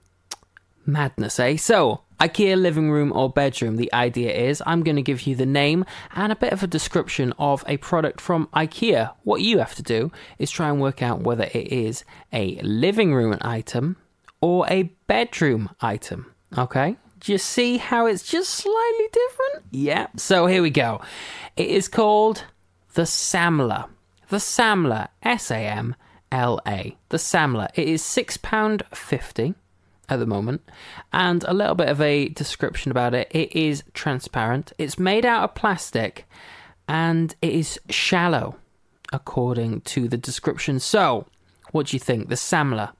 Madness, 0.86 1.38
eh? 1.38 1.56
So, 1.56 2.02
IKEA 2.20 2.60
living 2.60 2.90
room 2.90 3.12
or 3.12 3.30
bedroom. 3.30 3.76
The 3.76 3.92
idea 3.92 4.32
is 4.32 4.62
I'm 4.66 4.82
going 4.82 4.96
to 4.96 5.02
give 5.02 5.26
you 5.26 5.36
the 5.36 5.46
name 5.46 5.84
and 6.16 6.32
a 6.32 6.36
bit 6.36 6.52
of 6.52 6.62
a 6.62 6.66
description 6.66 7.32
of 7.38 7.62
a 7.68 7.76
product 7.76 8.20
from 8.20 8.48
IKEA. 8.54 9.12
What 9.22 9.40
you 9.40 9.58
have 9.58 9.76
to 9.76 9.82
do 9.82 10.10
is 10.38 10.50
try 10.50 10.68
and 10.68 10.80
work 10.80 11.00
out 11.00 11.20
whether 11.20 11.44
it 11.44 11.72
is 11.72 12.04
a 12.32 12.58
living 12.62 13.14
room 13.14 13.38
item 13.40 13.96
or 14.40 14.66
a 14.68 14.84
bedroom 15.06 15.70
item. 15.80 16.34
Okay? 16.56 16.96
Do 17.20 17.32
you 17.32 17.38
see 17.38 17.76
how 17.76 18.06
it's 18.06 18.24
just 18.24 18.50
slightly 18.50 19.06
different? 19.12 19.66
Yeah. 19.70 20.08
So 20.16 20.46
here 20.46 20.62
we 20.62 20.70
go. 20.70 21.00
It 21.56 21.68
is 21.68 21.86
called 21.86 22.44
the 22.94 23.02
Samla. 23.02 23.88
The 24.28 24.36
Samla. 24.36 25.08
S 25.22 25.50
A 25.50 25.56
M 25.56 25.94
L 26.30 26.60
A. 26.66 26.96
The 27.08 27.16
Samla. 27.16 27.70
It 27.74 27.88
is 27.88 28.02
£6.50 28.02 29.54
at 30.08 30.18
the 30.18 30.26
moment. 30.26 30.62
And 31.12 31.44
a 31.44 31.54
little 31.54 31.74
bit 31.74 31.88
of 31.88 32.00
a 32.00 32.28
description 32.28 32.90
about 32.90 33.14
it. 33.14 33.28
It 33.30 33.56
is 33.56 33.82
transparent. 33.94 34.72
It's 34.78 34.98
made 34.98 35.24
out 35.24 35.44
of 35.44 35.54
plastic 35.54 36.26
and 36.86 37.34
it 37.42 37.52
is 37.52 37.78
shallow, 37.90 38.56
according 39.12 39.82
to 39.82 40.08
the 40.08 40.16
description. 40.16 40.80
So, 40.80 41.26
what 41.72 41.88
do 41.88 41.96
you 41.96 42.00
think? 42.00 42.28
The 42.28 42.34
Samla. 42.34 42.92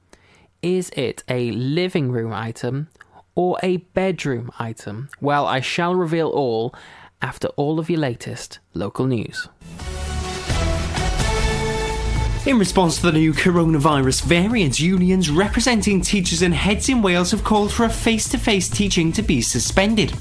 Is 0.61 0.91
it 0.91 1.23
a 1.29 1.53
living 1.53 2.11
room 2.11 2.33
item 2.33 2.89
or 3.35 3.59
a 3.63 3.79
bedroom 3.79 4.51
item? 4.59 5.09
Well, 5.21 5.47
I 5.47 5.61
shall 5.61 5.95
reveal 5.95 6.29
all 6.29 6.75
after 7.23 7.49
all 7.49 7.79
of 7.79 7.89
your 7.89 8.01
latest 8.01 8.59
local 8.75 9.07
news. 9.07 9.49
In 12.49 12.59
response 12.59 12.97
to 12.97 13.03
the 13.03 13.13
new 13.13 13.35
coronavirus 13.35 14.23
variant, 14.25 14.81
unions 14.81 15.29
representing 15.29 16.01
teachers 16.01 16.41
and 16.41 16.55
heads 16.55 16.89
in 16.89 17.03
Wales 17.03 17.31
have 17.33 17.45
called 17.45 17.71
for 17.71 17.85
a 17.85 17.91
face 17.91 18.27
to 18.31 18.39
face 18.39 18.71
teaching 18.71 19.13
to 19.13 19.23
be 19.23 19.43
suspended. 19.43 20.15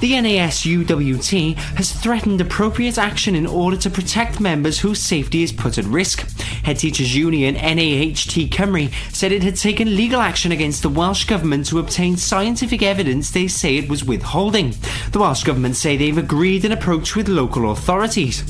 The 0.00 0.12
NASUWT 0.12 1.56
has 1.76 1.92
threatened 1.92 2.40
appropriate 2.40 2.96
action 2.96 3.34
in 3.34 3.46
order 3.46 3.76
to 3.76 3.90
protect 3.90 4.40
members 4.40 4.80
whose 4.80 4.98
safety 4.98 5.42
is 5.42 5.52
put 5.52 5.76
at 5.76 5.84
risk. 5.84 6.26
Head 6.64 6.78
Teachers 6.78 7.14
Union 7.14 7.54
NAHT 7.54 8.48
Cymru 8.50 8.90
said 9.14 9.32
it 9.32 9.42
had 9.42 9.56
taken 9.56 9.94
legal 9.94 10.22
action 10.22 10.52
against 10.52 10.80
the 10.80 10.88
Welsh 10.88 11.26
Government 11.26 11.66
to 11.66 11.80
obtain 11.80 12.16
scientific 12.16 12.82
evidence 12.82 13.30
they 13.30 13.46
say 13.46 13.76
it 13.76 13.90
was 13.90 14.02
withholding. 14.02 14.72
The 15.12 15.18
Welsh 15.18 15.44
Government 15.44 15.76
say 15.76 15.98
they've 15.98 16.16
agreed 16.16 16.64
an 16.64 16.72
approach 16.72 17.14
with 17.14 17.28
local 17.28 17.72
authorities. 17.72 18.42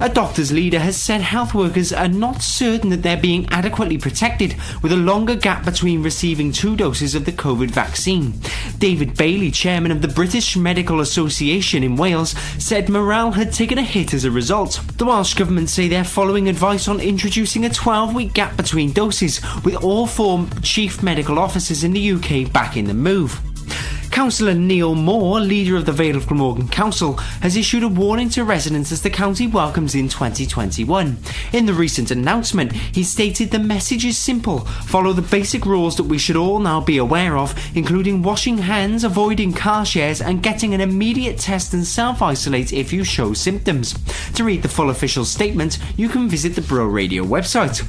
A 0.00 0.08
doctor's 0.08 0.52
leader 0.52 0.78
has 0.78 0.96
said 0.96 1.22
health 1.22 1.54
workers 1.54 1.92
are 1.92 2.06
not 2.06 2.40
certain 2.40 2.90
that 2.90 3.02
they're 3.02 3.16
being 3.16 3.48
adequately 3.50 3.98
protected 3.98 4.54
with 4.80 4.92
a 4.92 4.96
longer 4.96 5.34
gap 5.34 5.64
between 5.64 6.04
receiving 6.04 6.52
two 6.52 6.76
doses 6.76 7.16
of 7.16 7.24
the 7.24 7.32
COVID 7.32 7.72
vaccine. 7.72 8.34
David 8.78 9.16
Bailey, 9.16 9.50
chairman 9.50 9.90
of 9.90 10.00
the 10.00 10.06
British 10.06 10.56
Medical 10.56 11.00
Association 11.00 11.82
in 11.82 11.96
Wales, 11.96 12.30
said 12.58 12.88
morale 12.88 13.32
had 13.32 13.52
taken 13.52 13.76
a 13.76 13.82
hit 13.82 14.14
as 14.14 14.24
a 14.24 14.30
result. 14.30 14.80
The 14.98 15.06
Welsh 15.06 15.34
Government 15.34 15.68
say 15.68 15.88
they're 15.88 16.04
following 16.04 16.48
advice 16.48 16.86
on 16.86 17.00
introducing 17.00 17.64
a 17.64 17.70
12 17.70 18.14
week 18.14 18.34
gap 18.34 18.56
between 18.56 18.92
doses, 18.92 19.40
with 19.64 19.74
all 19.82 20.06
four 20.06 20.46
chief 20.62 21.02
medical 21.02 21.40
officers 21.40 21.82
in 21.82 21.92
the 21.92 22.12
UK 22.12 22.52
back 22.52 22.76
in 22.76 22.84
the 22.84 22.94
move. 22.94 23.40
Councillor 24.18 24.54
Neil 24.54 24.96
Moore, 24.96 25.38
leader 25.38 25.76
of 25.76 25.86
the 25.86 25.92
Vale 25.92 26.16
of 26.16 26.26
Glamorgan 26.26 26.66
Council, 26.66 27.12
has 27.40 27.56
issued 27.56 27.84
a 27.84 27.88
warning 27.88 28.28
to 28.30 28.42
residents 28.42 28.90
as 28.90 29.00
the 29.00 29.10
county 29.10 29.46
welcomes 29.46 29.94
in 29.94 30.08
2021. 30.08 31.16
In 31.52 31.66
the 31.66 31.72
recent 31.72 32.10
announcement, 32.10 32.72
he 32.72 33.04
stated 33.04 33.52
the 33.52 33.60
message 33.60 34.04
is 34.04 34.18
simple 34.18 34.58
follow 34.88 35.12
the 35.12 35.22
basic 35.22 35.64
rules 35.64 35.96
that 35.96 36.02
we 36.02 36.18
should 36.18 36.34
all 36.34 36.58
now 36.58 36.80
be 36.80 36.98
aware 36.98 37.38
of, 37.38 37.54
including 37.76 38.20
washing 38.24 38.58
hands, 38.58 39.04
avoiding 39.04 39.52
car 39.52 39.86
shares, 39.86 40.20
and 40.20 40.42
getting 40.42 40.74
an 40.74 40.80
immediate 40.80 41.38
test 41.38 41.72
and 41.72 41.86
self 41.86 42.20
isolate 42.20 42.72
if 42.72 42.92
you 42.92 43.04
show 43.04 43.32
symptoms. 43.32 43.94
To 44.34 44.42
read 44.42 44.62
the 44.62 44.68
full 44.68 44.90
official 44.90 45.24
statement, 45.24 45.78
you 45.96 46.08
can 46.08 46.28
visit 46.28 46.56
the 46.56 46.62
Bro 46.62 46.86
Radio 46.86 47.22
website. 47.22 47.86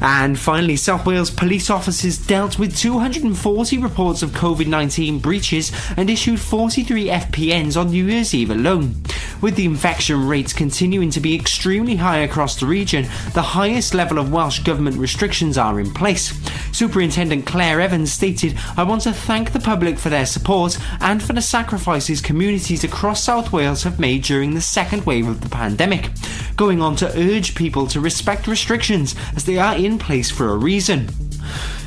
And 0.00 0.38
finally, 0.38 0.76
South 0.76 1.06
Wales 1.06 1.30
police 1.30 1.70
officers 1.70 2.18
dealt 2.18 2.58
with 2.58 2.76
240 2.76 3.78
reports 3.78 4.22
of 4.22 4.30
COVID 4.30 4.66
19 4.66 5.18
breaches 5.20 5.55
and 5.96 6.10
issued 6.10 6.40
43 6.40 7.06
FPNs 7.06 7.80
on 7.80 7.90
New 7.90 8.06
Year's 8.06 8.34
Eve 8.34 8.50
alone. 8.50 8.94
With 9.40 9.56
the 9.56 9.64
infection 9.64 10.26
rates 10.26 10.52
continuing 10.52 11.10
to 11.10 11.20
be 11.20 11.34
extremely 11.34 11.96
high 11.96 12.18
across 12.18 12.58
the 12.58 12.66
region, 12.66 13.04
the 13.34 13.42
highest 13.42 13.94
level 13.94 14.18
of 14.18 14.32
Welsh 14.32 14.60
Government 14.60 14.96
restrictions 14.96 15.58
are 15.58 15.80
in 15.80 15.92
place. 15.92 16.32
Superintendent 16.76 17.46
Claire 17.46 17.80
Evans 17.80 18.12
stated, 18.12 18.58
I 18.76 18.82
want 18.82 19.02
to 19.02 19.12
thank 19.12 19.52
the 19.52 19.60
public 19.60 19.98
for 19.98 20.08
their 20.10 20.26
support 20.26 20.78
and 21.00 21.22
for 21.22 21.32
the 21.32 21.42
sacrifices 21.42 22.20
communities 22.20 22.84
across 22.84 23.24
South 23.24 23.52
Wales 23.52 23.82
have 23.82 24.00
made 24.00 24.24
during 24.24 24.54
the 24.54 24.60
second 24.60 25.04
wave 25.06 25.28
of 25.28 25.40
the 25.40 25.48
pandemic. 25.48 26.10
Going 26.56 26.80
on 26.80 26.96
to 26.96 27.18
urge 27.18 27.54
people 27.54 27.86
to 27.88 28.00
respect 28.00 28.46
restrictions 28.46 29.14
as 29.34 29.44
they 29.44 29.58
are 29.58 29.76
in 29.76 29.98
place 29.98 30.30
for 30.30 30.48
a 30.48 30.56
reason. 30.56 31.08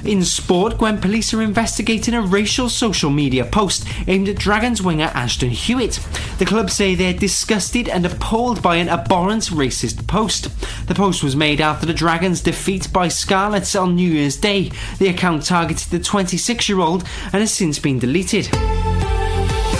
In 0.03 0.23
sport, 0.23 0.77
Gwent 0.77 1.01
police 1.01 1.33
are 1.33 1.41
investigating 1.41 2.13
a 2.13 2.21
racial 2.21 2.69
social 2.69 3.09
media 3.09 3.45
post 3.45 3.85
aimed 4.07 4.29
at 4.29 4.37
Dragons 4.37 4.81
winger 4.81 5.11
Ashton 5.13 5.49
Hewitt. 5.49 5.99
The 6.37 6.45
club 6.45 6.69
say 6.69 6.95
they're 6.95 7.13
disgusted 7.13 7.89
and 7.89 8.05
appalled 8.05 8.61
by 8.61 8.77
an 8.77 8.89
abhorrent 8.89 9.43
racist 9.45 10.07
post. 10.07 10.47
The 10.87 10.95
post 10.95 11.21
was 11.23 11.35
made 11.35 11.61
after 11.61 11.85
the 11.85 11.93
Dragons' 11.93 12.41
defeat 12.41 12.91
by 12.93 13.09
Scarlets 13.09 13.75
on 13.75 13.95
New 13.95 14.09
Year's 14.09 14.37
Day. 14.37 14.71
The 14.99 15.09
account 15.09 15.45
targeted 15.45 15.89
the 15.89 15.99
26 15.99 16.69
year 16.69 16.79
old 16.79 17.03
and 17.33 17.41
has 17.41 17.53
since 17.53 17.79
been 17.79 17.99
deleted. 17.99 18.49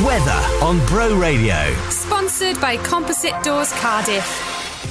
Weather 0.06 0.32
on 0.64 0.86
Bro 0.86 1.18
Radio. 1.20 1.74
Sponsored 1.90 2.60
by 2.62 2.78
Composite 2.78 3.42
Doors 3.44 3.72
Cardiff. 3.74 4.49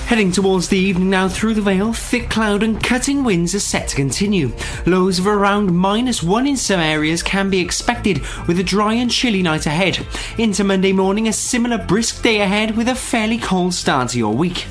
Heading 0.09 0.33
towards 0.33 0.69
the 0.69 0.79
evening 0.79 1.11
now 1.11 1.29
through 1.29 1.53
the 1.53 1.61
Vale, 1.61 1.93
thick 1.93 2.31
cloud 2.31 2.63
and 2.63 2.83
cutting 2.83 3.25
winds 3.25 3.55
are 3.55 3.61
set 3.61 3.89
to 3.89 3.97
continue. 3.97 4.51
Lows 4.87 5.19
of 5.19 5.27
around 5.27 5.77
minus 5.77 6.23
one 6.23 6.47
in 6.47 6.57
some 6.57 6.81
areas 6.81 7.23
can 7.23 7.51
be 7.51 7.61
expected 7.61 8.23
with 8.47 8.59
a 8.59 8.63
dry 8.63 8.95
and 8.95 9.11
chilly 9.11 9.43
night 9.43 9.67
ahead. 9.67 10.07
Into 10.39 10.65
Monday 10.65 10.95
morning, 10.95 11.29
a 11.29 11.33
similar 11.35 11.77
brisk 11.77 12.23
day 12.23 12.41
ahead 12.41 12.75
with 12.75 12.89
a 12.89 12.95
fairly 12.95 13.37
cold 13.37 13.75
start 13.75 14.09
to 14.09 14.19
your 14.19 14.33
week. 14.33 14.65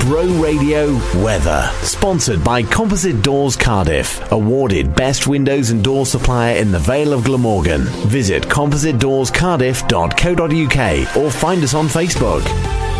Bro 0.00 0.26
Radio 0.42 0.92
Weather. 1.22 1.70
Sponsored 1.82 2.42
by 2.42 2.64
Composite 2.64 3.22
Doors 3.22 3.54
Cardiff. 3.54 4.32
Awarded 4.32 4.96
Best 4.96 5.28
Windows 5.28 5.70
and 5.70 5.84
Door 5.84 6.06
Supplier 6.06 6.56
in 6.56 6.72
the 6.72 6.80
Vale 6.80 7.12
of 7.12 7.22
Glamorgan. 7.22 7.82
Visit 8.08 8.42
compositedoorscardiff.co.uk 8.42 11.16
or 11.16 11.30
find 11.30 11.62
us 11.62 11.74
on 11.74 11.86
Facebook. 11.86 12.91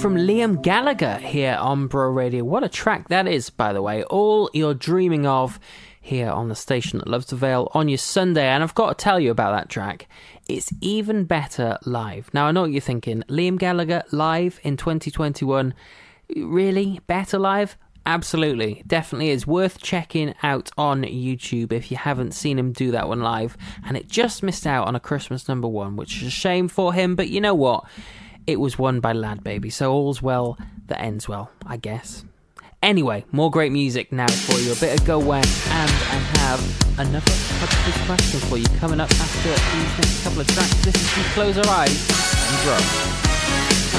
From 0.00 0.16
Liam 0.16 0.62
Gallagher 0.62 1.18
here 1.18 1.58
on 1.60 1.86
Bro 1.86 2.12
Radio. 2.12 2.42
What 2.42 2.64
a 2.64 2.70
track 2.70 3.08
that 3.08 3.28
is, 3.28 3.50
by 3.50 3.74
the 3.74 3.82
way. 3.82 4.02
All 4.04 4.48
you're 4.54 4.72
dreaming 4.72 5.26
of 5.26 5.60
here 6.00 6.30
on 6.30 6.48
the 6.48 6.54
station 6.54 7.00
that 7.00 7.06
loves 7.06 7.26
the 7.26 7.36
Vale 7.36 7.70
on 7.74 7.90
your 7.90 7.98
Sunday. 7.98 8.46
And 8.46 8.62
I've 8.62 8.74
got 8.74 8.96
to 8.96 9.04
tell 9.04 9.20
you 9.20 9.30
about 9.30 9.52
that 9.52 9.68
track. 9.68 10.08
It's 10.48 10.72
even 10.80 11.24
better 11.24 11.76
live. 11.84 12.30
Now, 12.32 12.46
I 12.46 12.52
know 12.52 12.62
what 12.62 12.72
you're 12.72 12.80
thinking. 12.80 13.24
Liam 13.28 13.58
Gallagher 13.58 14.02
live 14.10 14.58
in 14.62 14.78
2021. 14.78 15.74
Really? 16.34 17.00
Better 17.06 17.38
live? 17.38 17.76
Absolutely. 18.06 18.82
Definitely 18.86 19.28
is 19.28 19.46
worth 19.46 19.82
checking 19.82 20.34
out 20.42 20.70
on 20.78 21.02
YouTube 21.02 21.72
if 21.72 21.90
you 21.90 21.98
haven't 21.98 22.32
seen 22.32 22.58
him 22.58 22.72
do 22.72 22.90
that 22.92 23.06
one 23.06 23.20
live. 23.20 23.54
And 23.84 23.98
it 23.98 24.08
just 24.08 24.42
missed 24.42 24.66
out 24.66 24.88
on 24.88 24.96
a 24.96 25.00
Christmas 25.00 25.46
number 25.46 25.68
one, 25.68 25.96
which 25.96 26.22
is 26.22 26.28
a 26.28 26.30
shame 26.30 26.68
for 26.68 26.94
him. 26.94 27.16
But 27.16 27.28
you 27.28 27.42
know 27.42 27.54
what? 27.54 27.84
It 28.50 28.58
was 28.58 28.76
won 28.76 28.98
by 28.98 29.12
Lad 29.12 29.44
Baby, 29.44 29.70
so 29.70 29.92
all's 29.92 30.20
well 30.20 30.58
that 30.88 31.00
ends 31.00 31.28
well, 31.28 31.52
I 31.64 31.76
guess. 31.76 32.24
Anyway, 32.82 33.24
more 33.30 33.48
great 33.48 33.70
music 33.70 34.10
now 34.10 34.26
for 34.26 34.58
you. 34.58 34.72
A 34.72 34.74
bit 34.74 34.98
of 34.98 35.06
Go 35.06 35.20
West 35.20 35.68
and 35.70 35.88
I 35.88 36.18
have 36.40 36.98
another 36.98 37.30
Hubsford 37.30 38.06
question 38.06 38.40
for 38.40 38.56
you 38.56 38.66
coming 38.80 38.98
up 38.98 39.10
after 39.12 39.50
these 39.50 39.98
next 39.98 40.24
couple 40.24 40.40
of 40.40 40.48
tracks. 40.48 40.84
This 40.84 40.96
is 40.96 41.14
to 41.14 41.30
Close 41.32 41.58
Our 41.58 41.68
Eyes 41.68 42.10
and 42.50 42.64
grow. 42.64 43.89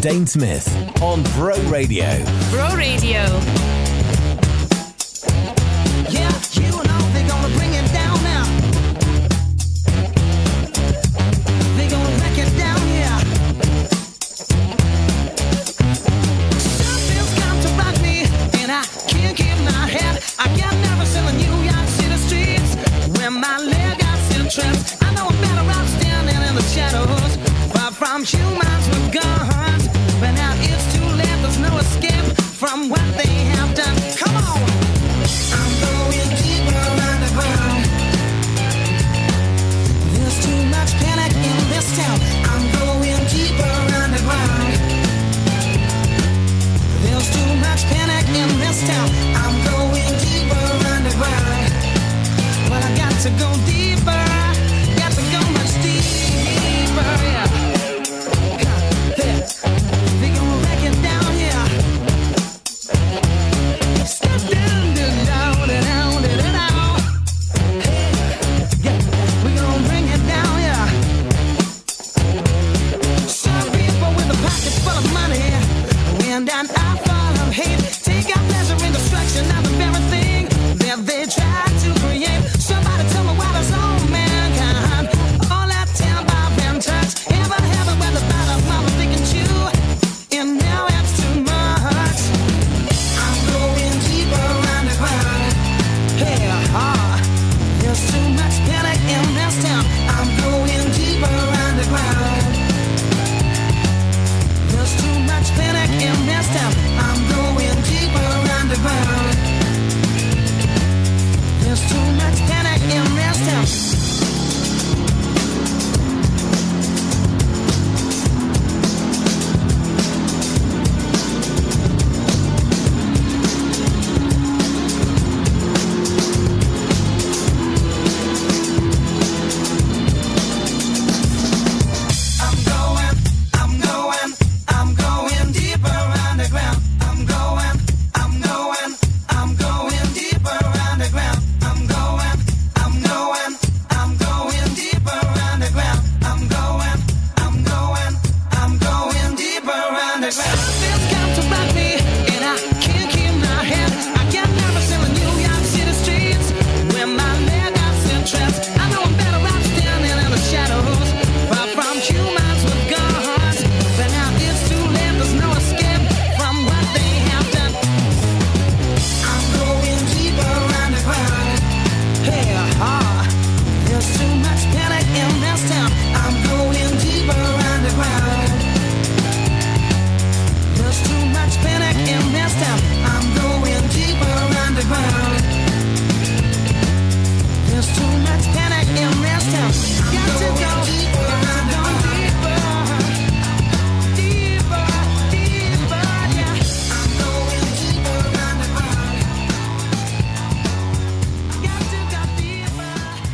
Dane 0.00 0.26
Smith 0.26 0.66
on 1.02 1.22
Bro 1.34 1.60
Radio. 1.68 2.24
Bro 2.50 2.74
Radio. 2.74 3.69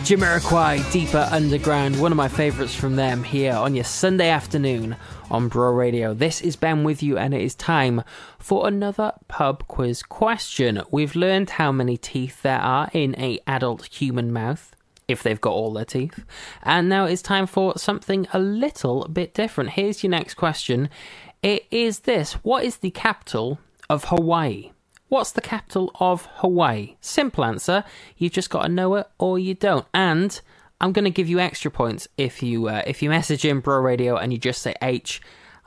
Jamiroquai, 0.07 0.93
Deeper 0.93 1.29
Underground, 1.33 2.01
one 2.01 2.13
of 2.13 2.17
my 2.17 2.29
favourites 2.29 2.77
from 2.77 2.95
them 2.95 3.25
here 3.25 3.55
on 3.55 3.75
your 3.75 3.83
Sunday 3.83 4.29
afternoon 4.29 4.95
on 5.33 5.49
Bro 5.49 5.73
Radio. 5.73 6.15
This 6.15 6.41
is 6.41 6.55
Ben 6.55 6.85
with 6.85 7.03
you, 7.03 7.19
and 7.19 7.35
it 7.35 7.41
is 7.41 7.57
time 7.57 8.05
for 8.39 8.69
another 8.69 9.15
pub 9.27 9.67
quiz 9.67 10.05
question. 10.05 10.81
We've 10.93 11.17
learned 11.17 11.51
how 11.51 11.73
many 11.73 11.97
teeth 11.97 12.43
there 12.43 12.61
are 12.61 12.89
in 12.93 13.19
a 13.19 13.41
adult 13.49 13.87
human 13.87 14.33
mouth, 14.33 14.77
if 15.09 15.25
they've 15.25 15.41
got 15.41 15.55
all 15.55 15.73
their 15.73 15.85
teeth, 15.85 16.25
and 16.63 16.89
now 16.89 17.07
it's 17.07 17.21
time 17.21 17.49
for 17.49 17.77
something 17.77 18.29
a 18.33 18.39
little 18.39 19.09
bit 19.09 19.35
different. 19.35 19.71
Here's 19.71 20.05
your 20.05 20.13
next 20.13 20.35
question. 20.35 20.89
It 21.43 21.67
is 21.73 22.01
this: 22.01 22.35
What 22.45 22.63
is 22.63 22.77
the 22.77 22.93
capital 22.93 23.59
of 23.91 24.05
Hawaii? 24.05 24.71
What's 25.09 25.33
the 25.33 25.41
capital 25.41 25.93
of 26.01 26.27
Hawaii? 26.37 26.97
Simple 27.01 27.45
answer. 27.45 27.85
You've 28.17 28.33
just 28.33 28.51
got 28.51 28.63
to 28.63 28.69
know 28.69 28.97
it 28.97 29.07
or 29.19 29.39
you 29.39 29.55
don't. 29.55 29.87
And 29.95 30.41
I'm 30.81 30.93
going 30.93 31.05
to 31.05 31.11
give 31.11 31.29
you 31.29 31.39
extra 31.39 31.71
points 31.71 32.09
if 32.17 32.43
you 32.43 32.69
uh, 32.69 32.83
if 32.87 33.03
you 33.03 33.11
message 33.11 33.45
in 33.45 33.61
Bro 33.61 33.81
Radio 33.81 34.17
and 34.17 34.33
you 34.33 34.39
just 34.39 34.63
say 34.63 34.75
H. 34.83 35.21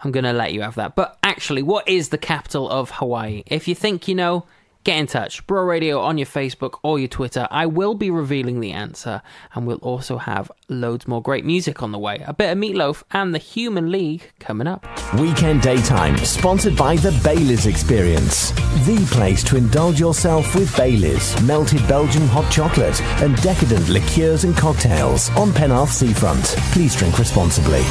I'm 0.03 0.11
going 0.11 0.23
to 0.23 0.33
let 0.33 0.53
you 0.53 0.61
have 0.61 0.75
that. 0.75 0.95
But 0.95 1.17
actually, 1.23 1.61
what 1.61 1.87
is 1.87 2.09
the 2.09 2.17
capital 2.17 2.69
of 2.69 2.91
Hawaii? 2.91 3.43
If 3.45 3.67
you 3.67 3.75
think 3.75 4.07
you 4.07 4.15
know, 4.15 4.45
get 4.84 4.97
in 4.97 5.07
touch. 5.07 5.45
Bro 5.47 5.64
Radio 5.64 5.99
on 5.99 6.18
your 6.18 6.27
Facebook 6.27 6.80
or 6.84 6.99
your 6.99 7.07
Twitter. 7.07 7.47
I 7.51 7.65
will 7.65 7.95
be 7.95 8.10
revealing 8.10 8.60
the 8.60 8.72
answer, 8.72 9.22
and 9.53 9.68
we'll 9.68 9.77
also 9.77 10.18
have 10.18 10.51
loads 10.68 11.07
more 11.07 11.22
great 11.22 11.45
music 11.45 11.81
on 11.84 11.91
the 11.91 11.99
way. 11.99 12.23
A 12.26 12.34
bit 12.34 12.51
of 12.51 12.57
Meatloaf 12.57 13.03
and 13.11 13.34
the 13.34 13.39
Human 13.39 13.91
League 13.91 14.31
coming 14.39 14.68
up. 14.68 14.85
Weekend 15.15 15.61
Daytime, 15.61 16.18
sponsored 16.18 16.76
by 16.76 16.95
the 16.95 17.11
Baileys 17.23 17.65
Experience. 17.65 18.51
The 18.85 19.06
place 19.11 19.43
to 19.45 19.57
indulge 19.57 19.99
yourself 19.99 20.56
with 20.56 20.76
Baileys, 20.76 21.39
melted 21.43 21.85
Belgian 21.88 22.27
hot 22.27 22.51
chocolate, 22.51 23.01
and 23.22 23.35
decadent 23.41 23.89
liqueurs 23.89 24.43
and 24.43 24.56
cocktails 24.56 25.30
on 25.31 25.49
Penarth 25.49 25.89
Seafront. 25.89 26.43
Please 26.72 26.95
drink 26.95 27.18
responsibly. 27.19 27.81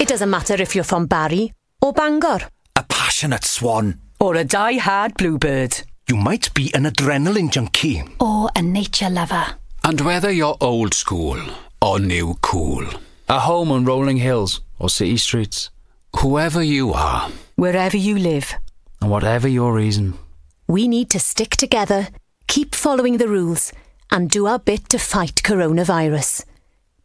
It 0.00 0.08
doesn't 0.08 0.30
matter 0.30 0.54
if 0.54 0.74
you're 0.74 0.84
from 0.84 1.06
Barry 1.06 1.52
or 1.82 1.92
Bangor 1.92 2.40
A 2.40 2.57
passionate 3.18 3.44
swan. 3.44 3.98
or 4.20 4.36
a 4.36 4.44
die-hard 4.44 5.12
bluebird. 5.14 5.82
You 6.08 6.16
might 6.16 6.54
be 6.54 6.72
an 6.72 6.84
adrenaline 6.84 7.50
junkie. 7.50 8.04
Or 8.20 8.48
a 8.54 8.62
nature 8.62 9.10
lover. 9.10 9.44
And 9.82 10.00
whether 10.02 10.30
you're 10.30 10.56
old 10.60 10.94
school 10.94 11.40
or 11.82 11.98
new 11.98 12.34
cool, 12.42 12.86
a 13.28 13.40
home 13.40 13.72
on 13.72 13.84
rolling 13.84 14.18
hills 14.18 14.60
or 14.78 14.88
city 14.88 15.16
streets, 15.16 15.70
whoever 16.20 16.62
you 16.62 16.92
are, 16.92 17.28
Wherever 17.56 17.96
you 17.96 18.18
live, 18.18 18.54
and 19.00 19.10
whatever 19.10 19.48
your 19.48 19.72
reason, 19.74 20.14
we 20.68 20.86
need 20.86 21.10
to 21.10 21.18
stick 21.18 21.56
together, 21.56 22.06
keep 22.46 22.72
following 22.72 23.16
the 23.16 23.26
rules, 23.26 23.72
and 24.12 24.30
do 24.30 24.46
our 24.46 24.60
bit 24.60 24.88
to 24.90 24.98
fight 24.98 25.42
coronavirus. 25.42 26.44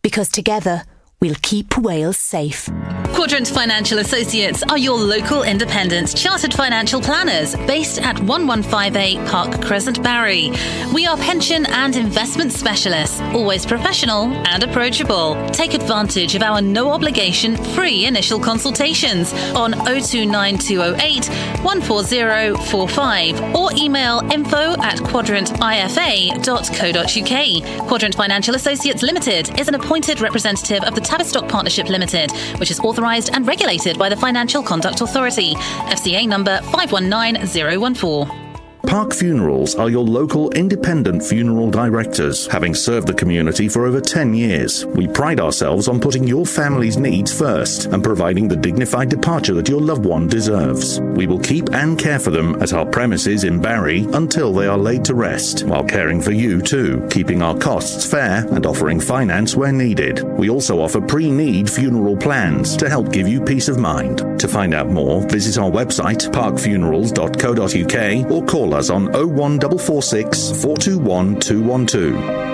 Because 0.03 0.29
together, 0.29 0.83
we'll 1.23 1.33
keep 1.41 1.77
Wales 1.77 2.19
safe. 2.19 2.69
Quadrant 3.13 3.47
Financial 3.47 3.99
Associates 3.99 4.61
are 4.63 4.77
your 4.77 4.97
local 4.97 5.43
independent 5.43 6.13
chartered 6.17 6.53
financial 6.53 6.99
planners 6.99 7.55
based 7.65 8.01
at 8.01 8.19
1158 8.19 9.25
Park 9.29 9.61
Crescent, 9.61 10.03
Barry. 10.03 10.51
We 10.93 11.05
are 11.05 11.15
pension 11.15 11.65
and 11.67 11.95
investment 11.95 12.51
specialists, 12.51 13.21
always 13.33 13.65
professional 13.65 14.25
and 14.47 14.63
approachable. 14.63 15.37
Take 15.51 15.73
advantage 15.73 16.35
of 16.35 16.41
our 16.41 16.61
no 16.61 16.91
obligation 16.91 17.55
free 17.55 18.05
initial 18.05 18.41
consultations 18.41 19.31
on 19.55 19.71
029208 19.71 21.23
14045 21.63 23.55
or 23.55 23.69
email 23.77 24.19
info 24.29 24.73
at 24.81 24.97
quadrantifa.co.uk. 24.97 27.87
Quadrant 27.87 28.15
Financial 28.15 28.55
Associates 28.55 29.03
Limited 29.03 29.57
is 29.57 29.69
an 29.69 29.75
appointed 29.75 30.19
representative 30.19 30.83
of 30.83 30.95
the 30.95 31.12
Tavistock 31.13 31.47
Partnership 31.47 31.89
Limited, 31.89 32.31
which 32.59 32.71
is 32.71 32.79
authorised 32.79 33.29
and 33.33 33.45
regulated 33.45 33.99
by 33.99 34.09
the 34.09 34.15
Financial 34.15 34.63
Conduct 34.63 34.99
Authority. 34.99 35.53
FCA 35.53 36.27
number 36.27 36.59
519014. 36.71 38.42
Park 38.85 39.13
Funerals 39.13 39.75
are 39.75 39.89
your 39.89 40.03
local 40.03 40.51
independent 40.51 41.23
funeral 41.23 41.71
directors, 41.71 42.47
having 42.47 42.75
served 42.75 43.07
the 43.07 43.13
community 43.13 43.69
for 43.69 43.87
over 43.87 44.01
10 44.01 44.35
years. 44.35 44.85
We 44.85 45.07
pride 45.07 45.39
ourselves 45.39 45.87
on 45.87 46.01
putting 46.01 46.27
your 46.27 46.45
family's 46.45 46.97
needs 46.97 47.35
first 47.35 47.85
and 47.85 48.03
providing 48.03 48.47
the 48.47 48.55
dignified 48.57 49.09
departure 49.09 49.55
that 49.55 49.69
your 49.69 49.81
loved 49.81 50.05
one 50.05 50.27
deserves. 50.27 50.99
We 50.99 51.25
will 51.27 51.39
keep 51.39 51.73
and 51.73 51.97
care 51.97 52.19
for 52.19 52.29
them 52.29 52.61
at 52.61 52.73
our 52.73 52.85
premises 52.85 53.45
in 53.45 53.61
Barry 53.61 54.01
until 54.13 54.53
they 54.53 54.67
are 54.67 54.77
laid 54.77 55.05
to 55.05 55.15
rest, 55.15 55.63
while 55.63 55.85
caring 55.85 56.21
for 56.21 56.31
you 56.31 56.61
too, 56.61 57.07
keeping 57.09 57.41
our 57.41 57.57
costs 57.57 58.05
fair 58.05 58.45
and 58.51 58.65
offering 58.65 58.99
finance 58.99 59.55
where 59.55 59.71
needed. 59.71 60.23
We 60.37 60.49
also 60.49 60.81
offer 60.81 60.99
pre-need 61.01 61.69
funeral 61.69 62.17
plans 62.17 62.75
to 62.77 62.89
help 62.89 63.11
give 63.11 63.29
you 63.29 63.41
peace 63.41 63.69
of 63.69 63.79
mind. 63.79 64.39
To 64.39 64.47
find 64.47 64.73
out 64.73 64.89
more, 64.89 65.21
visit 65.29 65.57
our 65.57 65.71
website 65.71 66.29
parkfunerals.co.uk 66.31 68.31
or 68.31 68.45
call 68.45 68.72
us 68.73 68.89
on 68.89 69.05
01446 69.13 70.61
421 70.61 71.39
212. 71.39 72.53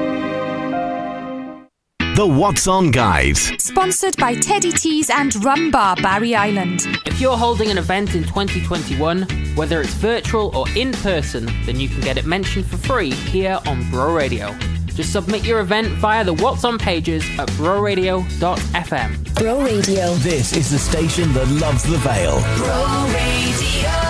The 2.20 2.28
What's 2.28 2.68
On 2.68 2.92
Guide. 2.92 3.38
Sponsored 3.38 4.18
by 4.18 4.36
Teddy 4.36 4.74
Tees 4.74 5.10
and 5.10 5.34
Rum 5.46 5.72
Bar 5.72 5.96
Barry 5.96 6.36
Island. 6.36 6.82
If 7.06 7.22
you're 7.22 7.38
holding 7.38 7.72
an 7.72 7.78
event 7.78 8.14
in 8.14 8.24
2021, 8.24 9.22
whether 9.56 9.80
it's 9.80 9.94
virtual 9.94 10.54
or 10.54 10.66
in 10.76 10.92
person, 10.92 11.46
then 11.66 11.80
you 11.80 11.88
can 11.88 12.02
get 12.02 12.18
it 12.18 12.26
mentioned 12.26 12.66
for 12.66 12.76
free 12.76 13.12
here 13.12 13.58
on 13.66 13.90
Bro 13.90 14.16
Radio. 14.16 14.54
Just 14.88 15.14
submit 15.14 15.46
your 15.46 15.62
event 15.62 15.88
via 15.94 16.26
the 16.26 16.34
What's 16.34 16.66
On 16.66 16.78
pages 16.78 17.24
at 17.40 17.48
broradio.fm. 17.52 19.36
Bro 19.36 19.62
Radio. 19.64 20.14
This 20.16 20.52
is 20.52 20.70
the 20.70 20.80
station 20.80 21.32
that 21.32 21.48
loves 21.48 21.84
the 21.84 21.98
Vale. 22.00 22.42
Bro 22.58 23.14
Radio. 23.14 24.09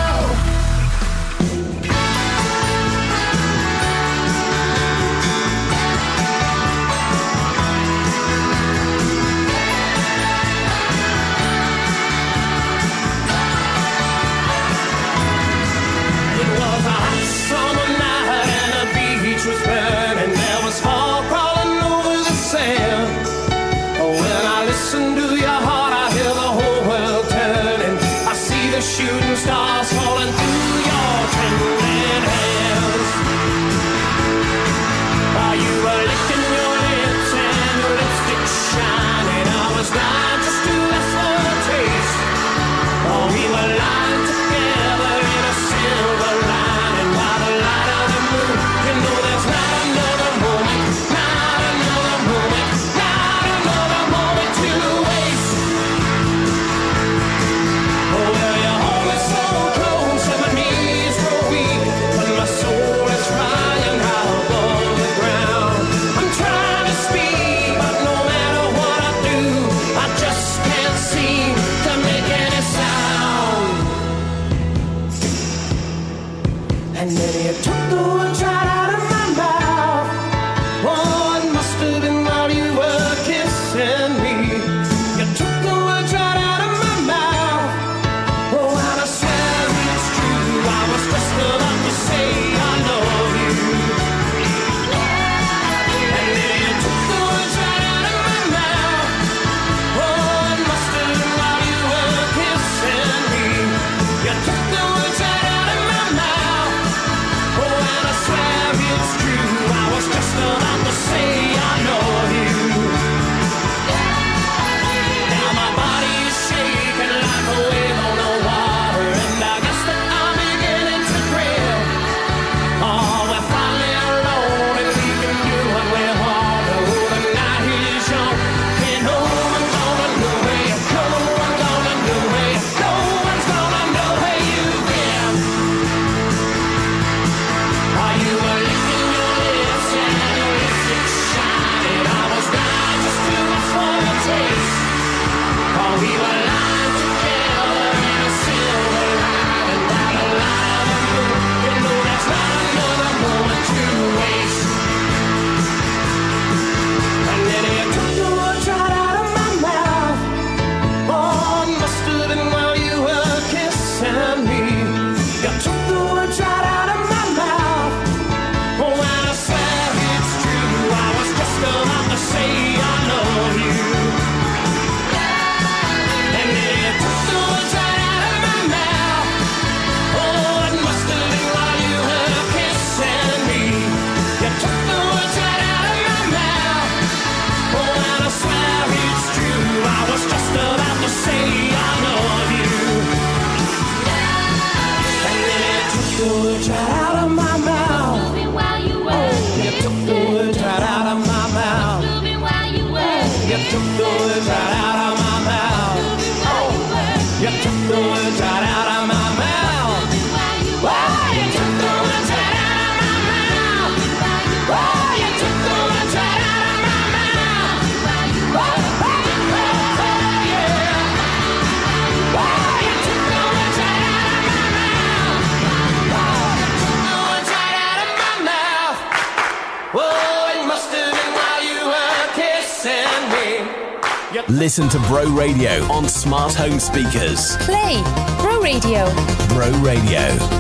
Listen 234.60 234.90
to 234.90 235.00
Bro 235.08 235.32
Radio 235.32 235.82
on 235.90 236.10
smart 236.10 236.54
home 236.54 236.82
speakers. 236.82 237.56
Play 237.62 238.02
Bro 238.42 238.60
Radio. 238.60 239.06
Bro 239.48 239.72
Radio. 239.80 240.59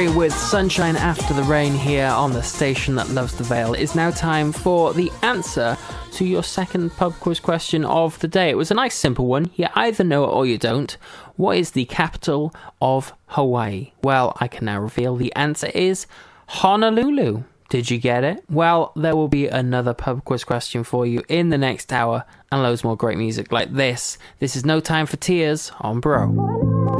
Berri 0.00 0.16
with 0.16 0.32
Sunshine 0.32 0.96
After 0.96 1.34
the 1.34 1.42
Rain 1.42 1.74
here 1.74 2.06
on 2.06 2.32
the 2.32 2.42
station 2.42 2.94
that 2.94 3.10
loves 3.10 3.34
the 3.34 3.44
Vale. 3.44 3.74
It's 3.74 3.94
now 3.94 4.10
time 4.10 4.50
for 4.50 4.94
the 4.94 5.12
answer 5.20 5.76
to 6.12 6.24
your 6.24 6.42
second 6.42 6.90
pub 6.96 7.12
quiz 7.20 7.38
question 7.38 7.84
of 7.84 8.18
the 8.20 8.28
day. 8.28 8.48
It 8.48 8.56
was 8.56 8.70
a 8.70 8.74
nice 8.74 8.94
simple 8.94 9.26
one. 9.26 9.50
You 9.56 9.66
either 9.74 10.02
know 10.02 10.24
it 10.24 10.28
or 10.28 10.46
you 10.46 10.56
don't. 10.56 10.96
What 11.36 11.58
is 11.58 11.72
the 11.72 11.84
capital 11.84 12.54
of 12.80 13.12
Hawaii? 13.26 13.92
Well, 14.02 14.34
I 14.40 14.48
can 14.48 14.64
now 14.64 14.80
reveal 14.80 15.16
the 15.16 15.34
answer 15.36 15.70
is 15.74 16.06
Honolulu. 16.46 17.42
Did 17.68 17.90
you 17.90 17.98
get 17.98 18.24
it? 18.24 18.42
Well, 18.48 18.92
there 18.96 19.14
will 19.14 19.28
be 19.28 19.48
another 19.48 19.92
pub 19.92 20.24
quiz 20.24 20.44
question 20.44 20.82
for 20.82 21.04
you 21.04 21.22
in 21.28 21.50
the 21.50 21.58
next 21.58 21.92
hour 21.92 22.24
and 22.50 22.62
loads 22.62 22.84
more 22.84 22.96
great 22.96 23.18
music 23.18 23.52
like 23.52 23.74
this. 23.74 24.16
This 24.38 24.56
is 24.56 24.64
No 24.64 24.80
Time 24.80 25.04
for 25.04 25.18
Tears 25.18 25.72
on 25.78 26.00
Bro. 26.00 26.99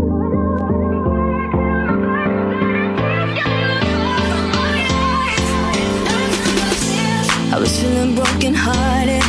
hearted 8.55 9.25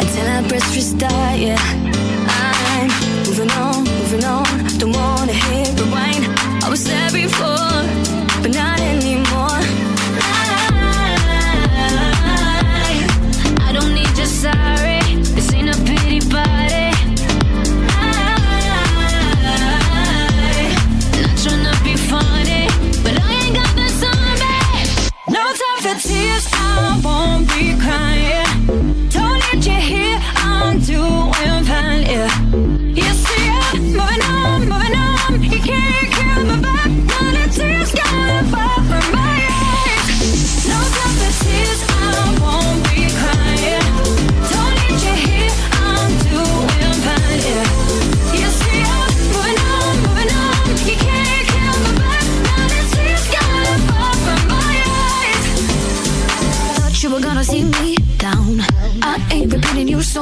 until 0.00 0.26
our 0.28 0.42
breaths 0.48 0.74
restart, 0.74 1.38
yeah. 1.38 1.91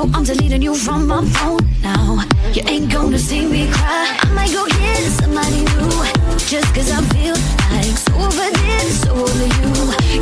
So 0.01 0.09
I'm 0.15 0.25
deleting 0.25 0.63
you 0.63 0.75
from 0.75 1.07
my 1.09 1.23
phone 1.27 1.61
now. 1.83 2.25
You 2.55 2.63
ain't 2.67 2.91
gonna 2.91 3.19
see 3.19 3.45
me 3.45 3.69
cry. 3.71 4.17
I 4.23 4.33
might 4.33 4.51
go 4.51 4.67
get 4.67 5.03
somebody 5.21 5.61
new. 5.77 5.91
Just 6.39 6.75
cause 6.75 6.91
I 6.91 7.03
feel 7.13 7.37
like 7.71 7.99
so 7.99 8.15
over 8.15 8.51
this, 8.61 9.03
so 9.03 9.13
over 9.13 9.47
you. 9.59 9.73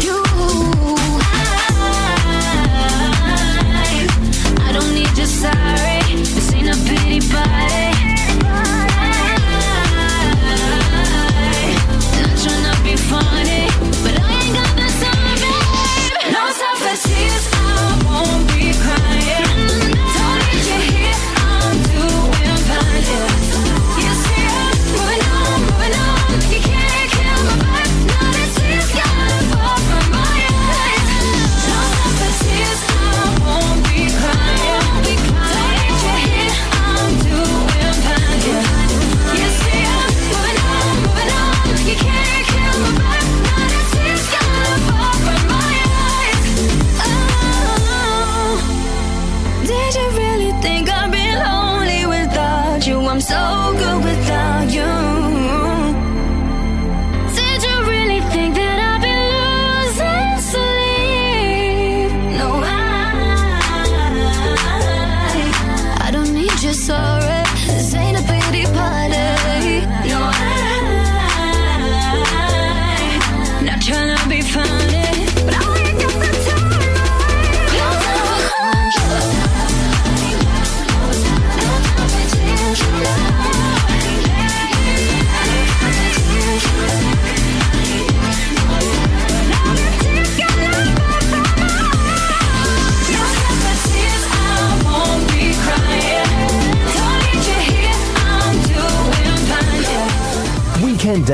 You. 0.05 0.25
I, 3.21 4.09
I 4.67 4.73
don't 4.73 4.93
need 4.93 5.17
your 5.17 5.27
sorry. 5.29 5.98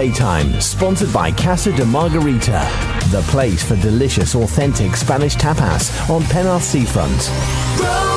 Daytime, 0.04 0.60
sponsored 0.60 1.10
by 1.14 1.32
Casa 1.32 1.72
de 1.72 1.82
Margarita, 1.86 2.68
the 3.10 3.24
place 3.28 3.64
for 3.64 3.74
delicious, 3.76 4.34
authentic 4.34 4.96
Spanish 4.96 5.34
tapas 5.34 6.10
on 6.10 6.20
Penarth 6.24 6.60
Seafront. 6.60 7.30
Home 7.80 8.13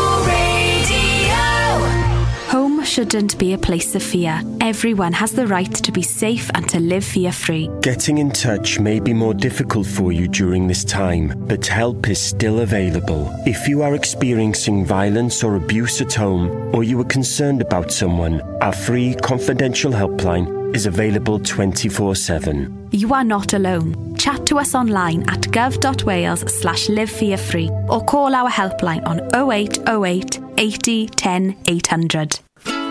shouldn't 2.98 3.38
be 3.38 3.54
a 3.54 3.58
place 3.60 3.94
of 3.94 4.02
fear. 4.02 4.42
Everyone 4.60 5.14
has 5.14 5.32
the 5.32 5.46
right 5.46 5.72
to 5.72 5.92
be 5.92 6.02
safe 6.02 6.50
and 6.56 6.68
to 6.70 6.80
live 6.80 7.06
fear 7.06 7.32
free. 7.32 7.70
Getting 7.84 8.18
in 8.18 8.32
touch 8.32 8.80
may 8.80 9.00
be 9.00 9.14
more 9.14 9.36
difficult 9.36 9.86
for 9.86 10.12
you 10.12 10.28
during 10.28 10.66
this 10.66 10.84
time, 10.84 11.32
but 11.46 11.64
help 11.68 12.10
is 12.10 12.20
still 12.20 12.62
available. 12.62 13.32
If 13.46 13.68
you 13.68 13.84
are 13.84 13.94
experiencing 13.94 14.84
violence 14.84 15.44
or 15.44 15.58
abuse 15.58 16.02
at 16.02 16.12
home, 16.12 16.74
or 16.74 16.84
you 16.84 17.00
are 17.00 17.12
concerned 17.18 17.62
about 17.62 17.92
someone, 17.92 18.42
our 18.64 18.74
free 18.74 19.14
confidential 19.14 19.92
helpline 19.92 20.76
is 20.76 20.88
available 20.88 21.38
24 21.38 22.16
7. 22.16 22.90
You 22.90 23.14
are 23.14 23.24
not 23.24 23.54
alone. 23.54 24.16
Chat 24.16 24.48
to 24.48 24.58
us 24.58 24.74
online 24.74 25.22
at 25.30 25.42
gov.wales 25.42 26.52
slash 26.52 26.90
live 26.90 27.12
fear 27.12 27.38
free 27.38 27.70
or 27.90 28.04
call 28.04 28.34
our 28.34 28.50
helpline 28.50 29.06
on 29.06 29.20
0808 29.36 30.40
80 30.58 31.08
10 31.10 31.58
800. 31.68 32.40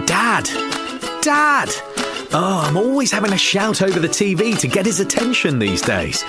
Dad! 0.05 0.45
Dad! 1.23 1.71
Oh, 2.33 2.65
I'm 2.67 2.77
always 2.77 3.11
having 3.13 3.33
a 3.33 3.39
shout 3.39 3.83
over 3.83 3.99
the 3.99 4.09
TV 4.09 4.59
to 4.59 4.69
get 4.69 4.85
his 4.85 5.01
attention 5.01 5.59
these 5.59 5.81
days. 5.81 6.25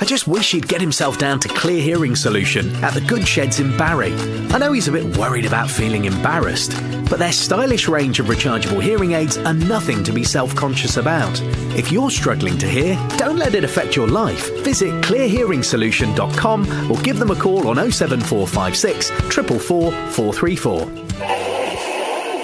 I 0.00 0.04
just 0.04 0.26
wish 0.26 0.50
he'd 0.50 0.66
get 0.66 0.80
himself 0.80 1.18
down 1.18 1.38
to 1.40 1.48
Clear 1.48 1.80
Hearing 1.80 2.16
Solution 2.16 2.74
at 2.82 2.94
the 2.94 3.00
Good 3.02 3.28
Sheds 3.28 3.60
in 3.60 3.76
Barry. 3.76 4.12
I 4.50 4.58
know 4.58 4.72
he's 4.72 4.88
a 4.88 4.92
bit 4.92 5.16
worried 5.16 5.44
about 5.46 5.70
feeling 5.70 6.06
embarrassed, 6.06 6.72
but 7.08 7.18
their 7.18 7.32
stylish 7.32 7.86
range 7.86 8.18
of 8.18 8.26
rechargeable 8.26 8.82
hearing 8.82 9.12
aids 9.12 9.36
are 9.36 9.54
nothing 9.54 10.02
to 10.04 10.12
be 10.12 10.24
self 10.24 10.54
conscious 10.56 10.96
about. 10.96 11.40
If 11.76 11.92
you're 11.92 12.10
struggling 12.10 12.58
to 12.58 12.66
hear, 12.68 12.96
don't 13.16 13.36
let 13.38 13.54
it 13.54 13.62
affect 13.64 13.94
your 13.94 14.08
life. 14.08 14.50
Visit 14.64 14.90
clearhearingsolution.com 15.04 16.90
or 16.90 16.96
give 17.02 17.18
them 17.18 17.30
a 17.30 17.36
call 17.36 17.68
on 17.68 17.76
07456 17.76 19.10
444 19.10 19.92
434. 19.92 21.51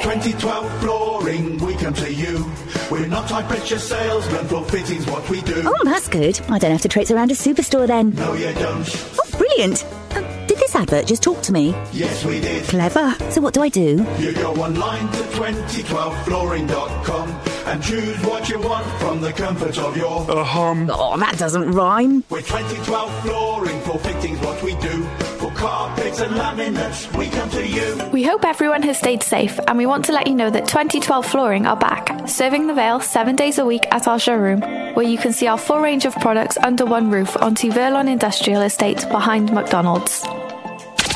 2012 0.08 0.80
flooring, 0.80 1.58
we 1.58 1.74
come 1.74 1.92
to 1.92 2.10
you. 2.10 2.42
We're 2.90 3.06
not 3.08 3.28
high 3.30 3.42
pressure 3.42 3.78
salesmen, 3.78 4.46
floor 4.46 4.64
fittings 4.64 5.04
what 5.06 5.28
we 5.28 5.42
do. 5.42 5.62
Oh, 5.66 5.76
that's 5.84 6.08
good. 6.08 6.40
I 6.48 6.58
don't 6.58 6.70
have 6.70 6.80
to 6.80 6.88
traipse 6.88 7.10
around 7.10 7.30
a 7.30 7.34
superstore 7.34 7.86
then. 7.86 8.14
No, 8.14 8.32
you 8.32 8.50
don't. 8.54 8.88
Oh, 9.18 9.30
brilliant. 9.36 9.84
Um, 10.16 10.24
did 10.46 10.56
this 10.56 10.74
advert 10.74 11.06
just 11.08 11.22
talk 11.22 11.42
to 11.42 11.52
me? 11.52 11.74
Yes, 11.92 12.24
we 12.24 12.40
did. 12.40 12.64
Clever. 12.64 13.14
So 13.30 13.42
what 13.42 13.52
do 13.52 13.60
I 13.60 13.68
do? 13.68 14.02
You 14.18 14.32
go 14.32 14.54
online 14.54 15.06
to 15.12 15.18
2012flooring.com 15.18 17.28
and 17.66 17.82
choose 17.82 18.16
what 18.24 18.48
you 18.48 18.60
want 18.60 18.86
from 18.98 19.20
the 19.20 19.34
comfort 19.34 19.76
of 19.76 19.94
your 19.94 20.24
Uh, 20.30 20.42
hum. 20.42 20.88
Oh, 20.90 21.18
that 21.18 21.36
doesn't 21.36 21.70
rhyme. 21.72 22.24
With 22.30 22.46
2012 22.48 23.20
flooring, 23.20 23.78
floor 23.82 23.98
fittings 23.98 24.40
what 24.40 24.62
we 24.62 24.74
do. 24.76 24.97
For 25.58 25.64
carpets 25.64 26.20
and 26.20 26.36
laminates, 26.36 27.12
we 27.18 27.26
come 27.30 27.50
to 27.50 27.66
you. 27.66 28.08
We 28.12 28.22
hope 28.22 28.44
everyone 28.44 28.82
has 28.82 28.96
stayed 28.98 29.24
safe, 29.24 29.58
and 29.66 29.76
we 29.76 29.86
want 29.86 30.04
to 30.04 30.12
let 30.12 30.28
you 30.28 30.34
know 30.36 30.50
that 30.50 30.68
2012 30.68 31.26
Flooring 31.26 31.66
are 31.66 31.76
back, 31.76 32.28
serving 32.28 32.68
the 32.68 32.74
Vale 32.74 33.00
seven 33.00 33.34
days 33.34 33.58
a 33.58 33.64
week 33.66 33.82
at 33.90 34.06
our 34.06 34.20
showroom, 34.20 34.60
where 34.94 35.04
you 35.04 35.18
can 35.18 35.32
see 35.32 35.48
our 35.48 35.58
full 35.58 35.80
range 35.80 36.04
of 36.04 36.14
products 36.16 36.56
under 36.58 36.86
one 36.86 37.10
roof 37.10 37.36
on 37.42 37.56
Verlon 37.56 38.08
Industrial 38.08 38.62
Estate 38.62 39.04
behind 39.10 39.52
McDonald's. 39.52 40.24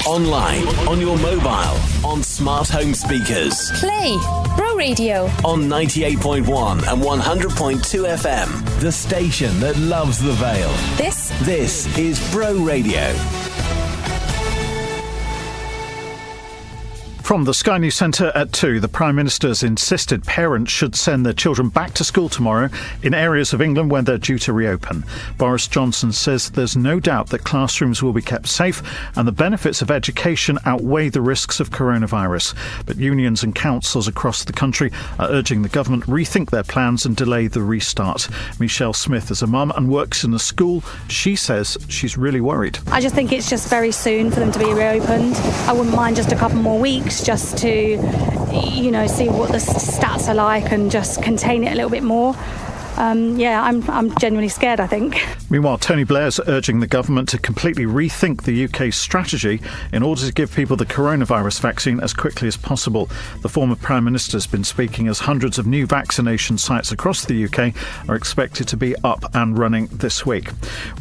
Online, 0.07 0.67
on 0.89 1.01
your 1.01 1.17
mobile, 1.19 1.79
on 2.05 2.25
smart 2.25 2.69
home 2.69 2.95
speakers, 2.95 3.71
Play 3.79 4.17
Bro 4.57 4.75
Radio. 4.75 5.27
on 5.45 5.69
98.1 5.69 6.93
and 6.93 7.01
100.2 7.01 7.79
FM. 8.09 8.81
The 8.81 8.91
station 8.91 9.61
that 9.61 9.77
loves 9.77 10.21
the 10.21 10.33
Vale. 10.33 10.75
This 10.97 11.31
This 11.43 11.97
is 11.97 12.19
Bro 12.33 12.55
Radio. 12.65 13.15
From 17.33 17.45
the 17.45 17.55
Sky 17.55 17.79
News 17.79 17.95
Centre 17.95 18.31
at 18.35 18.53
2, 18.53 18.79
the 18.79 18.89
Prime 18.89 19.17
Minister's 19.17 19.63
insisted 19.63 20.23
parents 20.23 20.71
should 20.71 20.95
send 20.95 21.25
their 21.25 21.33
children 21.33 21.71
back 21.71 21.95
to 21.95 22.05
school 22.05 22.29
tomorrow 22.29 22.69
in 23.03 23.15
areas 23.15 23.55
of 23.55 23.63
England 23.63 23.91
where 23.91 24.03
they're 24.03 24.19
due 24.19 24.39
to 24.41 24.53
reopen. 24.53 25.03
Boris 25.39 25.67
Johnson 25.67 26.13
says 26.13 26.51
there's 26.51 26.77
no 26.77 27.01
doubt 27.01 27.31
that 27.31 27.43
classrooms 27.43 28.03
will 28.03 28.13
be 28.13 28.21
kept 28.21 28.49
safe 28.49 28.83
and 29.17 29.27
the 29.27 29.33
benefits 29.33 29.81
of 29.81 29.91
education 29.91 30.59
outweigh 30.67 31.09
the 31.09 31.23
risks 31.23 31.59
of 31.59 31.71
coronavirus. 31.71 32.55
But 32.85 32.99
unions 32.99 33.43
and 33.43 33.55
councils 33.55 34.09
across 34.09 34.45
the 34.45 34.53
country 34.53 34.93
are 35.19 35.31
urging 35.31 35.63
the 35.63 35.71
government 35.71 36.05
rethink 36.05 36.51
their 36.51 36.63
plans 36.63 37.07
and 37.07 37.17
delay 37.17 37.47
the 37.47 37.63
restart. 37.63 38.29
Michelle 38.61 38.93
Smith 38.93 39.31
is 39.31 39.41
a 39.41 39.47
mum 39.47 39.73
and 39.75 39.89
works 39.89 40.23
in 40.23 40.35
a 40.35 40.39
school. 40.39 40.85
She 41.09 41.35
says 41.37 41.79
she's 41.89 42.19
really 42.19 42.43
worried. 42.43 42.79
I 42.89 43.01
just 43.01 43.15
think 43.15 43.33
it's 43.33 43.49
just 43.49 43.71
very 43.71 43.91
soon 43.91 44.31
for 44.31 44.41
them 44.41 44.53
to 44.53 44.59
be 44.59 44.75
reopened. 44.75 45.35
I 45.67 45.73
wouldn't 45.73 45.97
mind 45.97 46.17
just 46.17 46.31
a 46.31 46.37
couple 46.37 46.59
more 46.59 46.79
weeks 46.79 47.22
just 47.23 47.59
to, 47.59 47.71
you 47.71 48.91
know, 48.91 49.07
see 49.07 49.29
what 49.29 49.51
the 49.51 49.59
stats 49.59 50.29
are 50.29 50.35
like 50.35 50.73
and 50.73 50.91
just 50.91 51.23
contain 51.23 51.65
it 51.65 51.73
a 51.73 51.75
little 51.75 51.91
bit 51.91 52.03
more. 52.03 52.35
Um, 52.97 53.39
yeah, 53.39 53.63
I'm, 53.63 53.89
I'm 53.91 54.17
genuinely 54.19 54.49
scared, 54.49 54.81
I 54.81 54.87
think. 54.87 55.21
Meanwhile, 55.51 55.79
Tony 55.79 56.05
Blair's 56.05 56.41
urging 56.47 56.81
the 56.81 56.87
government 56.87 57.29
to 57.31 57.39
completely 57.39 57.85
rethink 57.85 58.43
the 58.43 58.65
UK's 58.65 58.97
strategy 58.97 59.61
in 59.93 60.03
order 60.03 60.23
to 60.23 60.33
give 60.33 60.55
people 60.55 60.77
the 60.77 60.87
coronavirus 60.87 61.61
vaccine 61.61 62.01
as 62.01 62.13
quickly 62.13 62.49
as 62.49 62.57
possible. 62.57 63.09
The 63.41 63.49
former 63.49 63.77
Prime 63.77 64.05
Minister 64.05 64.37
has 64.37 64.47
been 64.47 64.65
speaking 64.65 65.09
as 65.09 65.21
hundreds 65.21 65.59
of 65.59 65.67
new 65.67 65.87
vaccination 65.87 66.59
sites 66.59 66.93
across 66.93 67.25
the 67.25 67.45
UK 67.45 67.75
are 68.09 68.15
expected 68.15 68.69
to 68.69 68.77
be 68.77 68.95
up 69.05 69.25
and 69.35 69.59
running 69.59 69.87
this 69.87 70.27
week. 70.27 70.51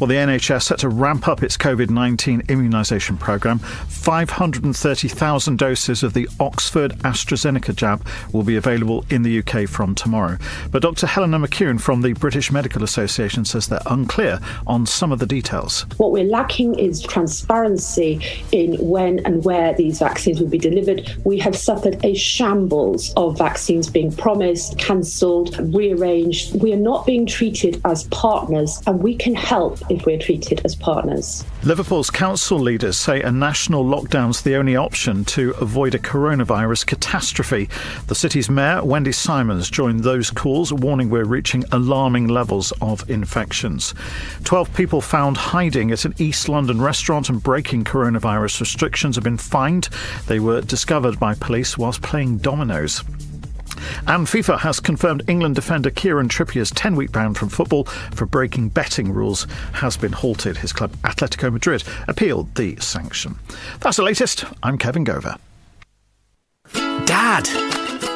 Well, 0.00 0.08
the 0.08 0.14
NHS 0.14 0.62
set 0.62 0.78
to 0.80 0.88
ramp 0.88 1.28
up 1.28 1.42
its 1.42 1.56
COVID 1.56 1.90
19 1.90 2.42
immunisation 2.42 3.18
programme. 3.18 3.58
530,000 3.58 5.58
doses 5.58 6.02
of 6.02 6.14
the 6.14 6.28
Oxford 6.40 6.92
AstraZeneca 7.00 7.74
jab 7.74 8.06
will 8.32 8.42
be 8.42 8.56
available 8.56 9.04
in 9.10 9.22
the 9.22 9.38
UK 9.38 9.68
from 9.68 9.94
tomorrow. 9.94 10.38
But 10.70 10.82
Dr. 10.82 11.06
Helena 11.06 11.38
McKeown 11.38 11.80
from 11.82 12.00
the 12.02 12.12
British 12.12 12.52
Medical 12.52 12.84
Association 12.84 13.44
says 13.44 13.66
they're 13.66 13.80
unclear 13.86 14.38
on 14.68 14.86
some 14.86 15.10
of 15.10 15.18
the 15.18 15.26
details. 15.26 15.84
What 15.96 16.12
we're 16.12 16.24
lacking 16.24 16.78
is 16.78 17.02
transparency 17.02 18.24
in 18.52 18.76
when 18.78 19.18
and 19.26 19.44
where 19.44 19.74
these 19.74 19.98
vaccines 19.98 20.40
will 20.40 20.48
be 20.48 20.58
delivered. 20.58 21.12
We 21.24 21.40
have 21.40 21.56
suffered 21.56 22.02
a 22.04 22.14
shambles 22.14 23.12
of 23.14 23.36
vaccines 23.36 23.90
being 23.90 24.12
promised, 24.12 24.78
cancelled, 24.78 25.58
rearranged. 25.74 26.62
We 26.62 26.72
are 26.72 26.76
not 26.76 27.04
being 27.04 27.26
treated 27.26 27.80
as 27.84 28.04
partners, 28.04 28.80
and 28.86 29.02
we 29.02 29.16
can 29.16 29.34
help 29.34 29.80
if 29.90 30.06
we're 30.06 30.18
treated 30.18 30.60
as 30.64 30.76
partners. 30.76 31.44
Liverpool's 31.64 32.10
council 32.10 32.58
leaders 32.58 32.98
say 32.98 33.22
a 33.22 33.30
national 33.30 33.84
lockdown's 33.84 34.42
the 34.42 34.56
only 34.56 34.74
option 34.74 35.24
to 35.26 35.52
avoid 35.60 35.94
a 35.94 35.98
coronavirus 35.98 36.84
catastrophe. 36.84 37.68
The 38.08 38.16
city's 38.16 38.50
mayor, 38.50 38.84
Wendy 38.84 39.12
Simons, 39.12 39.70
joined 39.70 40.00
those 40.00 40.28
calls, 40.28 40.72
warning 40.72 41.08
we're 41.08 41.24
reaching 41.24 41.64
alarming 41.70 42.26
levels 42.26 42.72
of 42.80 43.08
infections. 43.08 43.94
Twelve 44.42 44.74
people 44.74 45.00
found 45.00 45.36
hiding 45.36 45.92
at 45.92 46.04
an 46.04 46.14
East 46.18 46.48
London 46.48 46.82
restaurant 46.82 47.28
and 47.28 47.40
breaking 47.40 47.84
coronavirus 47.84 48.58
restrictions 48.58 49.14
have 49.14 49.24
been 49.24 49.38
fined. 49.38 49.88
They 50.26 50.40
were 50.40 50.62
discovered 50.62 51.20
by 51.20 51.34
police 51.34 51.78
whilst 51.78 52.02
playing 52.02 52.38
dominoes. 52.38 53.04
And 54.06 54.26
FIFA 54.26 54.60
has 54.60 54.80
confirmed 54.80 55.22
England 55.28 55.54
defender 55.54 55.90
Kieran 55.90 56.28
Trippier's 56.28 56.70
10 56.70 56.96
week 56.96 57.12
ban 57.12 57.34
from 57.34 57.48
football 57.48 57.84
for 57.84 58.26
breaking 58.26 58.70
betting 58.70 59.12
rules 59.12 59.46
has 59.72 59.96
been 59.96 60.12
halted. 60.12 60.58
His 60.58 60.72
club 60.72 60.92
Atletico 61.02 61.52
Madrid 61.52 61.84
appealed 62.08 62.54
the 62.54 62.76
sanction. 62.76 63.36
That's 63.80 63.96
the 63.96 64.02
latest. 64.02 64.44
I'm 64.62 64.78
Kevin 64.78 65.04
Gover. 65.04 65.38
Dad! 67.06 67.44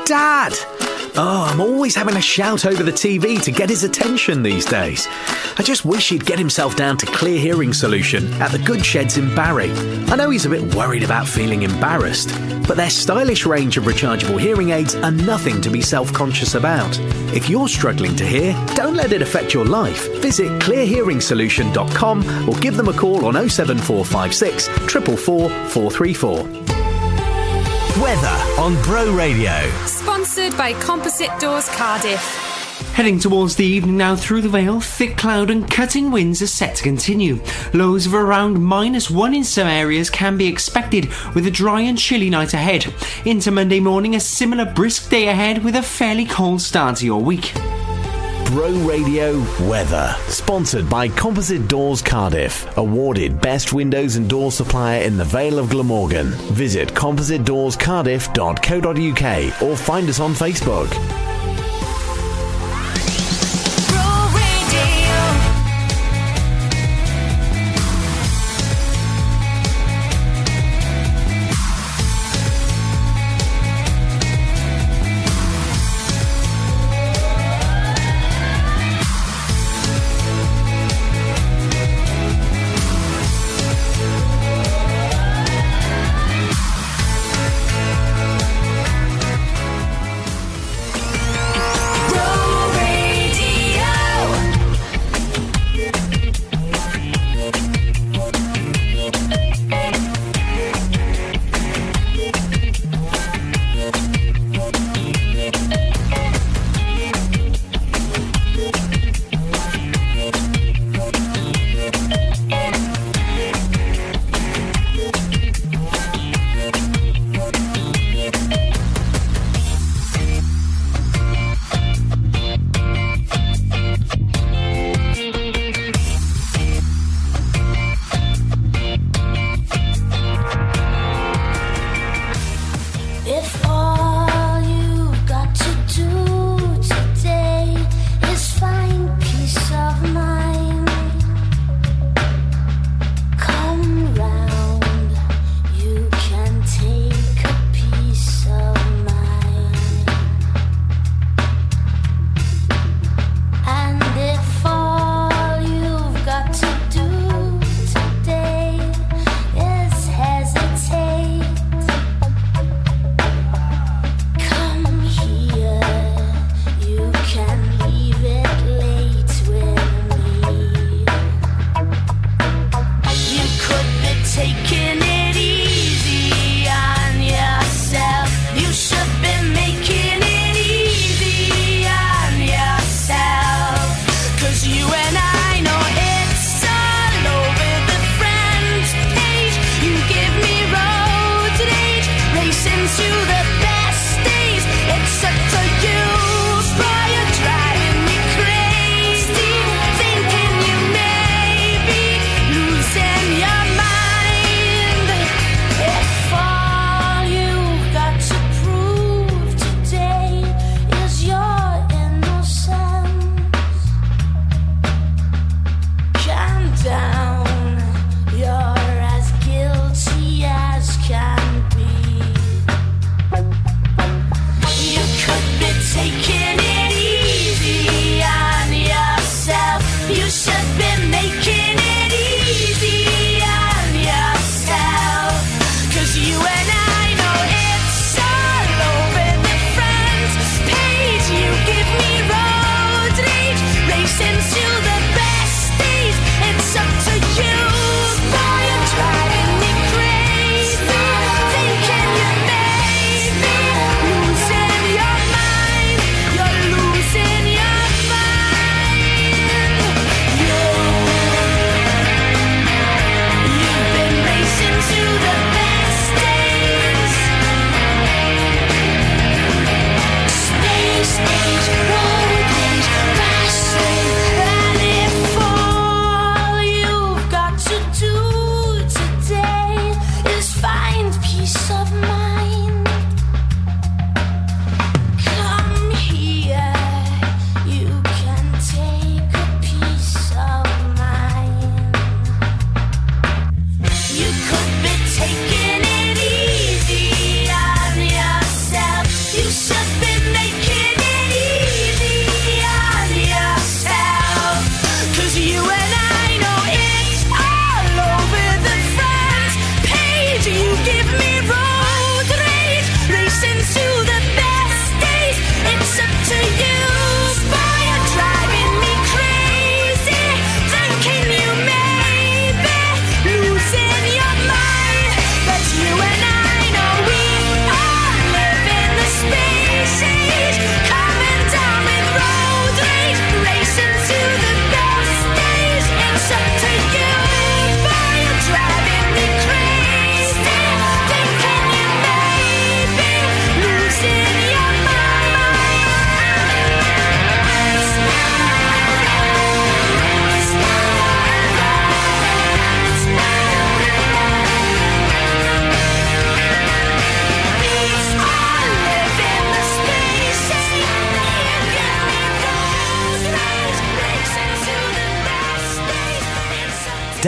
Dad! 0.06 0.95
Oh, 1.18 1.48
I'm 1.50 1.62
always 1.62 1.94
having 1.94 2.16
a 2.16 2.20
shout 2.20 2.66
over 2.66 2.82
the 2.82 2.92
TV 2.92 3.40
to 3.40 3.50
get 3.50 3.70
his 3.70 3.84
attention 3.84 4.42
these 4.42 4.66
days. 4.66 5.08
I 5.56 5.62
just 5.62 5.86
wish 5.86 6.10
he'd 6.10 6.26
get 6.26 6.38
himself 6.38 6.76
down 6.76 6.98
to 6.98 7.06
Clear 7.06 7.40
Hearing 7.40 7.72
Solution 7.72 8.30
at 8.34 8.50
the 8.50 8.58
Good 8.58 8.84
Sheds 8.84 9.16
in 9.16 9.34
Barry. 9.34 9.70
I 10.08 10.16
know 10.16 10.28
he's 10.28 10.44
a 10.44 10.50
bit 10.50 10.74
worried 10.74 11.02
about 11.02 11.26
feeling 11.26 11.62
embarrassed, 11.62 12.34
but 12.68 12.76
their 12.76 12.90
stylish 12.90 13.46
range 13.46 13.78
of 13.78 13.84
rechargeable 13.84 14.38
hearing 14.38 14.70
aids 14.70 14.94
are 14.94 15.10
nothing 15.10 15.62
to 15.62 15.70
be 15.70 15.80
self 15.80 16.12
conscious 16.12 16.54
about. 16.54 16.98
If 17.34 17.48
you're 17.48 17.68
struggling 17.68 18.14
to 18.16 18.26
hear, 18.26 18.52
don't 18.74 18.94
let 18.94 19.12
it 19.12 19.22
affect 19.22 19.54
your 19.54 19.64
life. 19.64 20.12
Visit 20.20 20.48
clearhearingsolution.com 20.60 22.46
or 22.48 22.54
give 22.60 22.76
them 22.76 22.88
a 22.88 22.92
call 22.92 23.24
on 23.24 23.48
07456 23.48 24.68
444 24.68 25.48
434. 25.48 26.65
Weather 28.02 28.28
on 28.60 28.80
Bro 28.82 29.14
Radio. 29.14 29.70
Sponsored 29.86 30.54
by 30.58 30.74
Composite 30.74 31.30
Doors 31.40 31.66
Cardiff. 31.70 32.20
Heading 32.92 33.18
towards 33.18 33.56
the 33.56 33.64
evening 33.64 33.96
now 33.96 34.14
through 34.14 34.42
the 34.42 34.50
Vale, 34.50 34.80
thick 34.80 35.16
cloud 35.16 35.48
and 35.48 35.70
cutting 35.70 36.10
winds 36.10 36.42
are 36.42 36.46
set 36.46 36.76
to 36.76 36.82
continue. 36.82 37.40
Lows 37.72 38.04
of 38.04 38.12
around 38.12 38.62
minus 38.62 39.10
one 39.10 39.32
in 39.32 39.44
some 39.44 39.66
areas 39.66 40.10
can 40.10 40.36
be 40.36 40.46
expected 40.46 41.08
with 41.34 41.46
a 41.46 41.50
dry 41.50 41.80
and 41.80 41.96
chilly 41.96 42.28
night 42.28 42.52
ahead. 42.52 42.92
Into 43.24 43.50
Monday 43.50 43.80
morning, 43.80 44.14
a 44.14 44.20
similar 44.20 44.66
brisk 44.66 45.08
day 45.08 45.28
ahead 45.28 45.64
with 45.64 45.74
a 45.74 45.82
fairly 45.82 46.26
cold 46.26 46.60
start 46.60 46.96
to 46.96 47.06
your 47.06 47.22
week. 47.22 47.54
Bro 48.46 48.70
Radio 48.86 49.40
Weather. 49.68 50.14
Sponsored 50.28 50.88
by 50.88 51.08
Composite 51.08 51.66
Doors 51.66 52.00
Cardiff. 52.00 52.64
Awarded 52.78 53.40
Best 53.40 53.72
Windows 53.72 54.14
and 54.14 54.30
Door 54.30 54.52
Supplier 54.52 55.02
in 55.02 55.16
the 55.16 55.24
Vale 55.24 55.58
of 55.58 55.68
Glamorgan. 55.68 56.28
Visit 56.52 56.90
compositedoorscardiff.co.uk 56.90 59.62
or 59.62 59.76
find 59.76 60.08
us 60.08 60.20
on 60.20 60.32
Facebook. 60.32 61.35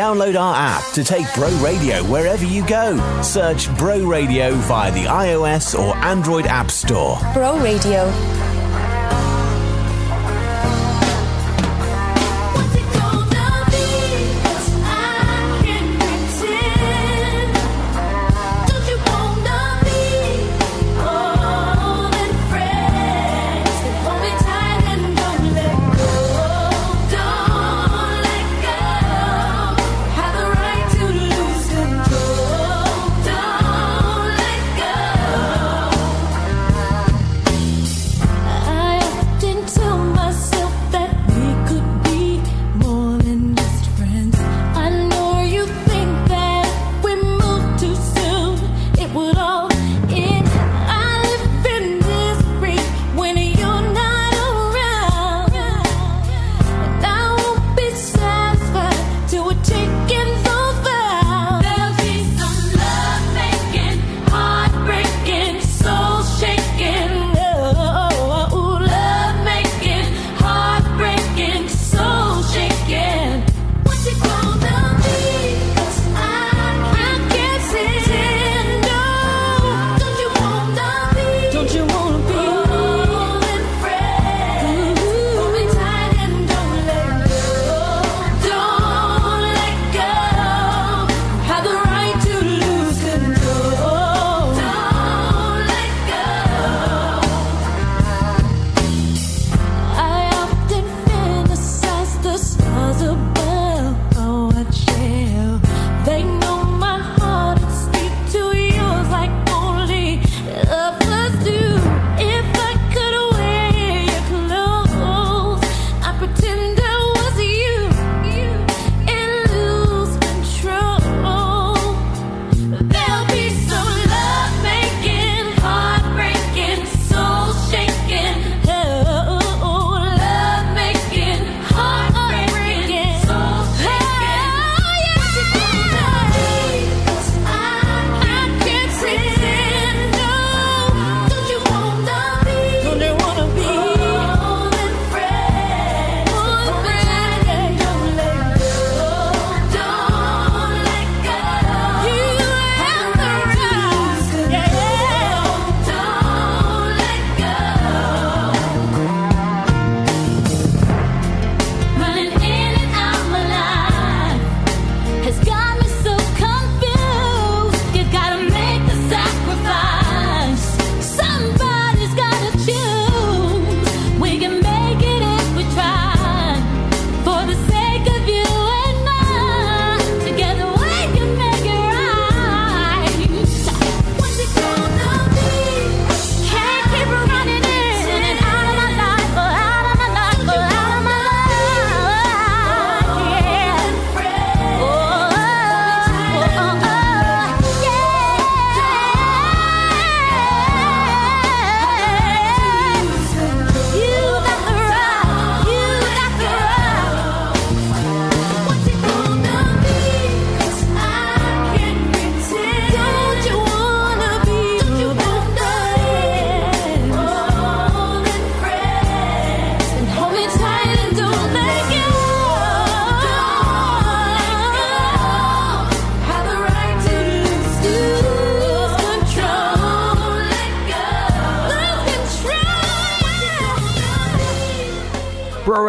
download 0.08 0.40
our 0.40 0.54
app 0.56 0.90
to 0.94 1.04
take 1.04 1.26
Bro 1.34 1.50
Radio 1.58 2.02
wherever 2.04 2.44
you 2.44 2.66
go. 2.66 2.96
Search 3.20 3.74
Bro 3.76 4.06
Radio 4.06 4.54
via 4.54 4.90
the 4.90 5.04
iOS 5.04 5.78
or 5.78 5.94
Android 5.96 6.46
App 6.46 6.70
Store. 6.70 7.18
Bro 7.34 7.60
Radio 7.60 8.06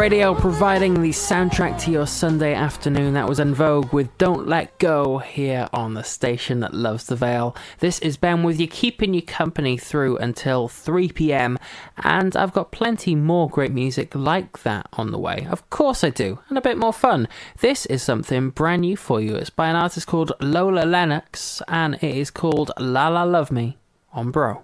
Radio 0.00 0.34
providing 0.34 1.02
the 1.02 1.10
soundtrack 1.10 1.78
to 1.78 1.90
your 1.90 2.06
Sunday 2.06 2.54
afternoon. 2.54 3.12
That 3.12 3.28
was 3.28 3.38
En 3.38 3.52
Vogue 3.52 3.92
with 3.92 4.16
Don't 4.16 4.48
Let 4.48 4.78
Go 4.78 5.18
here 5.18 5.68
on 5.74 5.92
the 5.92 6.02
station 6.02 6.60
that 6.60 6.72
loves 6.72 7.04
the 7.04 7.16
Vale. 7.16 7.54
This 7.80 7.98
is 7.98 8.16
Ben 8.16 8.42
with 8.42 8.58
you, 8.58 8.66
keeping 8.66 9.12
you 9.12 9.20
company 9.20 9.76
through 9.76 10.16
until 10.16 10.68
3 10.68 11.12
pm, 11.12 11.58
and 11.98 12.34
I've 12.34 12.54
got 12.54 12.72
plenty 12.72 13.14
more 13.14 13.50
great 13.50 13.72
music 13.72 14.14
like 14.14 14.62
that 14.62 14.86
on 14.94 15.10
the 15.10 15.18
way. 15.18 15.46
Of 15.50 15.68
course 15.68 16.02
I 16.02 16.08
do, 16.08 16.38
and 16.48 16.56
a 16.56 16.62
bit 16.62 16.78
more 16.78 16.94
fun. 16.94 17.28
This 17.58 17.84
is 17.84 18.02
something 18.02 18.48
brand 18.48 18.80
new 18.80 18.96
for 18.96 19.20
you. 19.20 19.34
It's 19.34 19.50
by 19.50 19.68
an 19.68 19.76
artist 19.76 20.06
called 20.06 20.32
Lola 20.40 20.86
Lennox, 20.86 21.60
and 21.68 21.96
it 21.96 22.16
is 22.16 22.30
called 22.30 22.72
La 22.78 23.08
La 23.08 23.24
Love 23.24 23.52
Me 23.52 23.76
on 24.14 24.30
Bro. 24.30 24.62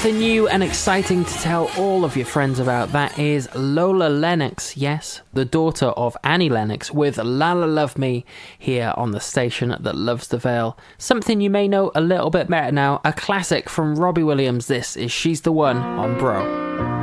Something 0.00 0.20
new 0.20 0.48
and 0.48 0.62
exciting 0.62 1.26
to 1.26 1.34
tell 1.40 1.70
all 1.76 2.06
of 2.06 2.16
your 2.16 2.24
friends 2.24 2.58
about. 2.58 2.90
That 2.92 3.18
is 3.18 3.54
Lola 3.54 4.08
Lennox, 4.08 4.74
yes, 4.74 5.20
the 5.34 5.44
daughter 5.44 5.88
of 5.88 6.16
Annie 6.24 6.48
Lennox, 6.48 6.90
with 6.90 7.18
Lala 7.18 7.66
Love 7.66 7.98
Me 7.98 8.24
here 8.58 8.94
on 8.96 9.10
the 9.10 9.20
station 9.20 9.76
that 9.78 9.94
loves 9.94 10.28
the 10.28 10.38
Vale. 10.38 10.78
Something 10.96 11.42
you 11.42 11.50
may 11.50 11.68
know 11.68 11.92
a 11.94 12.00
little 12.00 12.30
bit 12.30 12.48
better 12.48 12.72
now, 12.72 13.02
a 13.04 13.12
classic 13.12 13.68
from 13.68 13.94
Robbie 13.94 14.22
Williams. 14.22 14.68
This 14.68 14.96
is 14.96 15.12
She's 15.12 15.42
the 15.42 15.52
One 15.52 15.76
on 15.76 16.16
Bro. 16.16 16.99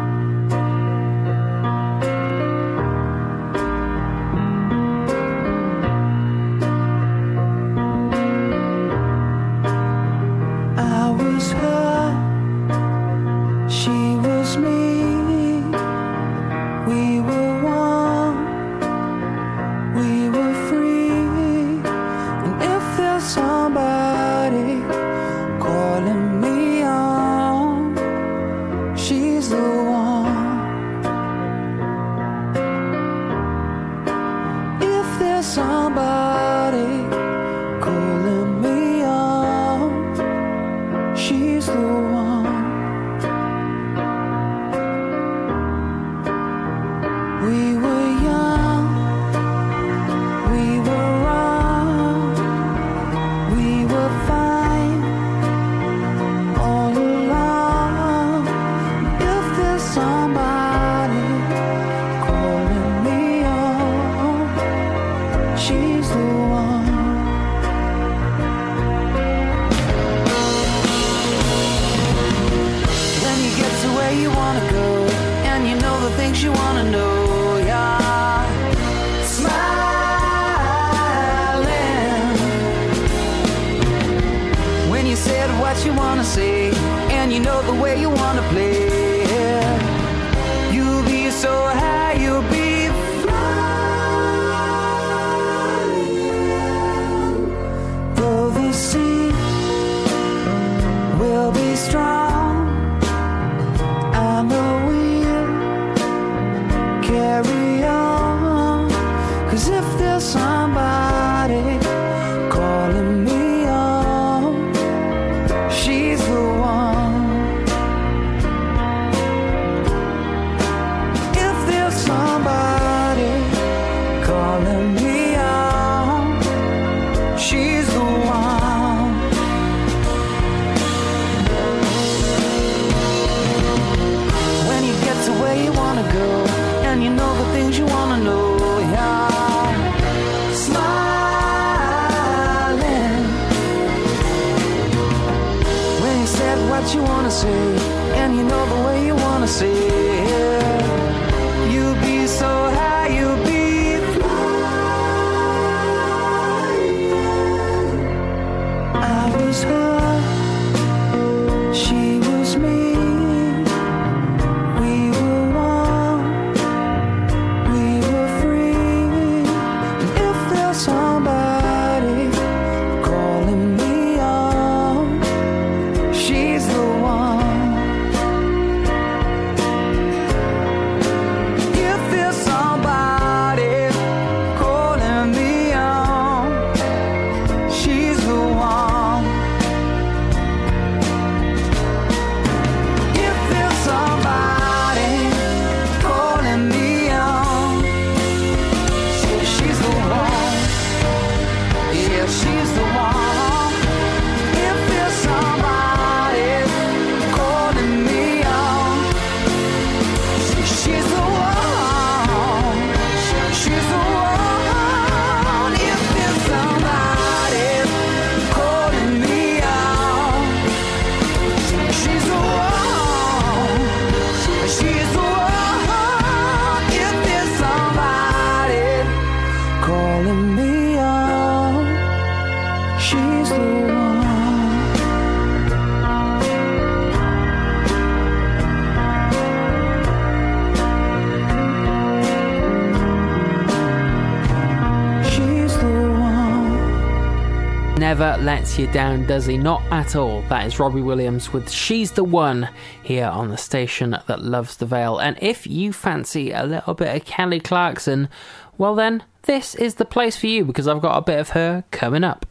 You 248.77 248.85
down, 248.85 249.25
does 249.25 249.47
he? 249.47 249.57
Not 249.57 249.81
at 249.89 250.15
all. 250.15 250.43
That 250.49 250.67
is 250.67 250.77
Robbie 250.77 251.01
Williams 251.01 251.51
with 251.51 251.71
She's 251.71 252.11
the 252.11 252.23
One 252.23 252.69
here 253.01 253.25
on 253.25 253.49
the 253.49 253.57
station 253.57 254.11
that 254.27 254.43
loves 254.43 254.77
the 254.77 254.85
Vale. 254.85 255.17
And 255.17 255.35
if 255.41 255.65
you 255.65 255.91
fancy 255.91 256.51
a 256.51 256.63
little 256.63 256.93
bit 256.93 257.15
of 257.15 257.25
Kelly 257.25 257.59
Clarkson, 257.59 258.29
well 258.77 258.93
then, 258.93 259.23
this 259.43 259.73
is 259.73 259.95
the 259.95 260.05
place 260.05 260.37
for 260.37 260.45
you 260.45 260.63
because 260.63 260.87
I've 260.87 261.01
got 261.01 261.17
a 261.17 261.23
bit 261.23 261.39
of 261.39 261.49
her 261.49 261.85
coming 261.89 262.23
up. 262.23 262.45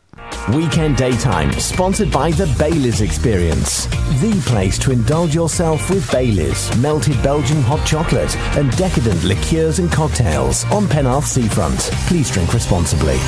Weekend 0.53 0.97
Daytime, 0.97 1.53
sponsored 1.53 2.11
by 2.11 2.33
the 2.33 2.53
Baileys 2.59 3.03
Experience. 3.03 3.87
The 4.21 4.43
place 4.47 4.81
to 4.81 4.91
indulge 4.91 5.33
yourself 5.33 5.91
with 5.91 6.11
Baileys, 6.11 6.77
melted 6.79 7.23
Belgian 7.23 7.63
hot 7.63 7.87
chocolate, 7.87 8.35
and 8.57 8.77
decadent 8.77 9.23
liqueurs 9.23 9.79
and 9.79 9.93
cocktails 9.93 10.65
on 10.73 10.87
Penarth 10.87 11.27
Seafront. 11.27 11.79
Please 12.09 12.33
drink 12.33 12.53
responsibly. 12.53 13.19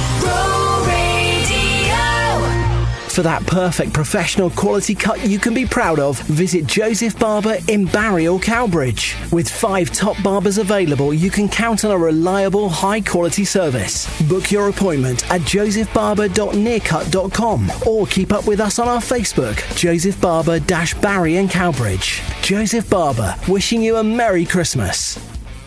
For 3.19 3.25
that 3.25 3.43
perfect 3.49 3.93
professional 3.93 4.49
quality 4.49 4.95
cut 4.95 5.27
you 5.27 5.41
can 5.41 5.53
be 5.53 5.67
proud 5.67 5.99
of, 5.99 6.21
visit 6.21 6.69
Joseph 6.69 7.19
Barber 7.19 7.57
in 7.67 7.87
Barry 7.87 8.29
or 8.29 8.39
Cowbridge. 8.39 9.17
With 9.33 9.51
five 9.51 9.91
top 9.91 10.23
barbers 10.23 10.59
available, 10.59 11.13
you 11.13 11.29
can 11.29 11.49
count 11.49 11.85
on 11.85 11.91
a 11.91 11.99
reliable, 11.99 12.69
high 12.69 13.01
quality 13.01 13.45
service. 13.45 14.07
Book 14.29 14.53
your 14.53 14.69
appointment 14.69 15.29
at 15.33 15.41
josephbarber.nearcut.com 15.41 17.73
or 17.89 18.07
keep 18.07 18.33
up 18.33 18.47
with 18.47 18.61
us 18.61 18.79
on 18.79 18.87
our 18.87 19.01
Facebook, 19.01 19.57
Joseph 19.75 20.21
Barber 20.21 20.61
Barry 21.01 21.39
and 21.39 21.51
Cowbridge. 21.51 22.23
Joseph 22.41 22.89
Barber, 22.89 23.35
wishing 23.49 23.83
you 23.83 23.97
a 23.97 24.05
Merry 24.05 24.45
Christmas. 24.45 25.19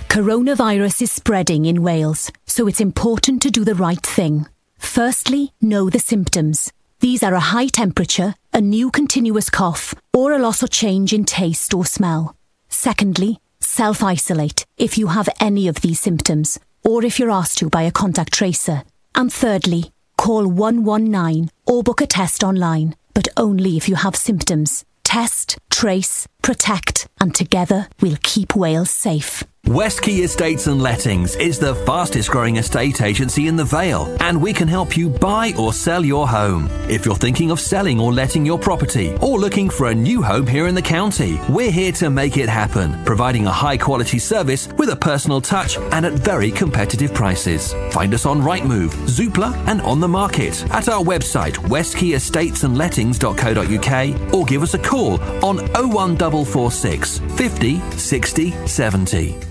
Coronavirus 0.08 1.02
is 1.02 1.12
spreading 1.12 1.66
in 1.66 1.84
Wales, 1.84 2.32
so 2.46 2.68
it's 2.68 2.80
important 2.80 3.42
to 3.42 3.52
do 3.52 3.66
the 3.66 3.76
right 3.76 4.02
thing. 4.02 4.48
Firstly, 4.78 5.52
know 5.62 5.90
the 5.90 6.00
symptoms. 6.00 6.72
These 7.02 7.24
are 7.24 7.34
a 7.34 7.40
high 7.40 7.66
temperature, 7.66 8.36
a 8.54 8.62
new 8.62 8.92
continuous 8.92 9.50
cough, 9.50 9.96
or 10.14 10.34
a 10.34 10.38
loss 10.38 10.62
or 10.62 10.68
change 10.68 11.14
in 11.14 11.26
taste 11.26 11.74
or 11.74 11.84
smell. 11.84 12.36
Secondly, 12.70 13.40
self 13.60 14.04
isolate 14.04 14.68
if 14.78 15.00
you 15.00 15.08
have 15.08 15.28
any 15.40 15.68
of 15.68 15.82
these 15.82 16.00
symptoms, 16.00 16.60
or 16.84 17.04
if 17.04 17.18
you're 17.18 17.32
asked 17.32 17.58
to 17.58 17.72
by 17.72 17.82
a 17.82 17.92
contact 17.92 18.34
tracer. 18.34 18.84
And 19.16 19.34
thirdly, 19.34 19.92
call 20.16 20.46
119 20.48 21.50
or 21.66 21.82
book 21.82 22.02
a 22.02 22.06
test 22.06 22.44
online, 22.44 22.96
but 23.16 23.28
only 23.36 23.78
if 23.78 23.90
you 23.90 23.96
have 23.96 24.16
symptoms. 24.16 24.86
Test, 25.04 25.58
trace, 25.72 26.28
protect, 26.44 27.08
and 27.20 27.34
together 27.34 27.88
we'll 28.00 28.20
keep 28.22 28.56
Wales 28.56 28.92
safe. 28.92 29.44
West 29.67 30.01
Key 30.01 30.23
Estates 30.23 30.65
and 30.67 30.81
Lettings 30.81 31.35
is 31.35 31.59
the 31.59 31.75
fastest 31.85 32.30
growing 32.30 32.57
estate 32.57 33.01
agency 33.01 33.48
in 33.48 33.56
the 33.56 33.64
Vale, 33.64 34.14
and 34.19 34.41
we 34.41 34.51
can 34.51 34.67
help 34.67 34.98
you 34.98 35.07
buy 35.07 35.53
or 35.57 35.72
sell 35.72 36.03
your 36.03 36.27
home. 36.27 36.67
If 36.90 37.06
you're 37.06 37.15
thinking 37.15 37.51
of 37.51 37.59
selling 37.59 37.99
or 37.99 38.11
letting 38.11 38.43
your 38.45 38.59
property, 38.59 39.15
or 39.22 39.40
looking 39.40 39.69
for 39.69 39.88
a 39.88 39.95
new 39.95 40.22
home 40.22 40.45
here 40.48 40.67
in 40.67 40.75
the 40.75 40.81
county, 40.81 41.40
we're 41.48 41.72
here 41.72 41.93
to 41.93 42.09
make 42.09 42.35
it 42.38 42.49
happen, 42.49 43.01
providing 43.06 43.45
a 43.45 43.51
high 43.51 43.77
quality 43.77 44.19
service 44.19 44.67
with 44.77 44.90
a 44.90 44.95
personal 44.95 45.40
touch 45.40 45.77
and 45.77 46.06
at 46.06 46.14
very 46.14 46.51
competitive 46.51 47.14
prices. 47.14 47.73
Find 47.91 48.14
us 48.14 48.25
on 48.25 48.41
Rightmove, 48.41 48.91
Zoopla, 49.07 49.56
and 49.67 49.80
on 49.83 50.01
the 50.01 50.07
market 50.07 50.65
at 50.72 50.90
our 50.90 51.03
website 51.03 51.53
westkeyestatesanlettings.co.uk 51.69 54.33
or 54.33 54.45
give 54.45 54.64
us 54.64 54.73
a 54.73 54.80
call 54.80 55.22
on 55.45 55.57
01446 55.75 57.19
50 57.19 57.80
60 57.91 58.67
70. 58.67 59.51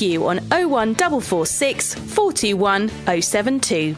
you 0.00 0.26
on 0.26 0.38
01446 0.50 1.94
421 1.94 2.88
072. 3.20 3.96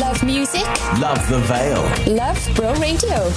Love 0.00 0.22
music? 0.24 0.62
Love 1.00 1.28
the 1.28 1.38
Vale. 1.40 2.14
Love 2.14 2.50
Bro 2.54 2.74
Radio. 2.74 3.30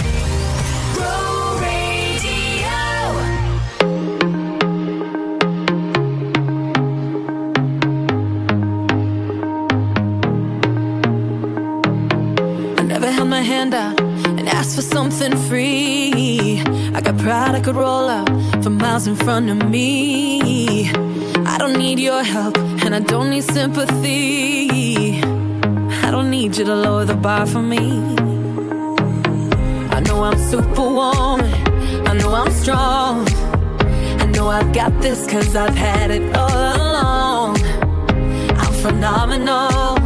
Bro 0.93 1.59
Radio. 1.61 2.77
I 12.77 12.83
never 12.83 13.11
held 13.11 13.29
my 13.29 13.41
hand 13.41 13.73
out 13.73 13.99
and 13.99 14.47
asked 14.47 14.75
for 14.75 14.81
something 14.81 15.35
free. 15.49 16.61
I 16.93 17.01
got 17.01 17.17
pride 17.17 17.55
I 17.55 17.61
could 17.61 17.75
roll 17.75 18.07
out 18.09 18.29
for 18.63 18.69
miles 18.69 19.07
in 19.07 19.15
front 19.15 19.49
of 19.49 19.69
me. 19.69 20.91
I 21.49 21.57
don't 21.57 21.77
need 21.77 21.97
your 21.99 22.23
help 22.23 22.57
and 22.57 22.93
I 22.93 22.99
don't 22.99 23.29
need 23.29 23.43
sympathy. 23.43 25.21
I 26.05 26.11
don't 26.11 26.29
need 26.29 26.57
you 26.57 26.65
to 26.65 26.75
lower 26.75 27.05
the 27.05 27.15
bar 27.15 27.45
for 27.45 27.61
me. 27.61 27.85
I 29.97 29.99
know 30.01 30.23
I'm 30.23 30.37
superwoman. 30.49 31.51
I 32.05 32.13
know 32.19 32.33
I'm 32.33 32.51
strong. 32.51 33.27
I 34.21 34.25
know 34.25 34.49
I've 34.49 34.73
got 34.73 34.91
this 35.01 35.25
cause 35.31 35.55
I've 35.55 35.75
had 35.75 36.11
it 36.11 36.35
all 36.35 36.51
along. 36.51 37.57
I'm 38.61 38.73
phenomenal 38.85 39.97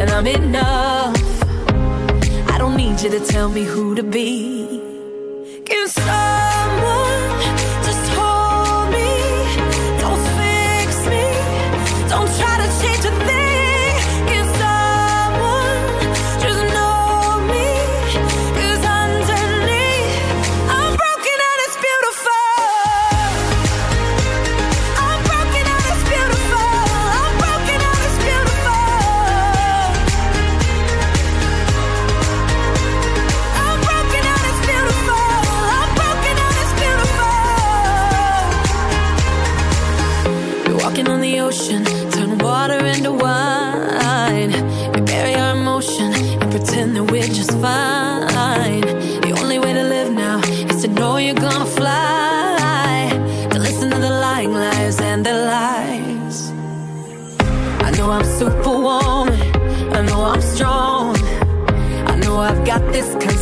and 0.00 0.08
I'm 0.10 0.26
enough. 0.26 1.16
I 2.52 2.56
don't 2.56 2.76
need 2.76 3.00
you 3.02 3.10
to 3.10 3.20
tell 3.26 3.48
me 3.48 3.64
who 3.64 3.96
to 3.96 4.04
be. 4.04 4.80
Can 5.64 5.88
someone 5.88 6.67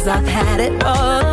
I've 0.08 0.24
had 0.28 0.60
it 0.60 0.84
all 0.84 1.25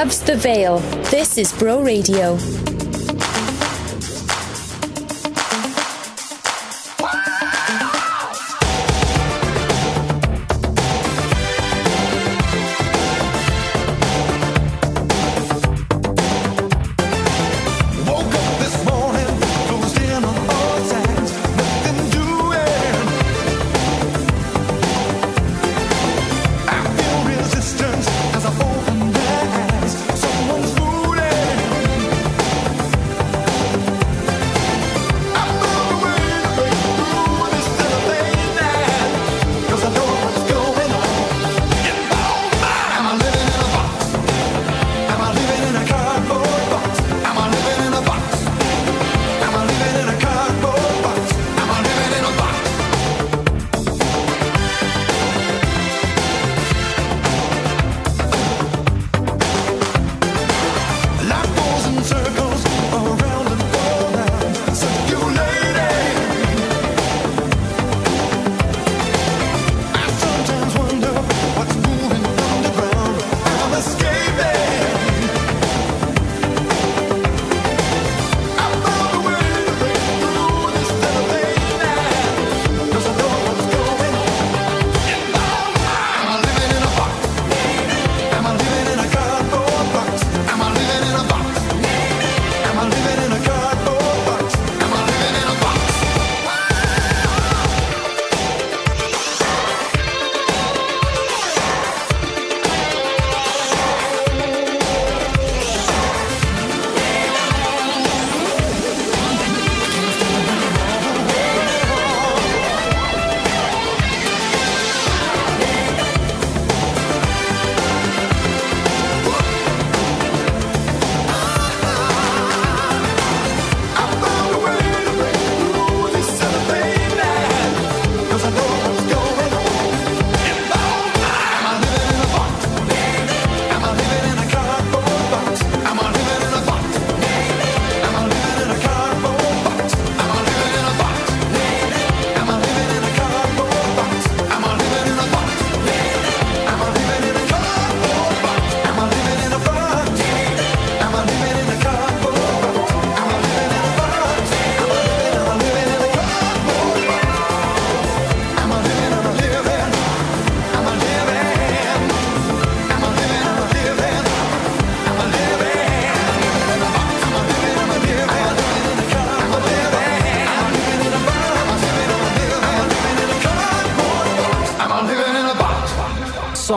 loves 0.00 0.20
the 0.20 0.36
Vale. 0.36 0.78
This 1.10 1.38
is 1.38 1.54
Bro 1.54 1.80
Radio. 1.80 2.36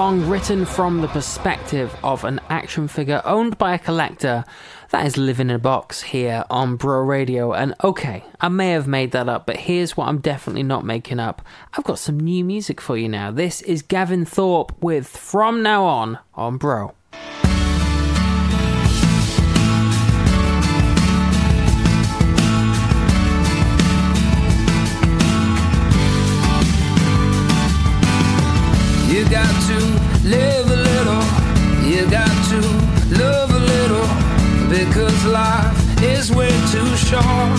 song 0.09 0.27
written 0.27 0.65
from 0.65 1.01
the 1.01 1.07
perspective 1.09 1.95
of 2.03 2.23
an 2.23 2.41
action 2.49 2.87
figure 2.87 3.21
owned 3.25 3.55
by 3.59 3.75
a 3.75 3.77
collector 3.77 4.43
that 4.89 5.05
is 5.05 5.17
living 5.17 5.51
in 5.51 5.55
a 5.55 5.59
box 5.59 6.01
here 6.01 6.43
on 6.49 6.77
Bro 6.77 7.01
Radio. 7.01 7.53
And 7.53 7.75
okay, 7.83 8.23
I 8.41 8.49
may 8.49 8.71
have 8.71 8.87
made 8.87 9.11
that 9.11 9.29
up, 9.29 9.45
but 9.45 9.55
here's 9.57 9.95
what 9.95 10.07
I'm 10.07 10.17
definitely 10.17 10.63
not 10.63 10.83
making 10.83 11.19
up. 11.19 11.43
I've 11.73 11.83
got 11.83 11.99
some 11.99 12.19
new 12.19 12.43
music 12.43 12.81
for 12.81 12.97
you 12.97 13.07
now. 13.07 13.29
This 13.29 13.61
is 13.61 13.83
Gavin 13.83 14.25
Thorpe 14.25 14.71
with 14.81 15.05
From 15.05 15.61
Now 15.61 15.85
On 15.85 16.17
on 16.33 16.57
Bro. 16.57 16.95
shore. 37.07 37.49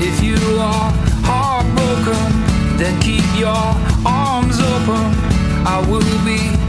If 0.00 0.22
you 0.22 0.38
are 0.58 0.92
heartbroken, 1.28 2.28
then 2.78 2.94
keep 3.00 3.26
your 3.38 3.66
arms 4.06 4.58
open. 4.60 5.04
I 5.66 5.78
will 5.88 6.18
be 6.24 6.61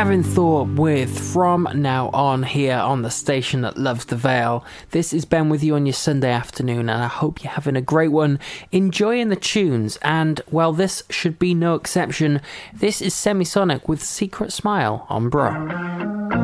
Gavin 0.00 0.22
Thorpe 0.22 0.76
with 0.76 1.34
From 1.34 1.68
Now 1.74 2.08
On 2.14 2.42
here 2.42 2.78
on 2.78 3.02
the 3.02 3.10
station 3.10 3.60
that 3.60 3.76
loves 3.76 4.06
the 4.06 4.16
Vale. 4.16 4.64
This 4.92 5.12
is 5.12 5.26
Ben 5.26 5.50
with 5.50 5.62
you 5.62 5.74
on 5.74 5.84
your 5.84 5.92
Sunday 5.92 6.30
afternoon, 6.30 6.88
and 6.88 7.02
I 7.02 7.06
hope 7.06 7.44
you're 7.44 7.52
having 7.52 7.76
a 7.76 7.82
great 7.82 8.08
one, 8.08 8.38
enjoying 8.72 9.28
the 9.28 9.36
tunes. 9.36 9.98
And 10.00 10.40
well, 10.50 10.72
this 10.72 11.02
should 11.10 11.38
be 11.38 11.52
no 11.52 11.74
exception. 11.74 12.40
This 12.72 13.02
is 13.02 13.12
Semisonic 13.12 13.88
with 13.88 14.02
Secret 14.02 14.54
Smile 14.54 15.04
on 15.10 15.28
Bro. 15.28 16.39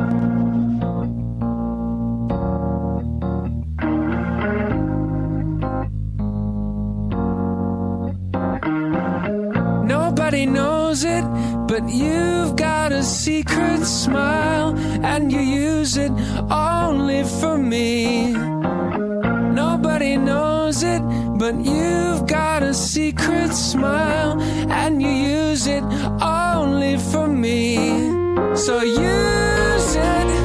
Nobody 10.37 10.53
knows 10.53 11.03
it, 11.03 11.25
but 11.67 11.89
you've 11.89 12.55
got 12.55 12.91
a 12.91 13.01
secret 13.01 13.83
smile, 13.83 14.77
and 15.03 15.31
you 15.31 15.39
use 15.39 15.97
it 15.97 16.11
only 16.51 17.23
for 17.23 17.57
me. 17.57 18.33
Nobody 19.63 20.15
knows 20.15 20.83
it, 20.83 21.01
but 21.39 21.55
you've 21.55 22.27
got 22.27 22.61
a 22.61 22.75
secret 22.75 23.51
smile, 23.51 24.39
and 24.69 25.01
you 25.01 25.09
use 25.09 25.65
it 25.65 25.83
only 26.21 26.99
for 26.99 27.27
me. 27.27 27.77
So 28.55 28.83
use 28.83 29.95
it. 29.95 30.36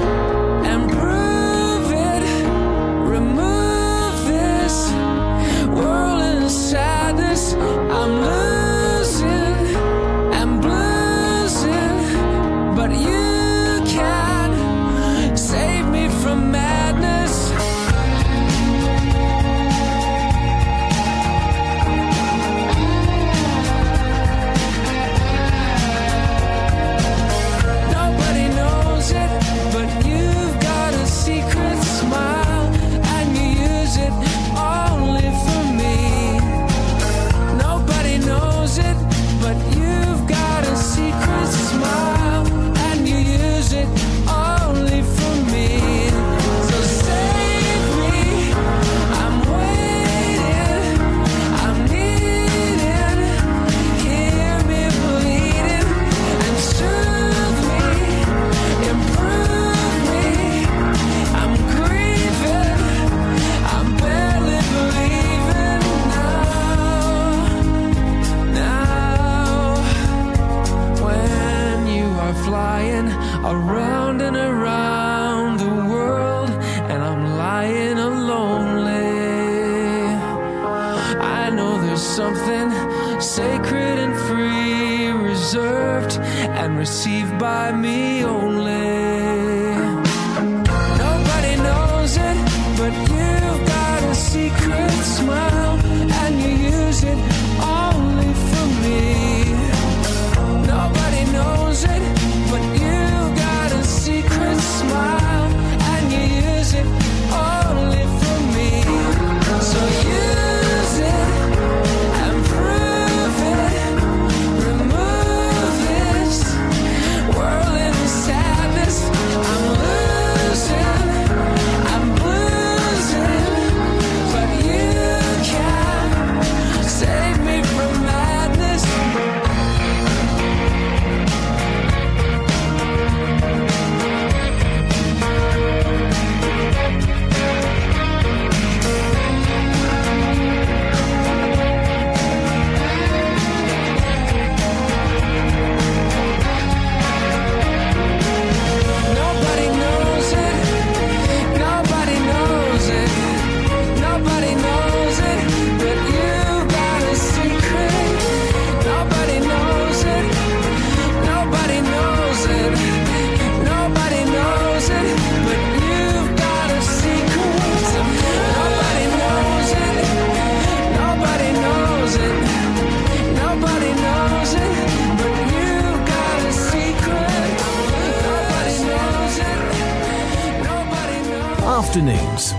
received 86.82 87.38
by 87.38 87.70
me, 87.70 88.24
oh 88.24 88.51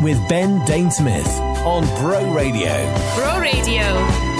with 0.03 0.27
Ben 0.27 0.59
Dainsmith 0.61 1.39
on 1.65 1.85
Bro 2.01 2.33
Radio. 2.33 2.73
Bro 3.15 3.39
Radio. 3.39 4.32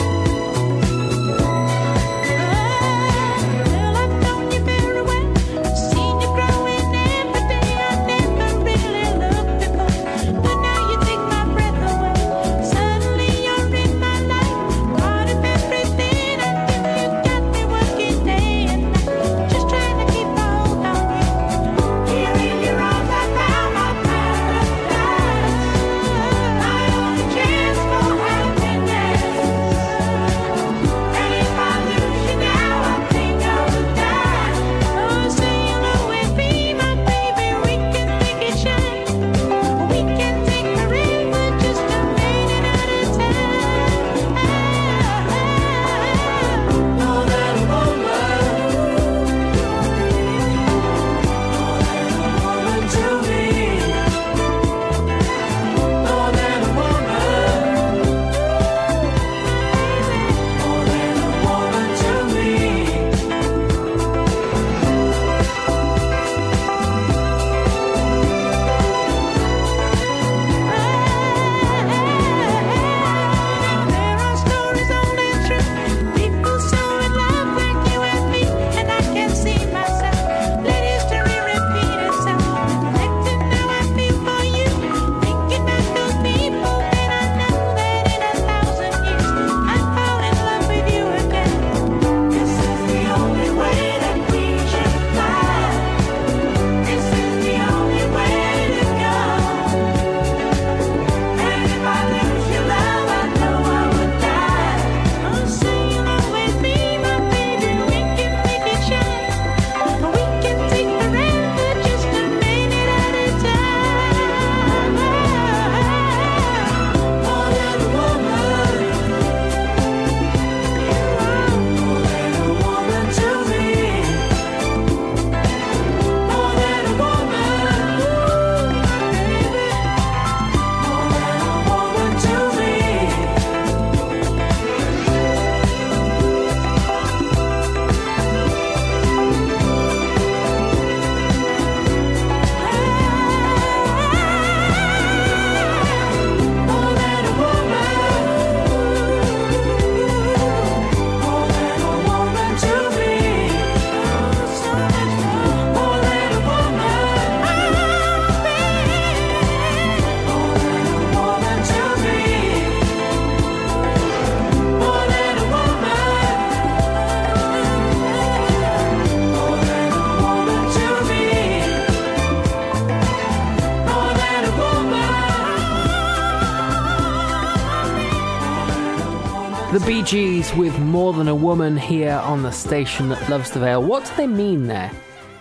Bee 180.12 180.44
with 180.58 180.78
More 180.80 181.14
Than 181.14 181.28
a 181.28 181.36
Woman 181.36 181.78
here 181.78 182.20
on 182.24 182.44
the 182.44 182.52
station 182.52 183.10
that 183.10 183.30
loves 183.30 183.52
the 183.52 183.60
Vale. 183.60 183.82
What 183.82 184.06
do 184.06 184.12
they 184.18 184.28
mean 184.28 184.68
there? 184.68 184.92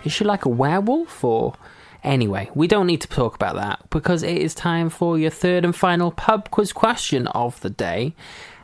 Is 0.03 0.11
she 0.13 0.23
like 0.23 0.45
a 0.45 0.49
werewolf 0.49 1.23
or. 1.23 1.53
Anyway, 2.03 2.49
we 2.53 2.67
don't 2.67 2.87
need 2.87 3.01
to 3.01 3.07
talk 3.07 3.35
about 3.35 3.55
that 3.55 3.89
because 3.89 4.23
it 4.23 4.37
is 4.37 4.53
time 4.53 4.89
for 4.89 5.17
your 5.17 5.29
third 5.29 5.63
and 5.63 5.75
final 5.75 6.11
pub 6.11 6.51
quiz 6.51 6.73
question 6.73 7.27
of 7.27 7.59
the 7.61 7.69
day. 7.69 8.13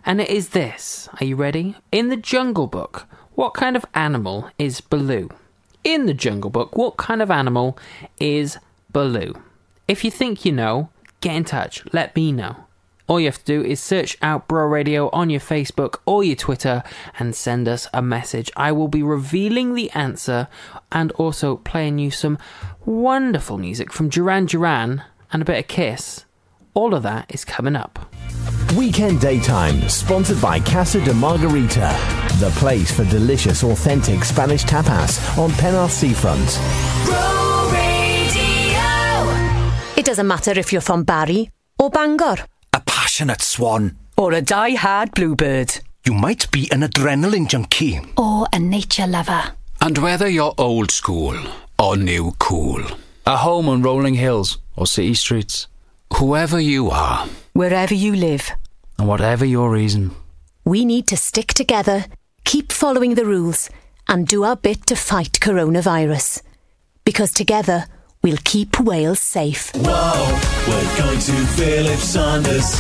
And 0.06 0.22
it 0.22 0.30
is 0.30 0.50
this. 0.50 1.10
Are 1.20 1.26
you 1.26 1.36
ready? 1.36 1.76
In 1.92 2.10
the 2.10 2.18
Jungle 2.18 2.68
Book, 2.68 3.08
what 3.36 3.54
kind 3.54 3.76
of 3.76 3.86
animal 3.94 4.50
is 4.58 4.82
Baloo? 4.82 5.30
In 5.84 6.06
the 6.06 6.14
Jungle 6.14 6.50
Book, 6.50 6.78
what 6.78 6.98
kind 6.98 7.22
of 7.22 7.32
animal 7.32 7.78
is 8.20 8.58
Baloo? 8.92 9.34
If 9.88 10.04
you 10.04 10.12
think 10.12 10.46
you 10.46 10.52
know, 10.52 10.90
get 11.22 11.36
in 11.36 11.46
touch. 11.46 11.84
Let 11.94 12.16
me 12.16 12.32
know. 12.32 12.66
All 13.10 13.20
you 13.20 13.26
have 13.26 13.40
to 13.40 13.44
do 13.44 13.64
is 13.64 13.80
search 13.80 14.16
out 14.22 14.48
Bro 14.48 14.68
Radio 14.68 15.10
on 15.10 15.32
your 15.32 15.40
Facebook 15.40 15.96
or 16.06 16.24
your 16.24 16.36
Twitter 16.36 16.84
and 17.18 17.36
send 17.36 17.68
us 17.68 17.88
a 17.92 18.04
message. 18.04 18.52
I 18.56 18.72
will 18.72 18.88
be 18.88 19.02
revealing 19.02 19.74
the 19.74 19.90
answer 19.92 20.48
and 20.92 21.12
also 21.14 21.56
playing 21.58 21.98
you 21.98 22.12
some 22.12 22.38
wonderful 22.86 23.58
music 23.58 23.92
from 23.92 24.10
Duran 24.10 24.46
Duran 24.46 25.04
and 25.34 25.42
a 25.42 25.46
bit 25.46 25.58
of 25.58 25.68
Kiss. 25.68 26.26
All 26.76 26.94
of 26.94 27.02
that 27.02 27.26
is 27.34 27.44
coming 27.44 27.76
up. 27.76 28.14
Weekend 28.78 29.20
Daytime, 29.20 29.90
sponsored 29.90 30.40
by 30.40 30.60
Casa 30.60 31.04
de 31.04 31.12
Margarita, 31.16 31.98
the 32.40 32.52
place 32.58 32.92
for 32.92 33.06
delicious, 33.06 33.64
authentic 33.64 34.24
Spanish 34.24 34.64
tapas 34.66 35.36
on 35.36 35.50
Penarth 35.54 35.90
Seafront. 35.90 36.60
Bro 37.08 37.72
Radio! 37.74 38.80
It 39.98 40.06
doesn't 40.06 40.28
matter 40.28 40.52
if 40.52 40.72
you're 40.72 40.80
from 40.80 41.06
Barry 41.06 41.50
or 41.80 41.90
Bangor. 41.90 42.46
A 43.20 43.22
passionate 43.22 43.42
swan. 43.42 43.98
Or 44.16 44.32
a 44.32 44.42
die-hard 44.42 45.12
bluebird. 45.12 45.82
You 46.06 46.14
might 46.14 46.50
be 46.52 46.72
an 46.72 46.84
adrenaline 46.84 47.50
junkie. 47.50 48.00
Or 48.16 48.48
a 48.54 48.60
nature 48.60 49.08
lover. 49.08 49.44
And 49.82 49.98
whether 49.98 50.30
you're 50.30 50.54
old 50.58 50.90
school 50.90 51.36
or 51.78 51.98
new 51.98 52.32
cool, 52.40 52.82
A 53.26 53.36
home 53.36 53.68
on 53.68 53.82
rolling 53.82 54.14
hills 54.14 54.58
or 54.78 54.88
city 54.88 55.16
streets. 55.16 55.68
whoever 56.14 56.62
you 56.62 56.90
are, 56.92 57.28
Wherever 57.54 57.94
you 57.94 58.16
live. 58.16 58.52
And 58.98 59.08
whatever 59.10 59.44
your 59.46 59.70
reason. 59.70 60.12
We 60.64 60.86
need 60.86 61.06
to 61.08 61.18
stick 61.18 61.48
together, 61.54 62.06
keep 62.46 62.72
following 62.72 63.16
the 63.16 63.26
rules, 63.26 63.70
and 64.08 64.26
do 64.28 64.46
our 64.46 64.56
bit 64.56 64.86
to 64.88 64.96
fight 64.96 65.40
coronavirus. 65.42 66.42
Because 67.04 67.34
together, 67.34 67.86
we'll 68.24 68.38
keep 68.44 68.80
Wales 68.80 69.20
safe. 69.20 69.72
Whoa, 69.76 70.40
we're 70.68 70.98
going 70.98 71.20
to 71.20 71.32
Philip 71.56 72.00
Saunders. 72.00 72.80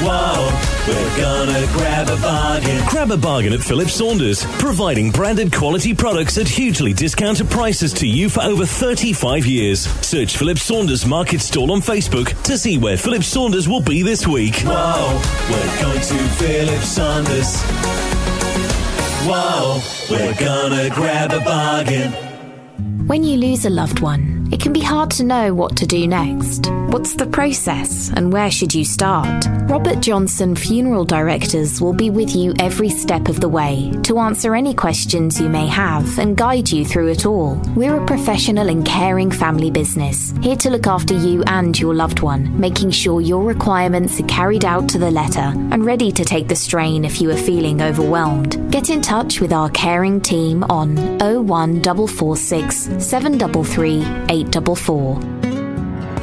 Whoa, 0.00 0.48
we're 0.86 1.16
gonna 1.20 1.66
grab 1.72 2.08
a 2.08 2.16
bargain. 2.22 2.84
Grab 2.88 3.10
a 3.10 3.16
bargain 3.16 3.52
at 3.52 3.60
Philip 3.60 3.88
Saunders, 3.88 4.44
providing 4.58 5.10
branded 5.10 5.52
quality 5.52 5.92
products 5.94 6.38
at 6.38 6.46
hugely 6.46 6.92
discounted 6.92 7.50
prices 7.50 7.92
to 7.94 8.06
you 8.06 8.28
for 8.28 8.42
over 8.42 8.64
35 8.64 9.44
years. 9.44 9.80
Search 10.06 10.36
Philip 10.36 10.58
Saunders 10.58 11.04
Market 11.04 11.40
Stall 11.40 11.72
on 11.72 11.80
Facebook 11.80 12.40
to 12.44 12.56
see 12.56 12.78
where 12.78 12.96
Philip 12.96 13.24
Saunders 13.24 13.68
will 13.68 13.82
be 13.82 14.02
this 14.02 14.26
week. 14.26 14.56
Whoa, 14.60 15.20
we're 15.50 15.82
going 15.82 16.00
to 16.00 16.28
Philip 16.36 16.82
Saunders. 16.82 17.60
Whoa, 19.26 19.80
we're 20.10 20.34
gonna 20.34 20.90
grab 20.90 21.32
a 21.32 21.40
bargain. 21.40 22.27
When 23.08 23.24
you 23.24 23.38
lose 23.38 23.64
a 23.64 23.70
loved 23.70 24.00
one, 24.00 24.46
it 24.52 24.60
can 24.60 24.74
be 24.74 24.80
hard 24.80 25.10
to 25.12 25.24
know 25.24 25.54
what 25.54 25.78
to 25.78 25.86
do 25.86 26.06
next. 26.06 26.70
What's 26.88 27.14
the 27.14 27.26
process 27.26 28.10
and 28.14 28.30
where 28.32 28.50
should 28.50 28.74
you 28.74 28.84
start? 28.84 29.46
Robert 29.68 30.00
Johnson 30.00 30.54
Funeral 30.54 31.04
Directors 31.04 31.80
will 31.80 31.92
be 31.92 32.10
with 32.10 32.34
you 32.34 32.54
every 32.58 32.88
step 32.90 33.28
of 33.28 33.40
the 33.40 33.48
way 33.48 33.92
to 34.02 34.18
answer 34.18 34.54
any 34.54 34.74
questions 34.74 35.40
you 35.40 35.48
may 35.48 35.66
have 35.66 36.18
and 36.18 36.36
guide 36.36 36.70
you 36.70 36.84
through 36.84 37.08
it 37.08 37.24
all. 37.24 37.60
We're 37.74 38.02
a 38.02 38.06
professional 38.06 38.68
and 38.68 38.84
caring 38.86 39.30
family 39.30 39.70
business, 39.70 40.34
here 40.42 40.56
to 40.56 40.68
look 40.70 40.86
after 40.86 41.14
you 41.14 41.42
and 41.46 41.78
your 41.78 41.94
loved 41.94 42.20
one, 42.20 42.58
making 42.58 42.90
sure 42.90 43.20
your 43.20 43.44
requirements 43.44 44.18
are 44.20 44.26
carried 44.26 44.64
out 44.64 44.88
to 44.90 44.98
the 44.98 45.10
letter 45.10 45.52
and 45.70 45.84
ready 45.84 46.10
to 46.12 46.24
take 46.24 46.48
the 46.48 46.56
strain 46.56 47.04
if 47.04 47.20
you 47.20 47.30
are 47.30 47.36
feeling 47.36 47.80
overwhelmed. 47.82 48.70
Get 48.70 48.90
in 48.90 49.00
touch 49.02 49.40
with 49.40 49.52
our 49.52 49.70
caring 49.70 50.20
team 50.20 50.64
on 50.64 50.96
01446 51.18 52.97
733 52.98 54.02
844. 54.28 55.47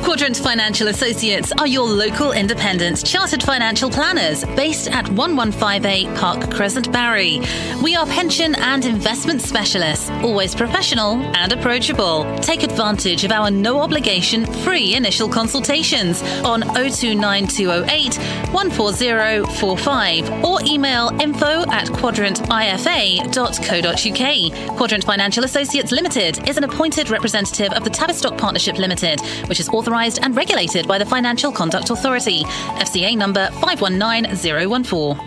Quadrant 0.05 0.37
Financial 0.37 0.87
Associates 0.89 1.51
are 1.57 1.65
your 1.65 1.87
local 1.87 2.31
independent 2.31 3.03
chartered 3.03 3.41
financial 3.41 3.89
planners 3.89 4.45
based 4.55 4.87
at 4.87 5.09
1158 5.09 6.15
Park 6.15 6.53
Crescent, 6.53 6.91
Barry. 6.91 7.41
We 7.81 7.95
are 7.95 8.05
pension 8.05 8.53
and 8.53 8.85
investment 8.85 9.41
specialists, 9.41 10.11
always 10.21 10.53
professional 10.53 11.15
and 11.35 11.51
approachable. 11.51 12.23
Take 12.37 12.61
advantage 12.61 13.23
of 13.23 13.31
our 13.31 13.49
no 13.49 13.81
obligation 13.81 14.45
free 14.45 14.93
initial 14.93 15.27
consultations 15.27 16.21
on 16.43 16.61
029208 16.61 18.13
14045 18.53 20.45
or 20.45 20.59
email 20.65 21.09
info 21.19 21.63
at 21.71 21.87
quadrantifa.co.uk. 21.87 24.77
Quadrant 24.77 25.03
Financial 25.03 25.43
Associates 25.43 25.91
Limited 25.91 26.47
is 26.47 26.57
an 26.57 26.63
appointed 26.63 27.09
representative 27.09 27.73
of 27.73 27.83
the 27.83 27.89
Tavistock 27.89 28.37
Partnership 28.37 28.77
Limited, 28.77 29.19
which 29.47 29.59
is 29.59 29.67
authorised 29.95 30.19
and 30.21 30.35
regulated 30.35 30.85
by 30.87 30.97
the 30.97 31.05
Financial 31.05 31.51
Conduct 31.51 31.89
Authority, 31.89 32.43
FCA 32.83 33.15
number 33.15 33.49
519014. 33.61 35.17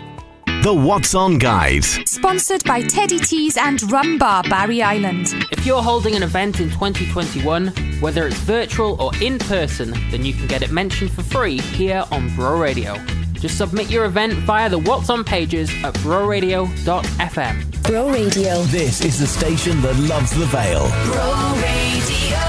The 0.61 0.73
What's 0.73 1.15
On 1.15 1.39
Guide. 1.39 1.83
Sponsored 1.83 2.63
by 2.65 2.81
Teddy 2.83 3.17
Tees 3.17 3.57
and 3.57 3.81
Rum 3.91 4.19
Bar 4.19 4.43
Barry 4.43 4.83
Island. 4.83 5.33
If 5.51 5.65
you're 5.65 5.81
holding 5.81 6.15
an 6.15 6.21
event 6.21 6.59
in 6.59 6.69
2021, 6.69 7.69
whether 7.99 8.27
it's 8.27 8.37
virtual 8.39 9.01
or 9.01 9.11
in 9.21 9.39
person, 9.39 9.91
then 10.11 10.23
you 10.23 10.33
can 10.33 10.45
get 10.47 10.61
it 10.61 10.69
mentioned 10.69 11.11
for 11.11 11.23
free 11.23 11.57
here 11.59 12.03
on 12.11 12.35
Bro 12.35 12.59
Radio. 12.59 12.95
Just 13.33 13.57
submit 13.57 13.89
your 13.89 14.05
event 14.05 14.33
via 14.33 14.69
the 14.69 14.77
What's 14.77 15.09
On 15.09 15.23
pages 15.23 15.71
at 15.83 15.95
broradio.fm. 15.95 17.83
Bro 17.83 18.11
Radio. 18.11 18.61
This 18.63 19.01
is 19.03 19.17
the 19.17 19.25
station 19.25 19.81
that 19.81 19.97
loves 19.97 20.31
the 20.31 20.45
Vale. 20.45 20.89
Bro 21.05 21.53
Radio. 21.55 22.48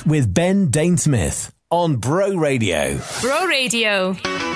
With 0.00 0.32
Ben 0.32 0.70
Dainsmith 0.70 1.50
on 1.70 1.96
Bro 1.96 2.36
Radio. 2.36 2.98
Bro 3.20 3.46
Radio. 3.46 4.51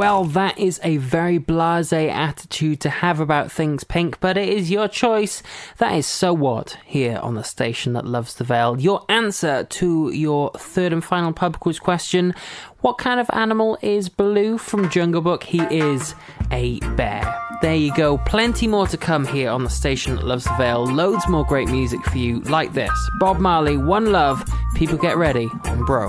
well, 0.00 0.24
that 0.24 0.58
is 0.58 0.80
a 0.82 0.96
very 0.96 1.36
blase 1.36 1.92
attitude 1.92 2.80
to 2.80 2.88
have 2.88 3.20
about 3.20 3.52
things, 3.52 3.84
Pink, 3.84 4.18
but 4.18 4.38
it 4.38 4.48
is 4.48 4.70
your 4.70 4.88
choice. 4.88 5.42
That 5.76 5.92
is 5.92 6.06
so 6.06 6.32
what 6.32 6.78
here 6.86 7.18
on 7.18 7.34
the 7.34 7.44
station 7.44 7.92
that 7.92 8.06
loves 8.06 8.36
the 8.36 8.44
Vale. 8.44 8.80
Your 8.80 9.04
answer 9.10 9.64
to 9.64 10.10
your 10.10 10.52
third 10.52 10.94
and 10.94 11.04
final 11.04 11.34
pub 11.34 11.60
quiz 11.60 11.78
question 11.78 12.34
What 12.80 12.96
kind 12.96 13.20
of 13.20 13.28
animal 13.34 13.76
is 13.82 14.08
Baloo 14.08 14.56
from 14.56 14.88
Jungle 14.88 15.20
Book? 15.20 15.42
He 15.42 15.60
is 15.64 16.14
a 16.50 16.80
bear. 16.96 17.38
There 17.60 17.76
you 17.76 17.94
go. 17.94 18.16
Plenty 18.16 18.68
more 18.68 18.86
to 18.86 18.96
come 18.96 19.26
here 19.26 19.50
on 19.50 19.64
the 19.64 19.68
station 19.68 20.16
that 20.16 20.24
loves 20.24 20.44
the 20.44 20.56
Vale. 20.56 20.86
Loads 20.86 21.28
more 21.28 21.44
great 21.44 21.68
music 21.68 22.02
for 22.06 22.16
you, 22.16 22.40
like 22.44 22.72
this 22.72 22.90
Bob 23.18 23.38
Marley, 23.38 23.76
One 23.76 24.12
Love, 24.12 24.42
People 24.76 24.96
Get 24.96 25.18
Ready 25.18 25.50
and 25.66 25.84
Bro. 25.84 26.08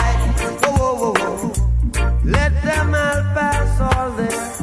Let 2.31 2.53
them 2.63 2.95
all 2.95 3.21
pass 3.35 3.71
all 3.89 4.11
This 4.11 4.61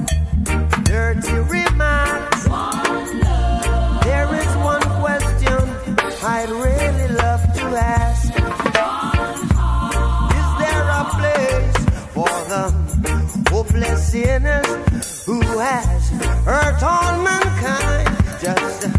dirty. 0.85 1.39
There 4.09 4.31
is 4.43 4.51
one 4.73 4.87
question 5.03 5.59
I'd 6.35 6.51
really 6.67 7.09
love 7.23 7.43
to 7.59 7.65
ask. 8.01 8.29
Is 10.41 10.51
there 10.63 10.87
a 11.01 11.05
place 11.19 11.79
for 12.17 12.35
the 12.53 12.65
hopeless 13.51 14.01
sinners 14.13 15.25
who 15.27 15.39
hurt 16.45 16.83
all 16.83 17.23
mankind? 17.23 18.09
Just 18.41 18.99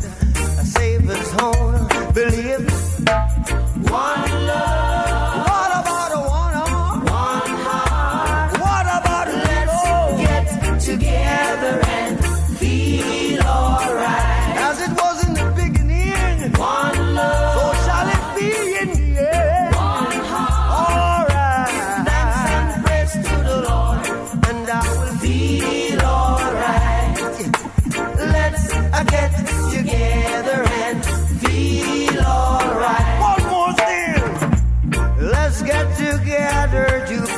one. 3.90 4.49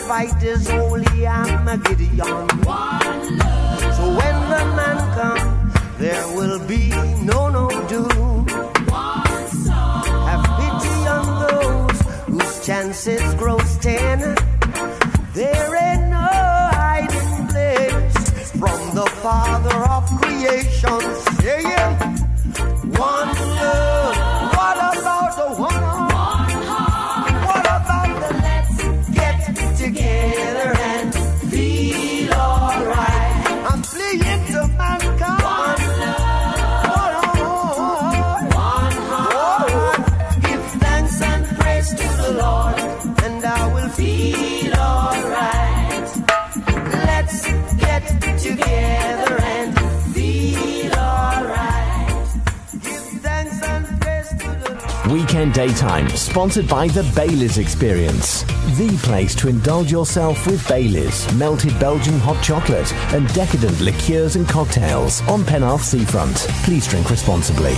Fight 0.08 0.44
is 0.44 0.68
holy 0.70 1.28
Armageddon. 1.28 2.48
So 3.98 4.04
when 4.20 4.38
the 4.54 4.64
man 4.78 4.98
comes, 5.18 5.74
there 6.00 6.28
will 6.36 6.60
be 6.68 6.90
no 7.24 7.50
no 7.50 7.68
doom. 7.88 8.48
Have 10.30 10.46
pity 10.60 10.96
on 11.18 11.26
those 11.44 12.00
whose 12.28 12.66
chances 12.66 13.34
grow 13.36 13.60
ten. 13.80 14.20
There 15.34 15.76
ain't 15.88 16.10
no 16.10 16.30
hiding 16.82 17.48
place 17.48 18.52
from 18.52 18.80
the 18.96 19.08
Father 19.24 19.78
of 19.96 20.04
creation. 20.20 21.02
Saying, 21.42 21.96
one 23.08 23.32
love. 23.60 24.16
What 24.56 24.78
about 24.78 25.32
the 25.40 25.48
one 25.62 25.91
together 29.94 30.74
and 30.78 31.14
feel 31.52 32.34
alright? 32.34 33.48
I'm 33.72 33.82
pleading 33.82 34.46
to 34.52 34.68
mankind. 34.78 35.44
One 35.44 35.84
love. 36.04 37.36
One 38.54 38.98
heart. 39.12 39.98
Give 40.44 40.66
thanks 40.84 41.22
and 41.22 41.46
praise 41.60 41.90
to 41.90 42.08
the 42.24 42.32
Lord, 42.44 42.80
and 43.26 43.46
I 43.46 43.74
will 43.74 43.90
feel 43.90 44.74
alright. 44.76 46.10
Let's 47.08 47.40
get 47.84 48.04
together 48.40 49.01
Weekend 55.12 55.54
Daytime, 55.54 56.08
sponsored 56.12 56.70
by 56.70 56.88
the 56.88 57.04
Baileys 57.14 57.58
Experience. 57.58 58.44
The 58.78 58.98
place 59.04 59.36
to 59.36 59.50
indulge 59.50 59.92
yourself 59.92 60.48
with 60.48 60.66
Baileys, 60.70 61.32
melted 61.34 61.78
Belgian 61.82 62.18
hot 62.18 62.42
chocolate, 62.42 62.94
and 63.14 63.28
decadent 63.34 63.82
liqueurs 63.82 64.38
and 64.38 64.48
cocktails 64.48 65.22
on 65.24 65.42
Penarth 65.42 65.82
Seafront. 65.82 66.38
Please 66.64 66.88
drink 66.88 67.10
responsibly. 67.10 67.74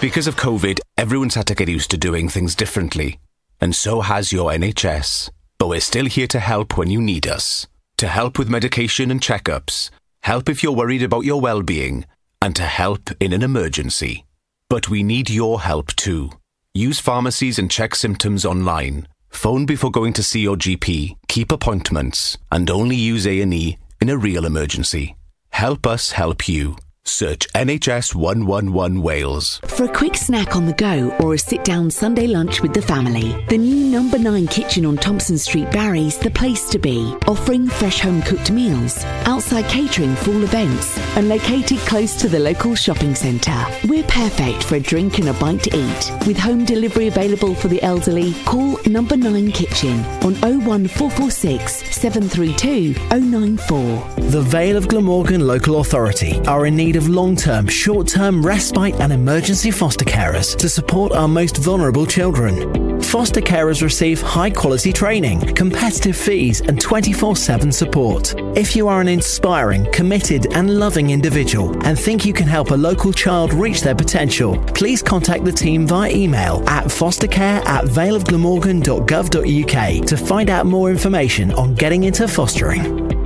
Because 0.00 0.28
of 0.28 0.36
COVID, 0.36 0.78
everyone's 0.96 1.34
had 1.34 1.48
to 1.48 1.56
get 1.56 1.68
used 1.68 1.90
to 1.90 1.96
doing 1.96 2.28
things 2.28 2.54
differently. 2.54 3.18
And 3.60 3.74
so 3.74 4.00
has 4.00 4.32
your 4.32 4.52
NHS. 4.52 5.30
But 5.58 5.68
we're 5.68 5.80
still 5.80 6.06
here 6.06 6.28
to 6.28 6.38
help 6.38 6.78
when 6.78 6.88
you 6.88 7.02
need 7.02 7.26
us. 7.26 7.66
To 7.96 8.06
help 8.06 8.38
with 8.38 8.48
medication 8.48 9.10
and 9.10 9.20
checkups, 9.20 9.90
help 10.20 10.48
if 10.48 10.62
you're 10.62 10.72
worried 10.72 11.02
about 11.02 11.24
your 11.24 11.40
well-being, 11.40 12.04
and 12.44 12.54
to 12.54 12.62
help 12.62 13.10
in 13.20 13.32
an 13.32 13.42
emergency. 13.42 14.26
But 14.68 14.90
we 14.90 15.02
need 15.02 15.30
your 15.30 15.62
help 15.62 15.96
too. 15.96 16.28
Use 16.74 17.00
pharmacies 17.00 17.58
and 17.58 17.70
check 17.70 17.94
symptoms 17.94 18.44
online. 18.44 19.08
Phone 19.30 19.64
before 19.64 19.90
going 19.90 20.12
to 20.12 20.22
see 20.22 20.40
your 20.40 20.56
GP, 20.56 21.16
keep 21.26 21.50
appointments, 21.50 22.36
and 22.52 22.70
only 22.70 22.96
use 22.96 23.26
A&E 23.26 23.78
in 23.98 24.10
a 24.10 24.18
real 24.18 24.44
emergency. 24.44 25.16
Help 25.48 25.86
us 25.86 26.12
help 26.12 26.46
you. 26.46 26.76
Search 27.06 27.52
NHS 27.52 28.14
111 28.14 29.02
Wales. 29.02 29.60
For 29.66 29.84
a 29.84 29.92
quick 29.92 30.16
snack 30.16 30.56
on 30.56 30.64
the 30.64 30.72
go 30.72 31.14
or 31.20 31.34
a 31.34 31.38
sit 31.38 31.62
down 31.62 31.90
Sunday 31.90 32.26
lunch 32.26 32.62
with 32.62 32.72
the 32.72 32.80
family, 32.80 33.44
the 33.50 33.58
new 33.58 33.90
number 33.90 34.18
9 34.18 34.46
kitchen 34.46 34.86
on 34.86 34.96
Thompson 34.96 35.36
Street, 35.36 35.70
Barry's 35.70 36.16
the 36.16 36.30
place 36.30 36.66
to 36.70 36.78
be. 36.78 37.14
Offering 37.28 37.68
fresh 37.68 38.00
home 38.00 38.22
cooked 38.22 38.50
meals, 38.50 39.04
outside 39.26 39.66
catering 39.66 40.14
for 40.16 40.30
all 40.30 40.42
events, 40.42 40.96
and 41.16 41.28
located 41.28 41.78
close 41.80 42.16
to 42.16 42.26
the 42.28 42.38
local 42.38 42.74
shopping 42.74 43.14
centre. 43.14 43.66
We're 43.86 44.04
perfect 44.04 44.64
for 44.64 44.76
a 44.76 44.80
drink 44.80 45.18
and 45.18 45.28
a 45.28 45.34
bite 45.34 45.62
to 45.64 45.76
eat. 45.76 46.26
With 46.26 46.38
home 46.38 46.64
delivery 46.64 47.08
available 47.08 47.54
for 47.54 47.68
the 47.68 47.82
elderly, 47.82 48.32
call 48.46 48.78
number 48.86 49.18
9 49.18 49.52
kitchen 49.52 50.00
on 50.24 50.34
01446 50.40 51.94
732 51.94 52.94
094. 53.10 54.30
The 54.30 54.40
Vale 54.40 54.78
of 54.78 54.88
Glamorgan 54.88 55.46
Local 55.46 55.80
Authority 55.80 56.40
are 56.46 56.64
in 56.64 56.74
need 56.94 57.02
of 57.02 57.08
long 57.08 57.34
term, 57.36 57.66
short 57.66 58.06
term 58.08 58.44
respite 58.44 58.98
and 59.00 59.10
emergency 59.12 59.70
foster 59.70 60.04
carers 60.04 60.56
to 60.56 60.68
support 60.68 61.12
our 61.12 61.28
most 61.28 61.58
vulnerable 61.58 62.04
children. 62.06 63.00
Foster 63.02 63.40
carers 63.40 63.82
receive 63.82 64.20
high 64.20 64.50
quality 64.50 64.92
training, 64.92 65.54
competitive 65.54 66.16
fees, 66.16 66.60
and 66.60 66.80
24 66.80 67.36
7 67.36 67.72
support. 67.72 68.34
If 68.56 68.76
you 68.76 68.86
are 68.88 69.00
an 69.00 69.08
inspiring, 69.08 69.90
committed, 69.92 70.54
and 70.54 70.78
loving 70.78 71.10
individual 71.10 71.74
and 71.84 71.98
think 71.98 72.24
you 72.24 72.32
can 72.32 72.46
help 72.46 72.70
a 72.70 72.76
local 72.76 73.12
child 73.12 73.52
reach 73.52 73.82
their 73.82 73.94
potential, 73.94 74.56
please 74.74 75.02
contact 75.02 75.44
the 75.44 75.52
team 75.52 75.86
via 75.86 76.10
email 76.12 76.64
at 76.68 76.86
fostercare 76.86 77.64
at 77.66 77.84
valeofglamorgan.gov.uk 77.84 80.06
to 80.06 80.16
find 80.16 80.50
out 80.50 80.66
more 80.66 80.90
information 80.90 81.52
on 81.52 81.74
getting 81.74 82.04
into 82.04 82.26
fostering. 82.28 83.23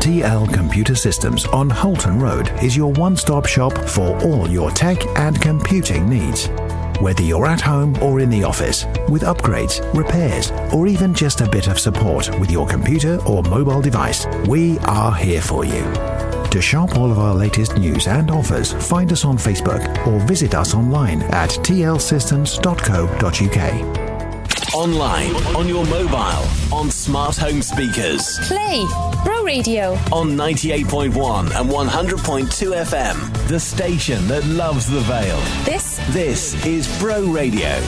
TL 0.00 0.52
Computer 0.54 0.94
Systems 0.94 1.44
on 1.48 1.68
Holton 1.68 2.18
Road 2.18 2.50
is 2.62 2.74
your 2.74 2.90
one 2.92 3.14
stop 3.14 3.44
shop 3.44 3.76
for 3.76 4.18
all 4.24 4.48
your 4.48 4.70
tech 4.70 5.04
and 5.18 5.38
computing 5.42 6.08
needs. 6.08 6.48
Whether 7.00 7.22
you're 7.22 7.44
at 7.44 7.60
home 7.60 7.94
or 8.02 8.20
in 8.20 8.30
the 8.30 8.42
office, 8.42 8.86
with 9.10 9.24
upgrades, 9.24 9.82
repairs, 9.94 10.52
or 10.72 10.86
even 10.86 11.12
just 11.12 11.42
a 11.42 11.48
bit 11.50 11.68
of 11.68 11.78
support 11.78 12.30
with 12.40 12.50
your 12.50 12.66
computer 12.66 13.18
or 13.26 13.42
mobile 13.42 13.82
device, 13.82 14.26
we 14.48 14.78
are 14.80 15.14
here 15.14 15.42
for 15.42 15.66
you. 15.66 15.82
To 16.50 16.62
shop 16.62 16.96
all 16.96 17.10
of 17.10 17.18
our 17.18 17.34
latest 17.34 17.76
news 17.76 18.06
and 18.06 18.30
offers, 18.30 18.72
find 18.72 19.12
us 19.12 19.26
on 19.26 19.36
Facebook 19.36 20.06
or 20.06 20.18
visit 20.20 20.54
us 20.54 20.72
online 20.72 21.20
at 21.24 21.50
tlsystems.co.uk. 21.50 23.99
Online, 24.74 25.34
on 25.56 25.66
your 25.68 25.84
mobile, 25.86 26.46
on 26.72 26.90
smart 26.90 27.36
home 27.36 27.60
speakers, 27.60 28.38
Play 28.46 28.84
Bro 29.24 29.42
Radio. 29.42 29.94
on 30.12 30.30
98.1 30.36 31.60
and 31.60 31.68
100.2 31.68 32.46
FM. 32.48 33.48
The 33.48 33.58
station 33.58 34.28
that 34.28 34.44
loves 34.46 34.88
the 34.88 35.00
Vale. 35.00 35.40
This 35.64 35.98
This 36.10 36.64
is 36.64 36.86
Bro 37.00 37.24
Radio. 37.32 37.80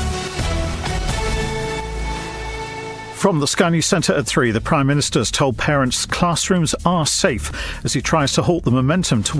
From 3.14 3.38
the 3.38 3.46
Sky 3.46 3.68
News 3.68 3.86
Centre 3.86 4.14
at 4.14 4.26
3, 4.26 4.50
the 4.50 4.60
Prime 4.60 4.88
Minister's 4.88 5.30
told 5.30 5.56
parents 5.56 6.06
classrooms 6.06 6.74
are 6.84 7.06
safe 7.06 7.52
as 7.84 7.92
he 7.92 8.02
tries 8.02 8.32
to 8.32 8.42
halt 8.42 8.64
the 8.64 8.72
momentum 8.72 9.22
towards 9.22 9.30